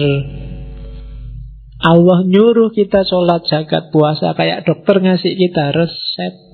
[1.82, 6.52] Allah nyuruh kita sholat, zakat, puasa Kayak dokter ngasih kita resep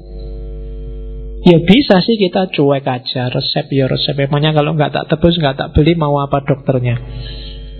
[1.48, 4.18] Ya bisa sih kita cuek aja resep ya resep.
[4.18, 6.98] Emangnya kalau nggak tak tebus nggak tak beli mau apa dokternya?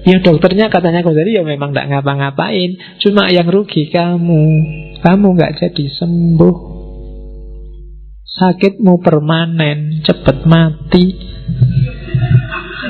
[0.06, 2.78] Ya dokternya katanya tadi ya memang nggak ngapa-ngapain.
[3.02, 4.42] Cuma yang rugi kamu.
[5.02, 6.77] Kamu nggak jadi sembuh.
[8.38, 11.06] Sakitmu permanen, cepet mati.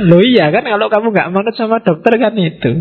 [0.04, 2.72] Loh iya kan kalau kamu nggak manut sama dokter kan itu.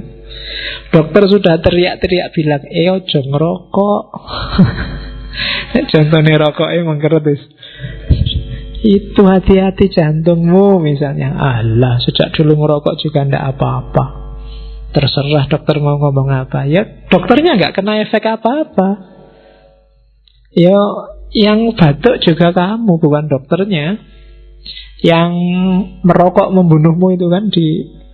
[0.91, 4.03] Dokter sudah teriak-teriak bilang, "Eh ojo ngerokok."
[5.93, 7.41] Contohnya rokok emang keretis
[8.85, 14.05] itu hati-hati jantungmu misalnya Allah sejak dulu ngerokok juga ndak apa-apa
[14.93, 18.89] Terserah dokter mau ngomong apa Ya dokternya nggak kena efek apa-apa
[20.53, 20.77] Ya
[21.35, 23.99] yang batuk juga kamu bukan dokternya
[25.03, 25.31] Yang
[26.01, 27.67] merokok membunuhmu itu kan di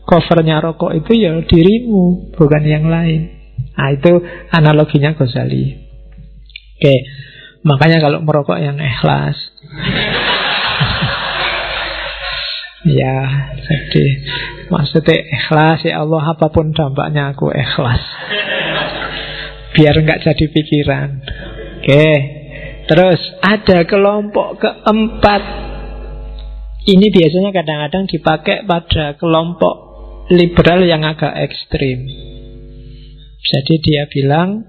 [0.03, 3.31] covernya rokok itu ya dirimu bukan yang lain
[3.77, 4.11] Nah itu
[4.51, 5.79] analoginya Ghazali
[6.79, 6.95] Oke
[7.63, 9.37] Makanya kalau merokok yang ikhlas
[12.83, 14.05] Ya, jadi
[14.67, 18.03] maksudnya ikhlas ya Allah apa pun dampaknya aku ikhlas.
[19.71, 21.09] Biar nggak jadi pikiran.
[21.79, 22.42] Oke.
[22.83, 25.41] Terus ada kelompok keempat.
[26.83, 29.75] Ini biasanya kadang-kadang dipakai pada kelompok
[30.35, 32.03] liberal yang agak ekstrim.
[33.43, 34.67] Jadi dia bilang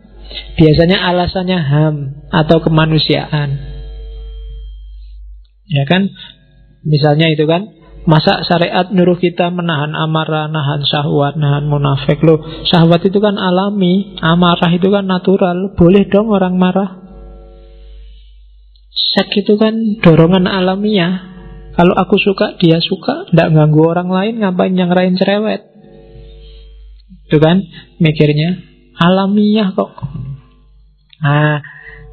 [0.54, 1.96] biasanya alasannya HAM
[2.30, 3.50] atau kemanusiaan.
[5.66, 6.06] Ya kan?
[6.84, 7.66] Misalnya itu kan
[8.04, 12.36] Masa syariat nyuruh kita menahan amarah, nahan syahwat, nahan munafik Loh,
[12.68, 17.03] syahwat itu kan alami Amarah itu kan natural Boleh dong orang marah
[19.14, 21.32] Seks itu kan dorongan alamiah.
[21.74, 23.30] Kalau aku suka, dia suka.
[23.30, 25.62] Tidak ganggu orang lain, ngapain yang lain cerewet?
[27.30, 27.62] Itu kan
[28.02, 28.58] mikirnya.
[28.94, 29.90] Alamiah kok.
[31.22, 31.58] Nah,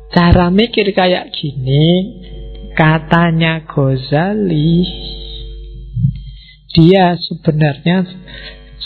[0.09, 1.85] cara mikir kayak gini
[2.71, 4.87] Katanya Ghazali
[6.71, 8.07] dia sebenarnya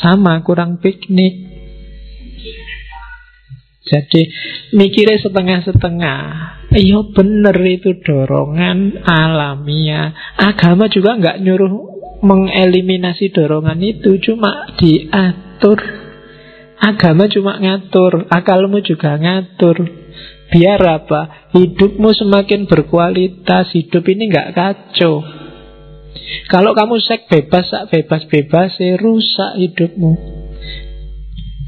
[0.01, 1.44] sama kurang piknik.
[3.85, 4.21] Jadi
[4.73, 6.21] mikirnya setengah-setengah.
[6.73, 10.35] Iya bener itu dorongan alamiah.
[10.41, 11.73] Agama juga nggak nyuruh
[12.25, 15.77] mengeliminasi dorongan itu, cuma diatur.
[16.75, 19.85] Agama cuma ngatur, akalmu juga ngatur.
[20.51, 21.53] Biar apa?
[21.55, 25.23] Hidupmu semakin berkualitas, hidup ini nggak kacau.
[26.49, 30.34] Kalau kamu seks bebas, bebas-bebas, ya rusak hidupmu.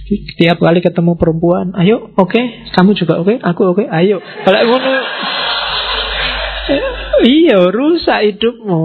[0.07, 2.71] Tiap kali ketemu perempuan, ayo, oke, okay.
[2.71, 3.38] kamu juga oke, okay?
[3.43, 3.88] aku oke, okay?
[3.91, 4.23] ayo.
[4.23, 4.91] Kalau ngono,
[7.27, 8.84] iya rusak hidupmu.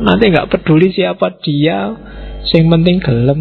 [0.00, 1.92] Nanti nggak peduli siapa dia,
[2.56, 3.40] yang penting gelem.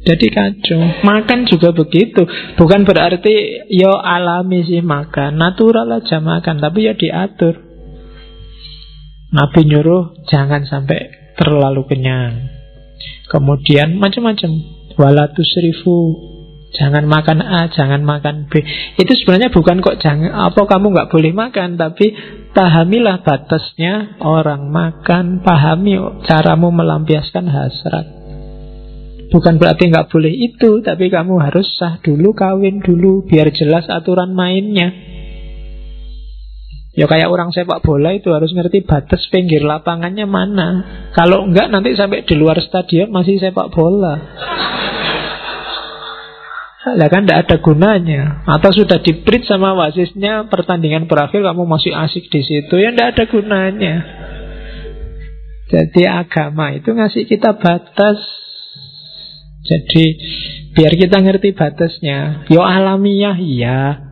[0.00, 0.80] Jadi kacau.
[1.04, 2.24] Makan juga begitu.
[2.56, 7.56] Bukan berarti yo alami sih makan, natural aja makan, tapi ya diatur.
[9.30, 12.48] Nabi nyuruh jangan sampai terlalu kenyang.
[13.30, 14.79] Kemudian macam-macam.
[15.00, 15.32] Wala
[16.70, 18.62] Jangan makan A, jangan makan B.
[18.94, 22.14] Itu sebenarnya bukan kok jangan apa kamu nggak boleh makan, tapi
[22.54, 28.06] pahamilah batasnya orang makan, pahami caramu melampiaskan hasrat.
[29.34, 34.30] Bukan berarti nggak boleh itu, tapi kamu harus sah dulu, kawin dulu, biar jelas aturan
[34.30, 34.94] mainnya.
[37.00, 40.68] Ya kayak orang sepak bola itu harus ngerti batas pinggir lapangannya mana.
[41.16, 44.20] Kalau enggak nanti sampai di luar stadion masih sepak bola.
[46.80, 48.44] Lah kan tidak ada gunanya.
[48.44, 49.16] Atau sudah di
[49.48, 53.94] sama wasisnya Pertandingan berakhir kamu masih asik di situ Ya tidak ada gunanya.
[55.72, 58.20] Jadi agama itu ngasih kita batas.
[59.64, 60.04] Jadi
[60.76, 62.44] biar kita ngerti batasnya.
[62.52, 64.04] Yo alamiah iya.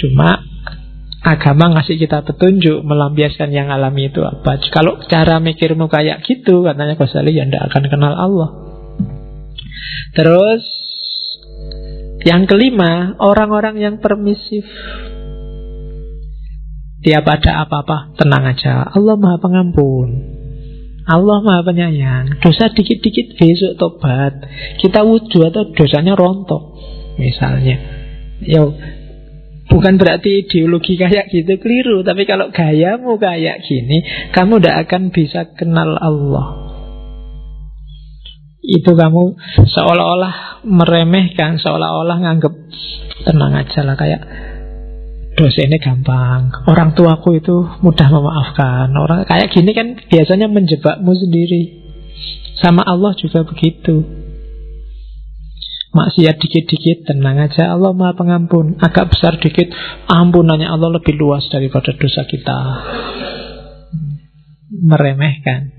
[0.00, 0.47] Cuma
[1.36, 6.96] agama ngasih kita petunjuk Melampiaskan yang alami itu apa Kalau cara mikirmu kayak gitu Katanya
[6.96, 8.48] Ghazali ya tidak akan kenal Allah
[10.16, 10.78] Terus
[12.26, 14.66] yang kelima, orang-orang yang permisif.
[16.98, 18.82] Tiap ada apa-apa, tenang aja.
[18.90, 20.08] Allah Maha Pengampun.
[21.06, 22.42] Allah Maha Penyayang.
[22.42, 24.34] Dosa dikit-dikit besok tobat.
[24.82, 26.74] Kita wujud atau dosanya rontok.
[27.22, 27.78] Misalnya.
[28.42, 28.74] Yo,
[29.68, 32.02] bukan berarti ideologi kayak gitu keliru.
[32.02, 34.02] Tapi kalau gayamu kayak gini,
[34.34, 36.68] kamu tidak akan bisa kenal Allah
[38.68, 39.32] itu kamu
[39.64, 42.52] seolah-olah meremehkan, seolah-olah nganggep
[43.24, 44.22] tenang aja lah kayak
[45.40, 46.52] dosa ini gampang.
[46.68, 48.92] Orang tuaku itu mudah memaafkan.
[48.92, 51.80] Orang kayak gini kan biasanya menjebakmu sendiri.
[52.60, 54.04] Sama Allah juga begitu.
[55.88, 57.72] Maksiat dikit-dikit tenang aja.
[57.72, 58.76] Allah maha pengampun.
[58.76, 59.72] Agak besar dikit.
[60.04, 62.58] Ampunannya Allah lebih luas daripada dosa kita.
[64.68, 65.72] Meremehkan.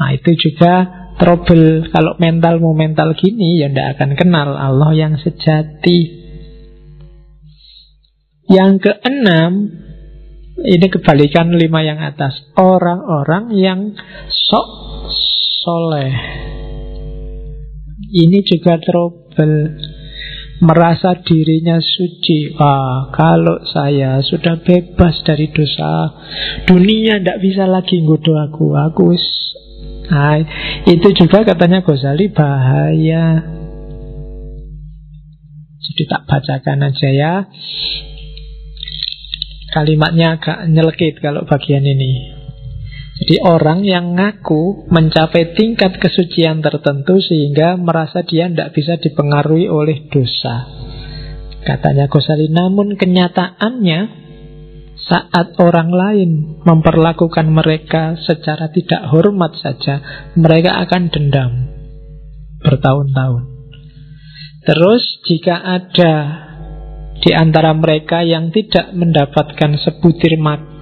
[0.00, 0.88] Nah itu juga
[1.20, 1.92] trouble.
[1.92, 6.24] Kalau mentalmu mental gini ya ndak akan kenal Allah yang sejati.
[8.48, 9.52] Yang keenam
[10.56, 12.32] ini kebalikan lima yang atas.
[12.56, 13.80] Orang-orang yang
[14.32, 14.68] sok
[15.60, 16.16] soleh.
[17.96, 19.80] Ini juga trouble
[20.60, 22.52] merasa dirinya suci.
[22.56, 26.12] Wah, kalau saya sudah bebas dari dosa,
[26.68, 28.76] dunia tidak bisa lagi ngodo aku.
[28.92, 29.16] Aku
[30.06, 30.38] Nah,
[30.86, 33.42] itu juga katanya Ghazali bahaya.
[35.82, 37.34] Jadi tak bacakan aja ya.
[39.74, 42.35] Kalimatnya agak nyelekit kalau bagian ini.
[43.16, 50.04] Jadi orang yang ngaku mencapai tingkat kesucian tertentu sehingga merasa dia tidak bisa dipengaruhi oleh
[50.12, 50.68] dosa.
[51.64, 54.28] Katanya Ghazali, namun kenyataannya
[55.00, 56.30] saat orang lain
[56.62, 61.52] memperlakukan mereka secara tidak hormat saja, mereka akan dendam
[62.60, 63.42] bertahun-tahun.
[64.66, 66.14] Terus jika ada
[67.22, 70.36] di antara mereka yang tidak mendapatkan sebutir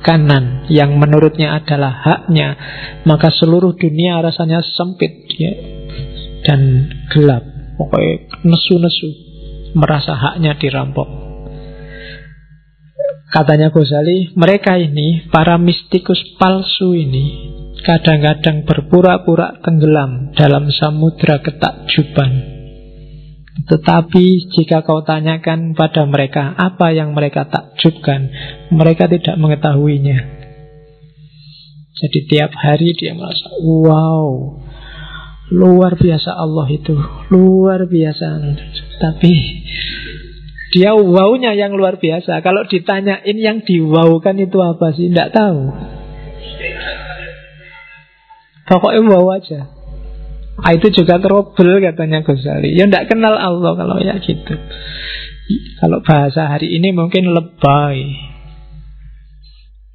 [0.04, 2.60] makanan yang menurutnya adalah haknya,
[3.08, 5.48] maka seluruh dunia rasanya sempit ya,
[6.44, 7.40] dan gelap.
[7.80, 9.08] Pokoknya nesu-nesu
[9.72, 11.08] merasa haknya dirampok.
[13.32, 17.24] Katanya Ghazali, mereka ini, para mistikus palsu ini,
[17.80, 22.53] kadang-kadang berpura-pura tenggelam dalam samudra ketakjuban.
[23.64, 28.28] Tetapi jika kau tanyakan pada mereka apa yang mereka takjubkan,
[28.68, 30.18] mereka tidak mengetahuinya.
[31.94, 34.60] Jadi tiap hari dia merasa, wow,
[35.48, 36.92] luar biasa Allah itu,
[37.32, 38.26] luar biasa.
[39.00, 39.32] Tapi
[40.74, 42.42] dia wownya yang luar biasa.
[42.42, 45.08] Kalau ditanyain yang diwaukan itu apa sih?
[45.08, 45.60] Tidak tahu.
[48.66, 49.60] Pokoknya wow aja.
[50.62, 52.78] Ah, itu juga trouble katanya Ghazali.
[52.78, 54.54] Ya tidak kenal Allah kalau ya gitu.
[55.82, 58.14] Kalau bahasa hari ini mungkin lebay.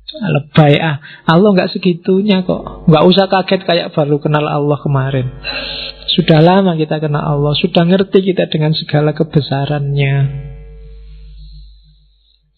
[0.10, 1.00] Lebay ah.
[1.26, 2.92] Allah nggak segitunya kok.
[2.92, 5.32] Nggak usah kaget kayak baru kenal Allah kemarin.
[6.12, 7.56] Sudah lama kita kenal Allah.
[7.56, 10.16] Sudah ngerti kita dengan segala kebesarannya.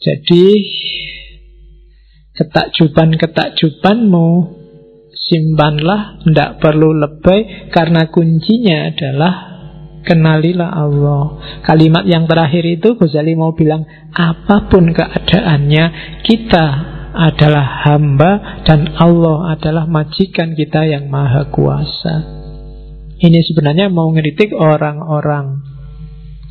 [0.01, 0.45] Jadi
[2.33, 4.60] ketakjuban-ketakjubanmu
[5.31, 9.33] simpanlah, tidak perlu lebay karena kuncinya adalah
[10.03, 11.23] kenalilah Allah.
[11.63, 15.85] Kalimat yang terakhir itu Ghazali mau bilang apa pun keadaannya
[16.27, 16.65] kita
[17.11, 22.15] adalah hamba dan Allah adalah majikan kita yang maha kuasa.
[23.21, 25.61] Ini sebenarnya mau ngeritik orang-orang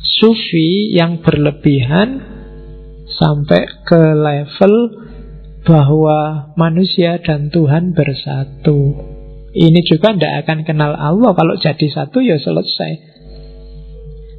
[0.01, 2.23] sufi yang berlebihan
[3.11, 4.73] sampai ke level
[5.61, 8.97] bahwa manusia dan Tuhan bersatu.
[9.51, 13.11] Ini juga tidak akan kenal Allah Kalau jadi satu ya selesai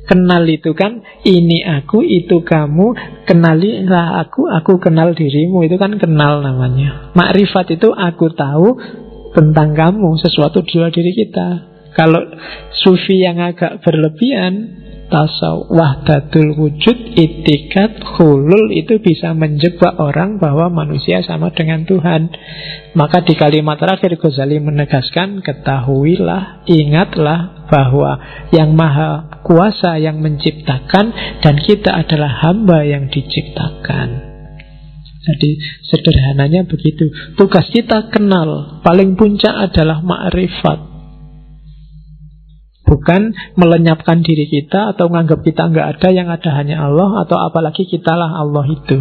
[0.03, 2.91] Kenal itu kan ini aku, itu kamu,
[3.23, 5.63] kenalilah aku, aku kenal dirimu.
[5.63, 7.15] Itu kan kenal namanya.
[7.15, 8.83] Makrifat itu aku tahu
[9.33, 11.49] tentang kamu, sesuatu di luar diri kita.
[11.95, 12.19] Kalau
[12.83, 14.82] sufi yang agak berlebihan,
[15.13, 22.33] tasawuf wahdatul wujud itikat hulul itu bisa menjebak orang bahwa manusia sama dengan Tuhan
[22.97, 28.17] maka di kalimat terakhir Ghazali menegaskan ketahuilah ingatlah bahwa
[28.57, 31.13] yang maha kuasa yang menciptakan
[31.45, 34.33] dan kita adalah hamba yang diciptakan
[35.23, 35.51] jadi
[35.87, 37.07] sederhananya begitu.
[37.39, 38.83] Tugas kita kenal.
[38.83, 40.92] Paling puncak adalah ma'rifat.
[42.93, 47.89] Bukan melenyapkan diri kita atau menganggap kita nggak ada yang ada hanya Allah atau apalagi
[47.89, 49.01] kitalah Allah itu.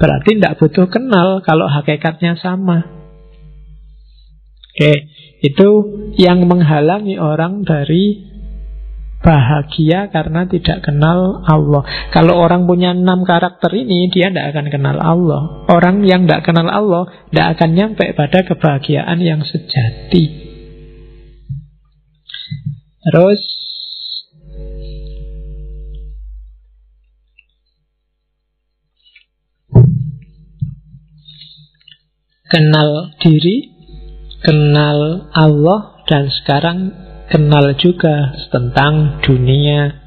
[0.00, 2.88] Berarti tidak butuh kenal kalau hakikatnya sama.
[4.72, 5.04] Oke,
[5.44, 5.68] itu
[6.16, 8.32] yang menghalangi orang dari
[9.22, 11.86] bahagia karena tidak kenal Allah.
[12.10, 15.68] Kalau orang punya enam karakter ini, dia tidak akan kenal Allah.
[15.70, 20.41] Orang yang tidak kenal Allah tidak akan nyampe pada kebahagiaan yang sejati.
[23.02, 23.42] Terus
[32.46, 33.74] kenal diri,
[34.46, 36.94] kenal Allah dan sekarang
[37.26, 39.98] kenal juga tentang dunia.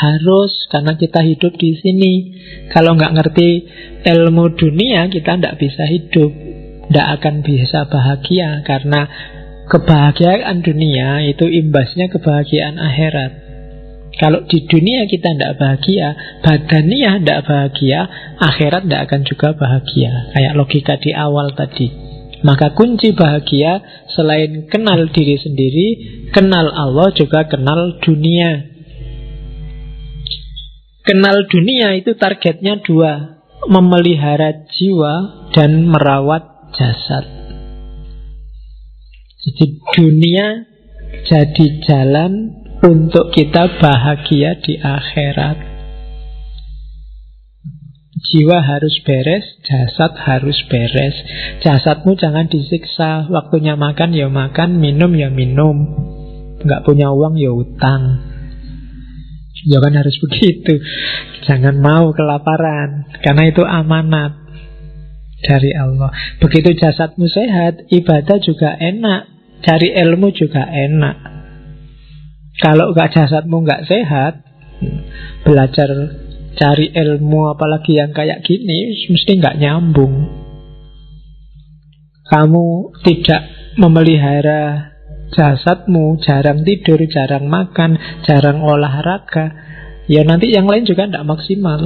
[0.00, 2.12] Harus karena kita hidup di sini.
[2.68, 3.48] Kalau nggak ngerti
[4.04, 6.36] ilmu dunia kita tidak bisa hidup,
[6.92, 9.08] tidak akan bisa bahagia karena
[9.70, 13.32] kebahagiaan dunia itu imbasnya kebahagiaan akhirat.
[14.18, 16.12] Kalau di dunia kita tidak bahagia,
[16.44, 18.00] badaniah tidak bahagia,
[18.36, 20.12] akhirat tidak akan juga bahagia.
[20.36, 21.88] Kayak logika di awal tadi.
[22.44, 23.80] Maka kunci bahagia
[24.12, 25.88] selain kenal diri sendiri,
[26.36, 28.68] kenal Allah juga kenal dunia.
[31.00, 33.40] Kenal dunia itu targetnya dua,
[33.72, 37.39] memelihara jiwa dan merawat jasad.
[39.40, 40.68] Jadi dunia
[41.24, 45.56] jadi jalan untuk kita bahagia di akhirat.
[48.20, 51.16] Jiwa harus beres, jasad harus beres.
[51.64, 55.88] Jasadmu jangan disiksa, waktunya makan ya makan, minum ya minum.
[56.60, 58.20] Nggak punya uang ya utang.
[59.64, 60.76] Ya kan harus begitu.
[61.48, 64.39] Jangan mau kelaparan, karena itu amanat
[65.40, 66.12] dari Allah.
[66.40, 69.20] Begitu jasadmu sehat, ibadah juga enak,
[69.64, 71.16] cari ilmu juga enak.
[72.60, 74.44] Kalau gak jasadmu gak sehat,
[75.48, 75.88] belajar
[76.60, 80.28] cari ilmu apalagi yang kayak gini mesti gak nyambung.
[82.28, 84.92] Kamu tidak memelihara
[85.34, 89.50] jasadmu, jarang tidur, jarang makan, jarang olahraga,
[90.06, 91.80] ya nanti yang lain juga tidak maksimal.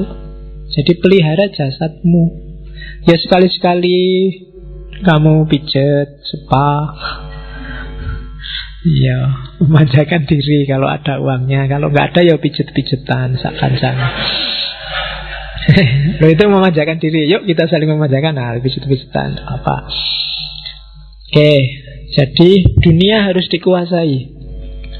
[0.75, 2.44] Jadi pelihara jasadmu.
[3.05, 4.01] Ya sekali-sekali
[5.05, 6.69] kamu pijet, spa,
[8.85, 9.21] Iya,
[9.65, 11.65] memanjakan diri kalau ada uangnya.
[11.73, 14.09] Kalau nggak ada ya pijet-pijetan, sakan sana.
[16.21, 17.25] Lo itu memanjakan diri.
[17.33, 18.37] Yuk kita saling memanjakan.
[18.37, 19.89] Nah, pijet-pijetan apa?
[21.33, 21.53] Oke,
[22.13, 22.51] jadi
[22.85, 24.37] dunia harus dikuasai.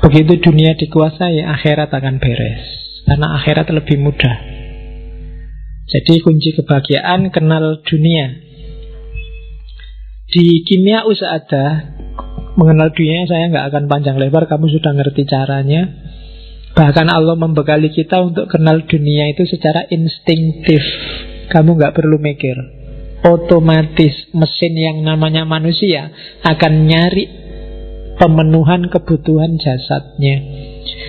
[0.01, 2.65] Begitu dunia dikuasai, akhirat akan beres.
[3.05, 4.54] Karena akhirat lebih mudah.
[5.85, 8.33] Jadi kunci kebahagiaan kenal dunia.
[10.33, 11.95] Di kimia usaha ada
[12.57, 15.93] mengenal dunia saya nggak akan panjang lebar, kamu sudah ngerti caranya.
[16.75, 20.83] Bahkan Allah membekali kita untuk kenal dunia itu secara instinktif.
[21.53, 22.57] Kamu nggak perlu mikir.
[23.25, 26.11] Otomatis mesin yang namanya manusia
[26.43, 27.25] akan nyari
[28.19, 30.37] pemenuhan kebutuhan jasadnya.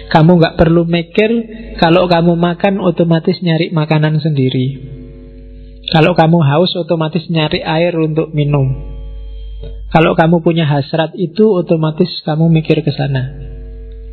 [0.10, 1.32] Kamu nggak perlu mikir
[1.82, 4.96] kalau kamu makan otomatis nyari makanan sendiri.
[5.90, 8.74] Kalau kamu haus otomatis nyari air untuk minum.
[9.94, 13.32] Kalau kamu punya hasrat itu otomatis kamu mikir ke sana.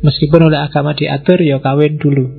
[0.03, 2.29] Meskipun oleh agama diatur ya kawin dulu.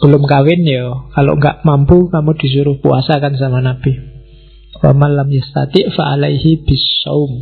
[0.00, 3.94] Sebelum kawin ya kalau nggak mampu kamu disuruh puasa kan sama Nabi.
[4.80, 7.32] Wa malam yastati fa alaihi bisawm.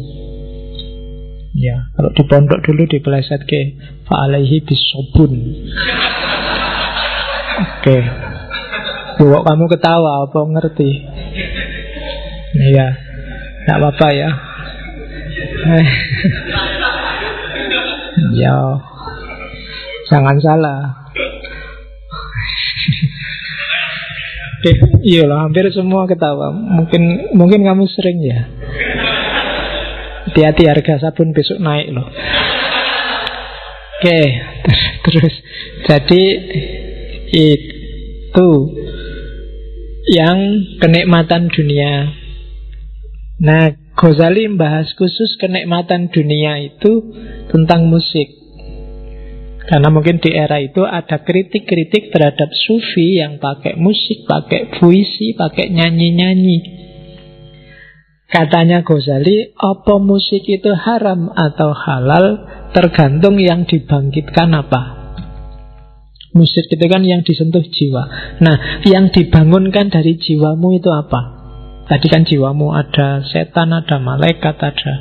[1.59, 3.75] Ya, kalau di pondok dulu dipeleset ke
[4.07, 5.33] fa alaihi bisobun.
[7.59, 7.83] Oke.
[7.83, 8.03] Okay.
[9.19, 10.91] kamu ketawa apa ngerti?
[12.55, 13.09] Iya.
[13.69, 14.33] Tidak apa-apa ya
[18.41, 18.57] Ya
[20.09, 20.81] Jangan salah
[24.59, 24.75] Eh,
[25.07, 26.51] iya lah, hampir semua ketawa.
[26.51, 28.43] Mungkin mungkin kamu sering ya.
[30.29, 32.05] Hati-hati harga sabun besok naik loh.
[33.99, 34.21] Oke,
[35.09, 35.35] terus
[35.89, 36.25] jadi
[37.33, 38.51] itu
[40.13, 40.39] yang
[40.79, 42.13] kenikmatan dunia.
[43.43, 47.11] Nah, Ghazali membahas khusus kenikmatan dunia itu
[47.51, 48.31] tentang musik.
[49.67, 55.75] Karena mungkin di era itu ada kritik-kritik terhadap sufi yang pakai musik, pakai puisi, pakai
[55.75, 56.78] nyanyi-nyanyi.
[58.29, 62.45] Katanya Ghazali, apa musik itu haram atau halal
[62.77, 64.83] tergantung yang dibangkitkan apa.
[66.37, 68.05] Musik itu kan yang disentuh jiwa.
[68.45, 71.41] Nah, yang dibangunkan dari jiwamu itu apa?
[71.89, 74.95] Tadi kan jiwamu ada setan, ada malaikat, ada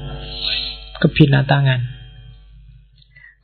[1.04, 1.84] kebinatangan.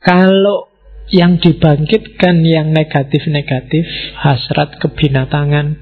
[0.00, 0.72] Kalau
[1.12, 3.84] yang dibangkitkan yang negatif-negatif,
[4.16, 5.76] hasrat kebinatangan,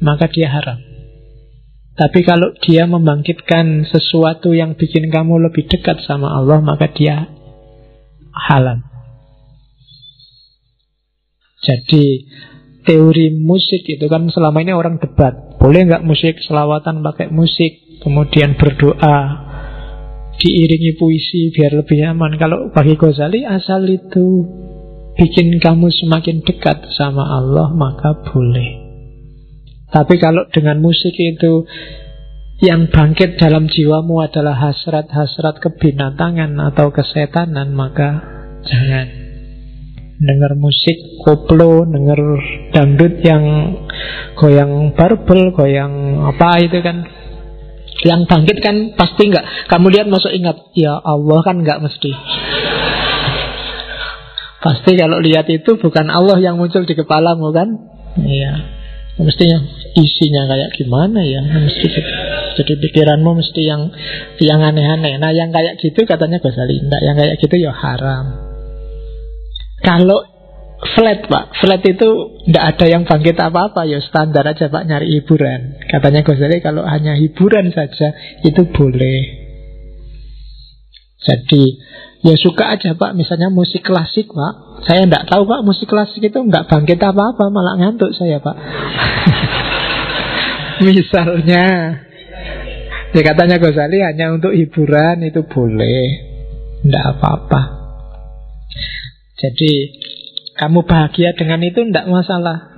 [0.00, 0.89] maka dia haram.
[2.00, 7.28] Tapi kalau dia membangkitkan sesuatu yang bikin kamu lebih dekat sama Allah, maka dia
[8.32, 8.80] halal.
[11.60, 12.24] Jadi
[12.88, 15.60] teori musik itu kan selama ini orang debat.
[15.60, 19.18] Boleh nggak musik selawatan pakai musik, kemudian berdoa,
[20.40, 22.40] diiringi puisi biar lebih aman.
[22.40, 24.48] Kalau bagi Ghazali asal itu
[25.20, 28.79] bikin kamu semakin dekat sama Allah maka boleh.
[29.90, 31.66] Tapi kalau dengan musik itu
[32.60, 38.20] yang bangkit dalam jiwamu adalah hasrat-hasrat kebinatangan atau kesetanan maka
[38.68, 39.08] jangan.
[40.20, 42.20] Dengar musik koplo, dengar
[42.76, 43.44] dangdut yang
[44.36, 47.08] goyang barbel, goyang apa itu kan.
[48.00, 52.12] Yang bangkit kan pasti enggak Kamu lihat masuk ingat Ya Allah kan enggak mesti.
[54.60, 57.68] Pasti kalau lihat itu bukan Allah yang muncul di kepalamu kan.
[58.20, 58.52] Iya.
[59.20, 59.64] Mestinya
[59.96, 61.40] isinya kayak gimana ya?
[61.42, 61.86] Mesti
[62.60, 63.88] jadi pikiranmu mesti yang
[64.42, 65.16] yang aneh-aneh.
[65.16, 66.76] Nah yang kayak gitu katanya Ghazali.
[66.82, 68.26] Enggak, yang kayak gitu ya haram.
[69.80, 70.20] Kalau
[70.96, 72.08] flat pak, flat itu
[72.48, 73.88] tidak ada yang bangkit apa-apa.
[73.88, 74.84] Ya standar aja pak.
[74.84, 75.80] Nyari hiburan.
[75.88, 78.12] Katanya Ghazali kalau hanya hiburan saja
[78.44, 79.40] itu boleh.
[81.20, 81.64] Jadi
[82.24, 84.84] ya suka aja pak, misalnya musik klasik pak.
[84.88, 88.56] Saya tidak tahu pak musik klasik itu nggak bangkit apa-apa, malah ngantuk saya pak.
[90.80, 91.66] misalnya,
[93.12, 96.04] ya katanya Ghazali hanya untuk hiburan itu boleh,
[96.84, 97.62] tidak apa-apa.
[99.40, 99.72] Jadi
[100.60, 102.68] kamu bahagia dengan itu tidak masalah.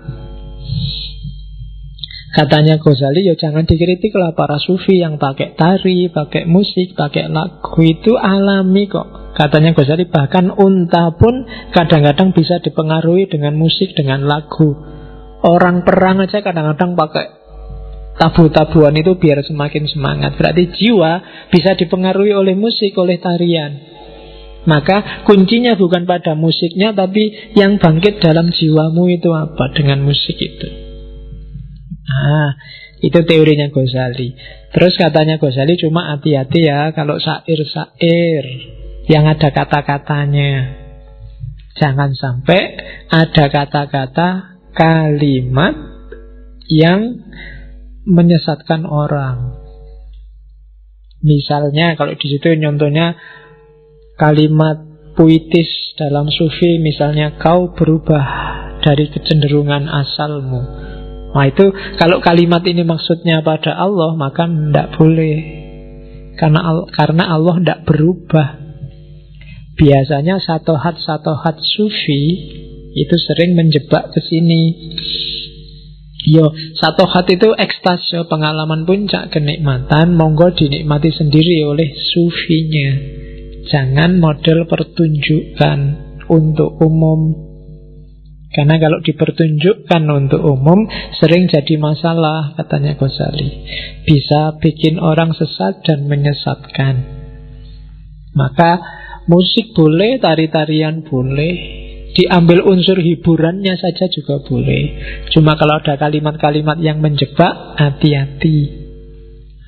[2.33, 7.77] Katanya Ghazali, ya jangan dikritik lah para sufi yang pakai tari, pakai musik, pakai lagu
[7.85, 9.37] itu alami kok.
[9.37, 11.45] Katanya Ghazali, bahkan unta pun
[11.77, 14.73] kadang-kadang bisa dipengaruhi dengan musik, dengan lagu.
[15.45, 17.42] Orang perang aja kadang-kadang pakai
[18.17, 20.37] tabu-tabuan itu biar semakin semangat.
[20.37, 23.93] Berarti jiwa bisa dipengaruhi oleh musik, oleh tarian.
[24.63, 30.69] Maka kuncinya bukan pada musiknya Tapi yang bangkit dalam jiwamu itu apa Dengan musik itu
[32.07, 32.55] Ah,
[33.03, 34.39] itu teorinya Ghazali
[34.71, 38.45] Terus katanya Ghazali cuma hati-hati ya Kalau sair-sair
[39.11, 40.79] Yang ada kata-katanya
[41.83, 42.61] Jangan sampai
[43.11, 45.75] ada kata-kata kalimat
[46.69, 47.21] yang
[48.07, 49.59] menyesatkan orang.
[51.23, 53.15] Misalnya kalau di situ contohnya
[54.19, 54.83] kalimat
[55.15, 58.25] puitis dalam sufi misalnya kau berubah
[58.83, 60.61] dari kecenderungan asalmu.
[61.33, 65.39] Nah itu kalau kalimat ini maksudnya pada Allah maka tidak boleh
[66.37, 66.61] karena
[66.91, 68.49] karena Allah tidak berubah.
[69.73, 72.23] Biasanya satu hat satu hat sufi
[72.93, 74.63] itu sering menjebak ke sini.
[76.23, 82.91] Yo, satu hat itu ekstase pengalaman puncak kenikmatan, monggo dinikmati sendiri oleh sufinya.
[83.67, 85.79] Jangan model pertunjukan
[86.31, 87.51] untuk umum
[88.53, 90.85] karena kalau dipertunjukkan untuk umum
[91.17, 93.49] sering jadi masalah katanya Ghazali.
[94.05, 96.95] Bisa bikin orang sesat dan menyesatkan.
[98.37, 98.71] Maka
[99.25, 101.55] musik boleh, tari-tarian boleh,
[102.13, 104.83] diambil unsur hiburannya saja juga boleh.
[105.33, 108.83] Cuma kalau ada kalimat-kalimat yang menjebak, hati-hati.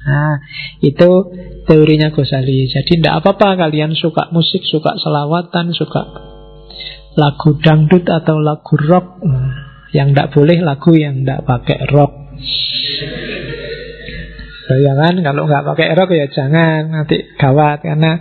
[0.04, 0.36] Nah,
[0.84, 1.10] itu
[1.64, 2.68] teorinya Ghazali.
[2.68, 6.02] Jadi tidak apa-apa kalian suka musik, suka selawatan, suka
[7.16, 9.24] lagu dangdut atau lagu rock.
[9.24, 12.12] Nah, yang tidak boleh lagu yang tidak pakai rock.
[14.64, 18.16] So, ya kan, kalau nggak pakai rock ya jangan nanti gawat karena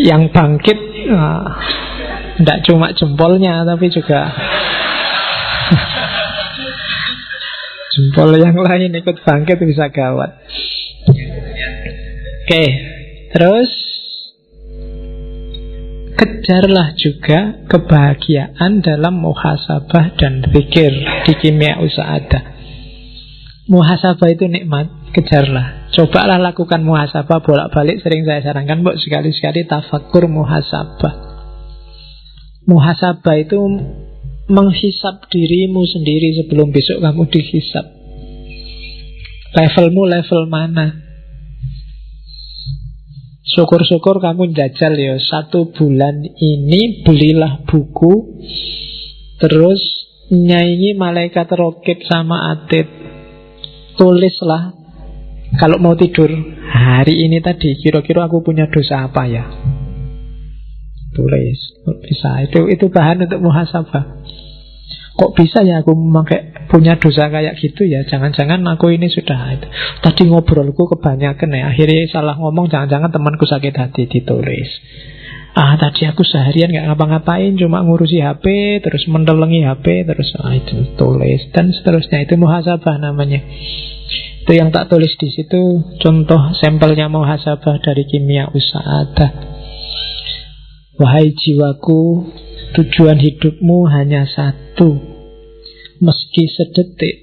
[0.00, 0.80] yang bangkit
[2.40, 4.34] tidak cuma jempolnya tapi juga
[7.94, 10.42] jempol yang lain ikut bangkit bisa gawat.
[12.44, 12.64] Oke,
[13.34, 13.70] Terus
[16.14, 20.94] kejarlah juga kebahagiaan dalam muhasabah dan pikir
[21.26, 22.54] di kimia ada.
[23.66, 25.90] Muhasabah itu nikmat, kejarlah.
[25.90, 31.33] Cobalah lakukan muhasabah bolak-balik sering saya sarankan, Mbok sekali-sekali tafakur muhasabah.
[32.64, 33.60] Muhasabah itu
[34.48, 37.86] menghisap dirimu sendiri sebelum besok kamu dihisap.
[39.54, 41.04] Levelmu level mana?
[43.54, 48.34] Syukur-syukur kamu jajal ya Satu bulan ini belilah buku
[49.38, 49.78] Terus
[50.34, 52.90] nyanyi malaikat roket sama atit
[53.94, 54.74] Tulislah
[55.54, 56.34] Kalau mau tidur
[56.66, 59.63] Hari ini tadi kira-kira aku punya dosa apa ya
[61.14, 61.58] Tulis
[62.02, 62.42] Bisa.
[62.44, 64.04] Itu itu bahan untuk muhasabah.
[65.14, 68.02] Kok bisa ya aku memakai punya dosa kayak gitu ya?
[68.02, 69.70] Jangan-jangan aku ini sudah itu.
[70.02, 71.70] Tadi ngobrolku kebanyakan ya.
[71.70, 74.66] Akhirnya salah ngomong Jangan-jangan temanku sakit hati ditulis.
[75.54, 78.42] Ah tadi aku seharian nggak ngapa-ngapain Cuma ngurusi HP
[78.82, 82.26] Terus mendelengi HP Terus ah, itu tulis Dan seterusnya.
[82.26, 83.38] Itu muhasabah namanya.
[84.42, 85.94] Itu yang tak tulis di situ.
[86.02, 89.14] Contoh sampelnya muhasabah Dari kimia usaha
[90.94, 92.30] Wahai jiwaku
[92.74, 94.94] Tujuan hidupmu hanya satu.
[95.98, 97.16] Meski sedetik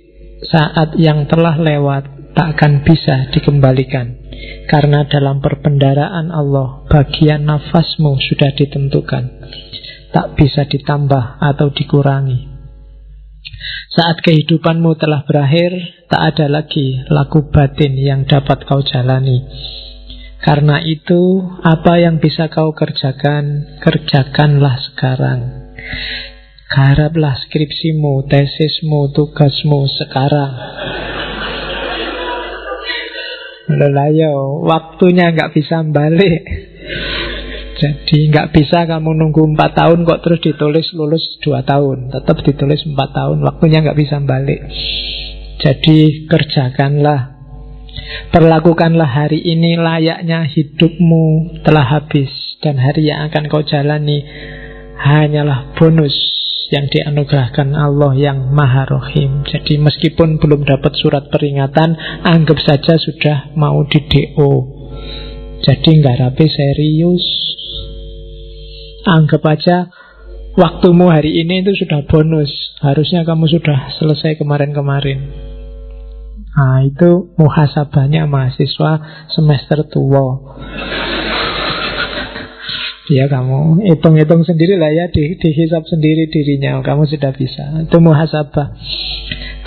[0.43, 4.19] Saat yang telah lewat Tak akan bisa dikembalikan.
[4.67, 9.23] Karena dalam perbendaraan Allah Bagian nafasmu sudah ditentukan.
[10.11, 12.51] Tak bisa ditambah atau dikurangi.
[13.91, 15.71] Saat kehidupanmu telah berakhir,
[16.11, 19.47] tak ada lagi laku batin yang dapat kau jalani.
[20.41, 25.39] Karena itu, apa yang bisa kau kerjakan, kerjakanlah sekarang.
[26.65, 30.53] Garaplah skripsimu, tesismu, tugasmu sekarang.
[33.69, 36.41] Lelayo, waktunya nggak bisa balik.
[37.81, 42.13] Jadi nggak bisa kamu nunggu 4 tahun kok terus ditulis lulus 2 tahun.
[42.13, 44.69] Tetap ditulis 4 tahun, waktunya nggak bisa balik.
[45.61, 47.40] Jadi kerjakanlah
[48.31, 52.31] Perlakukanlah hari ini layaknya hidupmu telah habis
[52.63, 54.23] dan hari yang akan kau jalani
[55.01, 56.13] hanyalah bonus
[56.71, 59.43] yang dianugerahkan Allah yang Maha Rohim.
[59.43, 64.51] Jadi meskipun belum dapat surat peringatan, anggap saja sudah mau di DO.
[65.61, 67.25] Jadi nggak rapi serius.
[69.03, 69.91] Anggap aja
[70.55, 72.49] waktumu hari ini itu sudah bonus.
[72.79, 75.50] Harusnya kamu sudah selesai kemarin-kemarin.
[76.51, 80.59] Nah itu muhasabahnya mahasiswa semester tua.
[83.11, 86.79] Ya kamu hitung-hitung sendiri lah ya di, Dihisap sendiri dirinya.
[86.83, 87.87] Kamu sudah bisa.
[87.87, 88.67] Itu muhasabah.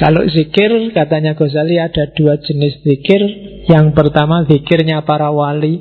[0.01, 3.20] Kalau zikir katanya Ghazali ada dua jenis zikir.
[3.69, 5.81] Yang pertama zikirnya para wali.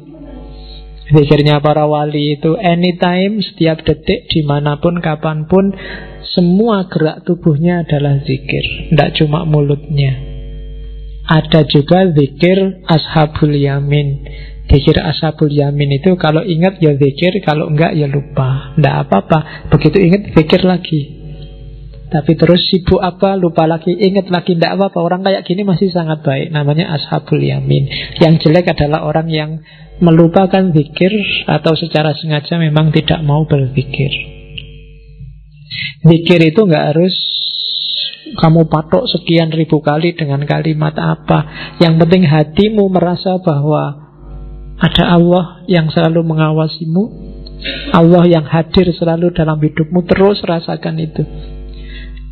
[1.11, 5.75] Zikirnya para wali itu anytime, setiap detik, di mana pun, kapan pun
[6.31, 8.89] Semua gerak tubuhnya adalah zikir.
[8.89, 10.32] Tidak cuma mulutnya
[11.23, 14.27] ada juga zikir ashabul yamin
[14.67, 20.03] Zikir ashabul yamin itu kalau ingat ya zikir Kalau enggak ya lupa Tidak apa-apa Begitu
[20.03, 21.23] ingat zikir lagi
[22.13, 25.01] tapi terus sibuk apa, lupa lagi, ingat lagi, tidak apa-apa.
[25.01, 26.53] Orang kayak gini masih sangat baik.
[26.53, 27.89] Namanya ashabul yamin.
[28.21, 29.65] Yang jelek adalah orang yang
[29.97, 31.09] melupakan zikir
[31.49, 34.13] atau secara sengaja memang tidak mau berzikir.
[36.05, 37.17] Zikir itu nggak harus
[38.23, 41.45] kamu patok sekian ribu kali dengan kalimat apa.
[41.77, 44.03] Yang penting hatimu merasa bahwa
[44.79, 47.03] ada Allah yang selalu mengawasimu,
[47.93, 51.23] Allah yang hadir selalu dalam hidupmu, terus rasakan itu.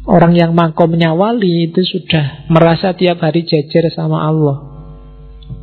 [0.02, 4.58] Orang yang makomnya wali itu sudah merasa tiap hari jajar sama Allah.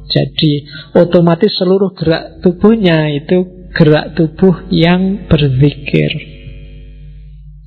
[0.08, 0.64] Jadi
[0.96, 6.10] otomatis seluruh gerak tubuhnya itu gerak tubuh yang berzikir.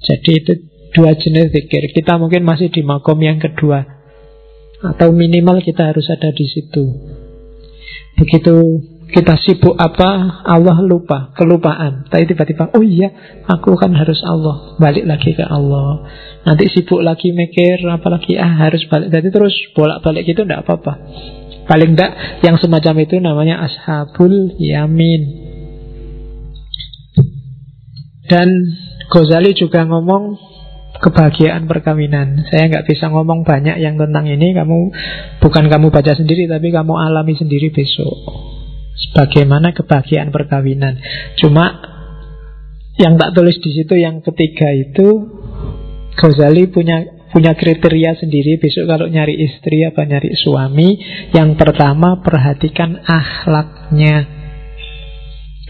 [0.02, 0.54] Jadi itu
[0.92, 1.92] Dua jenis zikir.
[1.96, 3.84] Kita mungkin masih di makom yang kedua.
[4.82, 6.84] Atau minimal kita harus ada di situ.
[8.18, 8.56] Begitu
[9.12, 12.08] kita sibuk apa, Allah lupa, kelupaan.
[12.08, 13.12] Tapi tiba-tiba, oh iya,
[13.44, 14.80] aku kan harus Allah.
[14.80, 16.08] Balik lagi ke Allah.
[16.48, 19.12] Nanti sibuk lagi mikir, apalagi ah harus balik.
[19.12, 20.94] Jadi terus bolak-balik gitu tidak apa-apa.
[21.68, 22.12] Paling tidak
[22.44, 25.22] yang semacam itu namanya ashabul yamin.
[28.32, 28.48] Dan
[29.12, 30.51] Ghazali juga ngomong
[31.02, 32.46] kebahagiaan perkawinan.
[32.48, 34.54] Saya nggak bisa ngomong banyak yang tentang ini.
[34.54, 34.78] Kamu
[35.42, 38.16] bukan kamu baca sendiri, tapi kamu alami sendiri besok.
[39.18, 41.02] Bagaimana kebahagiaan perkawinan.
[41.42, 41.92] Cuma
[43.02, 45.42] yang tak tulis di situ yang ketiga itu
[46.12, 47.02] Ghazali punya
[47.32, 48.62] punya kriteria sendiri.
[48.62, 51.00] Besok kalau nyari istri apa nyari suami,
[51.34, 54.40] yang pertama perhatikan akhlaknya.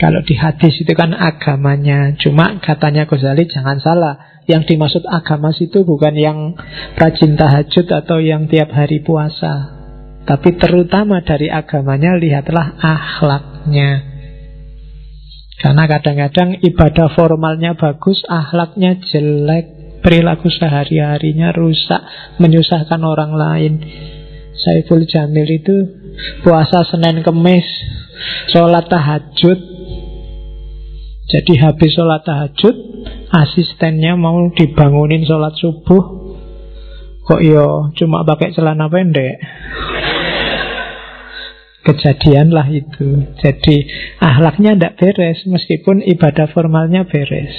[0.02, 2.18] Kalau di hadis itu kan agamanya.
[2.18, 4.31] Cuma katanya Ghazali jangan salah.
[4.50, 6.58] Yang dimaksud agama itu bukan yang
[6.98, 9.82] rajin tahajud atau yang tiap hari puasa.
[10.26, 14.12] Tapi terutama dari agamanya lihatlah akhlaknya.
[15.62, 22.02] Karena kadang-kadang ibadah formalnya bagus, akhlaknya jelek, perilaku sehari-harinya rusak,
[22.42, 23.74] menyusahkan orang lain.
[24.58, 25.76] Saiful Jamil itu
[26.42, 27.66] puasa Senin Kemis,
[28.50, 29.71] sholat tahajud.
[31.32, 32.76] Jadi habis sholat tahajud,
[33.32, 36.04] asistennya mau dibangunin sholat subuh.
[37.24, 39.40] Kok yo cuma pakai celana pendek?
[41.82, 43.90] Kejadian lah itu Jadi
[44.22, 47.54] ahlaknya tidak beres Meskipun ibadah formalnya beres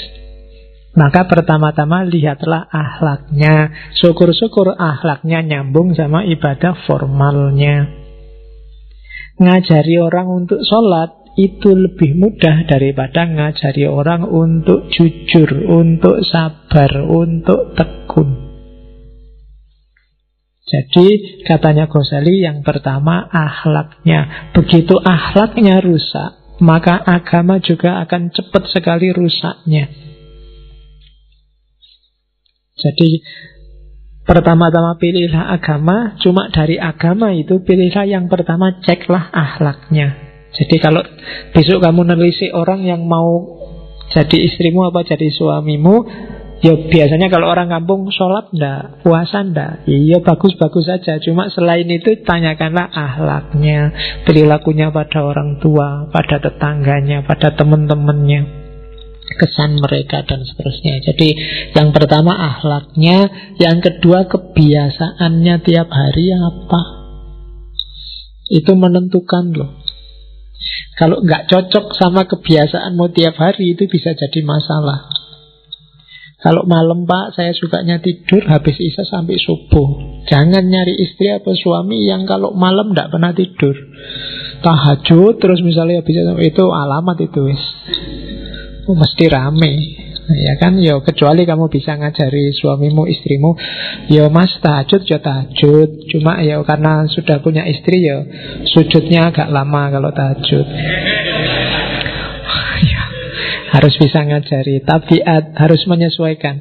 [0.95, 7.91] Maka pertama-tama lihatlah ahlaknya Syukur-syukur ahlaknya nyambung sama ibadah formalnya
[9.43, 17.73] Ngajari orang untuk sholat itu lebih mudah daripada ngajari orang untuk jujur, untuk sabar, untuk
[17.73, 18.53] tekun.
[20.69, 24.53] Jadi katanya Ghazali yang pertama akhlaknya.
[24.57, 29.91] Begitu akhlaknya rusak, maka agama juga akan cepat sekali rusaknya.
[32.79, 33.21] Jadi
[34.25, 40.22] pertama-tama pilihlah agama, cuma dari agama itu pilihlah yang pertama ceklah akhlaknya.
[40.53, 41.01] Jadi kalau
[41.57, 43.61] besok kamu nelisi orang yang mau
[44.13, 46.05] jadi istrimu apa jadi suamimu,
[46.63, 49.83] Ya biasanya kalau orang kampung sholat ndak, puasa ndak.
[49.91, 51.19] Iya bagus-bagus saja.
[51.19, 53.91] Cuma selain itu tanyakanlah ahlaknya
[54.23, 58.63] Perilakunya pada orang tua Pada tetangganya, pada teman-temannya
[59.43, 61.03] Kesan mereka dan seterusnya.
[61.03, 61.35] Jadi
[61.75, 63.27] yang pertama ahlaknya
[63.59, 66.81] Yang kedua kebiasaannya tiap hari apa?
[68.55, 69.82] Itu menentukan loh
[70.97, 75.09] Kalau nggak cocok sama kebiasaanmu tiap hari Itu bisa jadi masalah.
[76.43, 80.19] Kalau malam pak saya sukanya tidur habis isya sampai subuh.
[80.27, 83.79] Jangan nyari istri atau suami yang kalau malam tidak pernah tidur.
[84.59, 87.63] Tahajud terus misalnya habis itu alamat itu wis.
[88.91, 90.03] Oh, Mesti rame
[90.33, 93.53] Ya kan, ya kecuali kamu bisa ngajari suamimu, istrimu
[94.09, 96.09] Ya mas tahajud, ya tahajud.
[96.09, 98.25] Cuma ya karena sudah punya istri ya
[98.65, 100.67] Sujudnya agak lama kalau tahajud.
[103.73, 104.85] Harus bisa ngajari.
[104.85, 106.61] Tabiat harus menyesuaikan.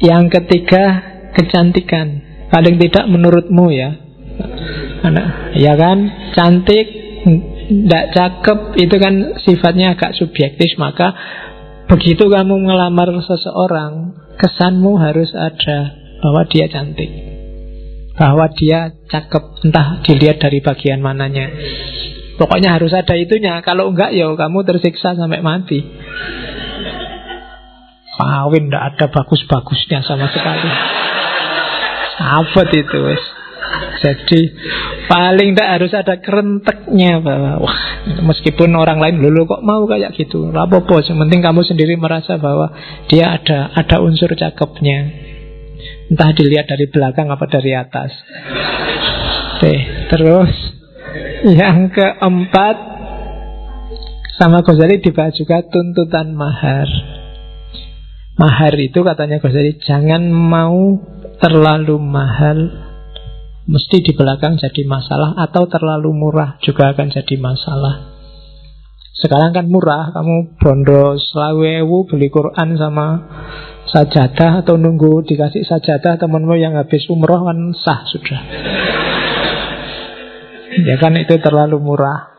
[0.00, 2.22] Yang ketiga Kecantikan.
[2.48, 3.90] Paling tidak menurutmu ya.
[5.04, 6.30] Anak, Ya kan?
[6.32, 6.86] Cantik
[7.68, 11.14] Tidak cakep Itu kan sifatnya agak subjektif Maka
[11.90, 15.94] Begitu kamu melamar seseorang Kesanmu harus ada
[16.24, 17.10] Bahwa dia cantik
[18.16, 21.50] Bahwa dia cakep Entah dilihat dari bagian mananya
[22.34, 23.62] Pokoknya harus ada itunya.
[23.62, 25.78] Kalau enggak ya kamu tersiksa sampai mati.
[28.14, 30.70] Kawin tidak ada bagus-bagusnya sama sekali.
[32.14, 33.24] Sahabat itu wes.
[34.04, 34.40] Jadi
[35.08, 40.52] paling tidak harus ada kerenteknya bahwa wah meskipun orang lain dulu kok mau kayak gitu,
[40.52, 41.00] apa-apa.
[41.00, 42.74] Yang penting kamu sendiri merasa bahwa
[43.08, 45.08] dia ada ada unsur cakepnya.
[46.12, 48.12] Entah dilihat dari belakang apa dari atas.
[49.56, 49.74] Oke,
[50.12, 50.52] terus
[51.48, 52.76] yang keempat
[54.36, 56.88] sama Ghazali dibahas juga tuntutan mahar.
[58.34, 61.00] Mahar itu katanya Ghazali jangan mau
[61.38, 62.83] terlalu mahal
[63.64, 68.14] mesti di belakang jadi masalah atau terlalu murah juga akan jadi masalah.
[69.14, 73.06] Sekarang kan murah, kamu bondo selawewu beli Quran sama
[73.88, 78.40] sajadah atau nunggu dikasih sajadah temanmu yang habis umroh kan sah sudah.
[80.74, 82.34] Ya kan itu terlalu murah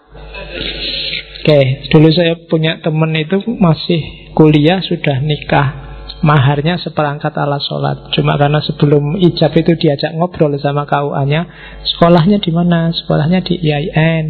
[1.46, 5.85] Oke, dulu saya punya temen itu masih kuliah sudah nikah
[6.24, 7.98] Maharnya seperangkat alat sholat.
[8.16, 11.44] Cuma karena sebelum ijab itu diajak ngobrol sama KUA-nya
[11.84, 12.88] Sekolahnya di mana?
[12.96, 14.28] Sekolahnya di IAIN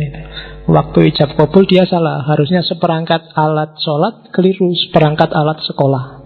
[0.66, 2.26] Waktu ijab kabul dia salah.
[2.26, 6.26] Harusnya seperangkat alat sholat Keliru seperangkat alat sekolah.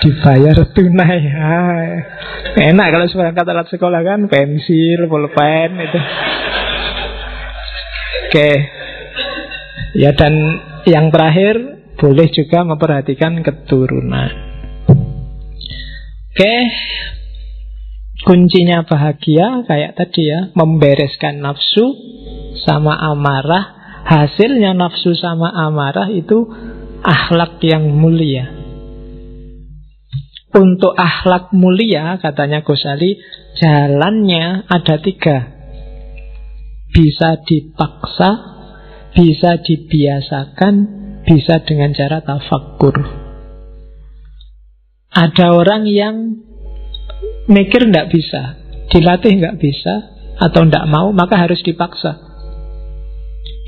[0.00, 1.20] Dibayar tunai.
[2.54, 4.20] Enak kalau seperangkat alat sekolah kan?
[4.30, 6.00] Pensil, pulpen itu.
[8.30, 8.50] Oke.
[9.98, 10.38] Ya dan
[10.86, 14.32] yang terakhir Boleh juga memperhatikan keturunan.
[16.32, 16.56] Oke.
[18.20, 20.40] Kuncinya bahagia Kayak tadi ya.
[20.56, 21.92] Membereskan nafsu
[22.64, 23.76] Sama amarah.
[24.08, 26.48] Hasilnya nafsu sama amarah itu
[27.00, 28.60] Akhlak yang mulia.
[30.50, 33.16] Untuk akhlak mulia, katanya Ghazali,
[33.56, 35.38] jalannya ada tiga.
[36.90, 38.30] bisa dipaksa,
[39.14, 40.74] bisa dibiasakan,
[41.30, 42.98] bisa dengan cara tafakkur.
[45.14, 46.42] Ada orang yang
[47.46, 48.58] mikir tidak bisa,
[48.90, 49.94] dilatih nggak bisa,
[50.42, 52.18] atau tidak mau, maka harus dipaksa.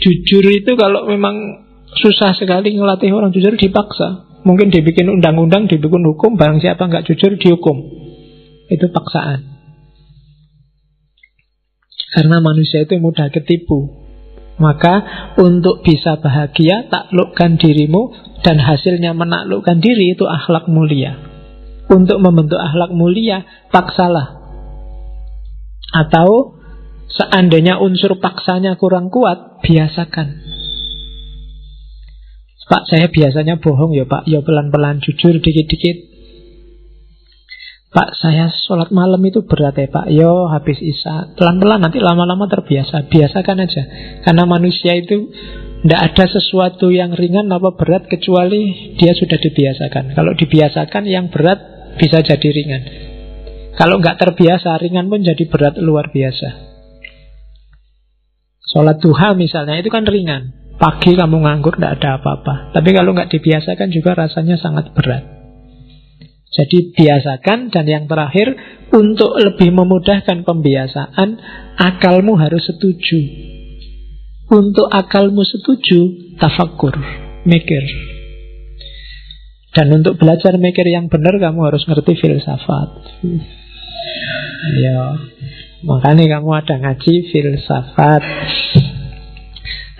[0.02, 1.62] Jujur itu kalau memang
[1.94, 4.26] susah sekali ngelatih orang jujur dipaksa.
[4.43, 7.78] Mungkin dibikin undang-undang, dibikin hukum, barang siapa nggak jujur dihukum.
[8.66, 9.47] Itu paksaan.
[12.12, 14.01] Karena manusia itu mudah ketipu.
[14.60, 14.94] Maka
[15.40, 18.12] untuk bisa bahagia, taklukkan dirimu
[18.44, 21.16] dan hasilnya menaklukkan diri itu akhlak mulia.
[21.88, 24.40] Untuk membentuk akhlak mulia, paksalah.
[25.92, 26.60] Atau
[27.12, 30.42] seandainya unsur paksanya kurang kuat, biasakan.
[32.72, 36.11] Pak, saya biasanya bohong ya Pak, ya pelan-pelan, jujur dikit-dikit.
[37.93, 40.09] Pak saya sholat malam itu berat ya Pak.
[40.09, 41.36] Yo habis isya.
[41.36, 43.05] Pelan-pelan nanti lama-lama terbiasa.
[43.12, 43.82] Biasakan aja.
[44.24, 45.28] Karena manusia itu
[45.82, 50.16] Tidak ada sesuatu yang ringan apa berat Kecuali dia sudah dibiasakan.
[50.16, 51.60] Kalau dibiasakan yang berat
[52.01, 52.82] Bisa jadi ringan.
[53.77, 56.48] Kalau nggak terbiasa ringan pun jadi berat luar biasa.
[58.73, 60.73] Sholat duha misalnya itu kan ringan.
[60.81, 62.73] Pagi kamu nganggur tidak ada apa-apa.
[62.73, 65.41] Tapi kalau nggak dibiasakan juga rasanya sangat berat
[66.52, 68.52] jadi biasakan dan yang terakhir
[68.92, 71.40] untuk lebih memudahkan pembiasaan
[71.80, 73.20] akalmu harus setuju.
[74.52, 76.92] Untuk akalmu setuju tafakur,
[77.48, 77.82] mikir.
[79.72, 82.88] Dan untuk belajar mikir yang benar kamu harus ngerti filsafat.
[84.76, 85.16] Ya,
[85.80, 88.22] makanya kamu ada ngaji filsafat.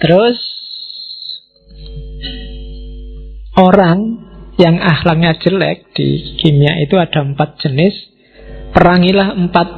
[0.05, 0.37] Terus
[3.57, 4.22] orang
[4.61, 7.95] yang akhlaknya jelek di kimia itu ada empat jenis.
[8.73, 9.69] Perangilah empat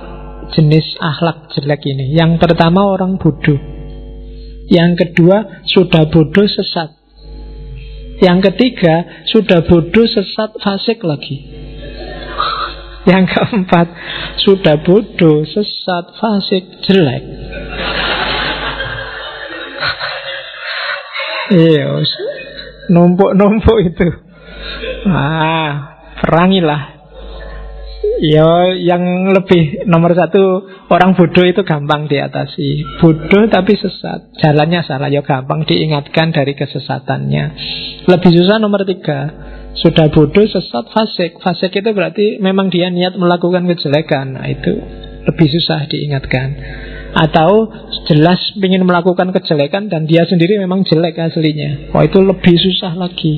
[0.54, 2.14] jenis akhlak jelek ini.
[2.14, 3.58] Yang pertama orang bodoh.
[4.66, 6.90] Yang kedua sudah bodoh sesat.
[8.18, 11.42] Yang ketiga sudah bodoh sesat fasik lagi.
[13.04, 13.86] Yang keempat
[14.40, 17.22] sudah bodoh sesat fasik jelek.
[21.52, 22.00] Iya,
[22.88, 24.33] numpuk-numpuk itu.
[25.08, 25.70] Ah,
[26.22, 26.94] perangilah.
[28.24, 33.00] Ya, yang lebih nomor satu orang bodoh itu gampang diatasi.
[33.02, 37.44] Bodoh tapi sesat, jalannya salah ya gampang diingatkan dari kesesatannya.
[38.06, 39.32] Lebih susah nomor tiga,
[39.74, 41.42] sudah bodoh sesat fasik.
[41.42, 44.38] Fasik itu berarti memang dia niat melakukan kejelekan.
[44.38, 44.72] Nah, itu
[45.24, 46.48] lebih susah diingatkan.
[47.14, 47.72] Atau
[48.10, 51.90] jelas ingin melakukan kejelekan dan dia sendiri memang jelek aslinya.
[51.94, 53.34] Wah itu lebih susah lagi.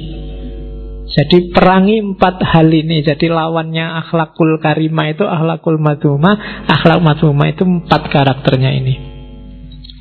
[1.06, 3.06] Jadi perangi empat hal ini.
[3.06, 6.66] Jadi lawannya akhlakul karimah itu akhlakul madhumah.
[6.66, 8.94] Akhlak madhumah itu empat karakternya ini.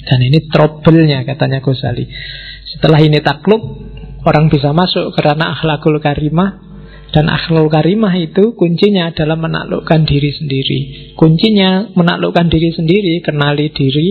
[0.05, 2.05] Dan ini trouble-nya katanya Ghazali.
[2.73, 3.61] Setelah ini takluk
[4.25, 6.57] Orang bisa masuk karena akhlakul karimah
[7.13, 10.79] Dan akhlakul karimah itu kuncinya adalah menaklukkan diri sendiri.
[11.13, 14.09] Kuncinya menaklukkan diri sendiri Kenali diri.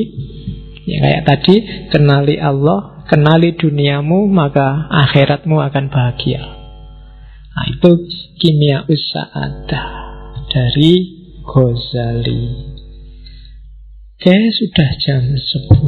[0.86, 1.54] Ya kayak tadi
[1.90, 6.63] Kenali Allah Kenali duniamu Maka akhiratmu akan bahagia
[7.54, 7.90] Nah itu
[8.42, 9.82] kimia usa'ada
[10.50, 10.92] dari
[11.44, 12.42] Ghazali.
[14.18, 15.78] Oke, sudah jam 10.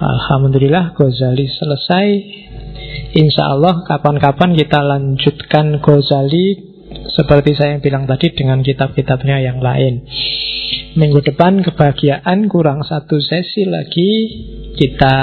[0.00, 2.06] Alhamdulillah Ghazali selesai.
[3.20, 6.46] Insya Allah kapan-kapan kita lanjutkan Ghazali
[7.12, 10.08] seperti saya bilang tadi dengan kitab-kitabnya yang lain.
[10.96, 14.10] Minggu depan kebahagiaan kurang satu sesi lagi
[14.80, 15.16] kita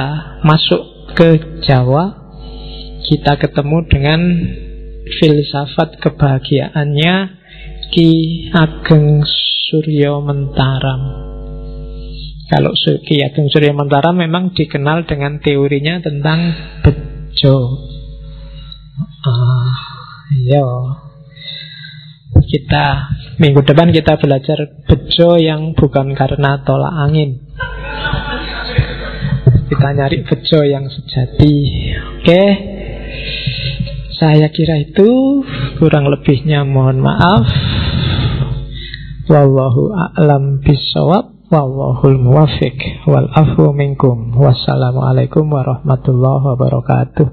[0.46, 2.22] masuk ke Jawa.
[3.04, 4.22] Kita ketemu dengan
[5.08, 7.16] filsafat kebahagiaannya
[7.94, 8.10] Ki
[8.50, 9.22] Ageng
[9.70, 11.02] Suryo Mentaram.
[12.50, 16.40] Kalau Ki Ageng Suryo Mentaram memang dikenal dengan teorinya tentang
[16.82, 17.58] bejo.
[19.24, 19.74] Ah,
[20.34, 20.68] iya.
[22.44, 22.86] Kita
[23.38, 24.58] minggu depan kita belajar
[24.90, 27.40] bejo yang bukan karena tolak angin.
[29.70, 31.56] Kita nyari bejo yang sejati.
[32.20, 32.26] Oke.
[32.26, 32.48] Okay?
[34.24, 35.44] Saya kira itu.
[35.84, 37.44] Kurang lebihnya mohon maaf.
[39.28, 44.32] Wallahu a'lam bisawab Wallahul muwafiq Wal afu minkum.
[44.32, 47.28] Wassalamualaikum warahmatullahi wabarakatuh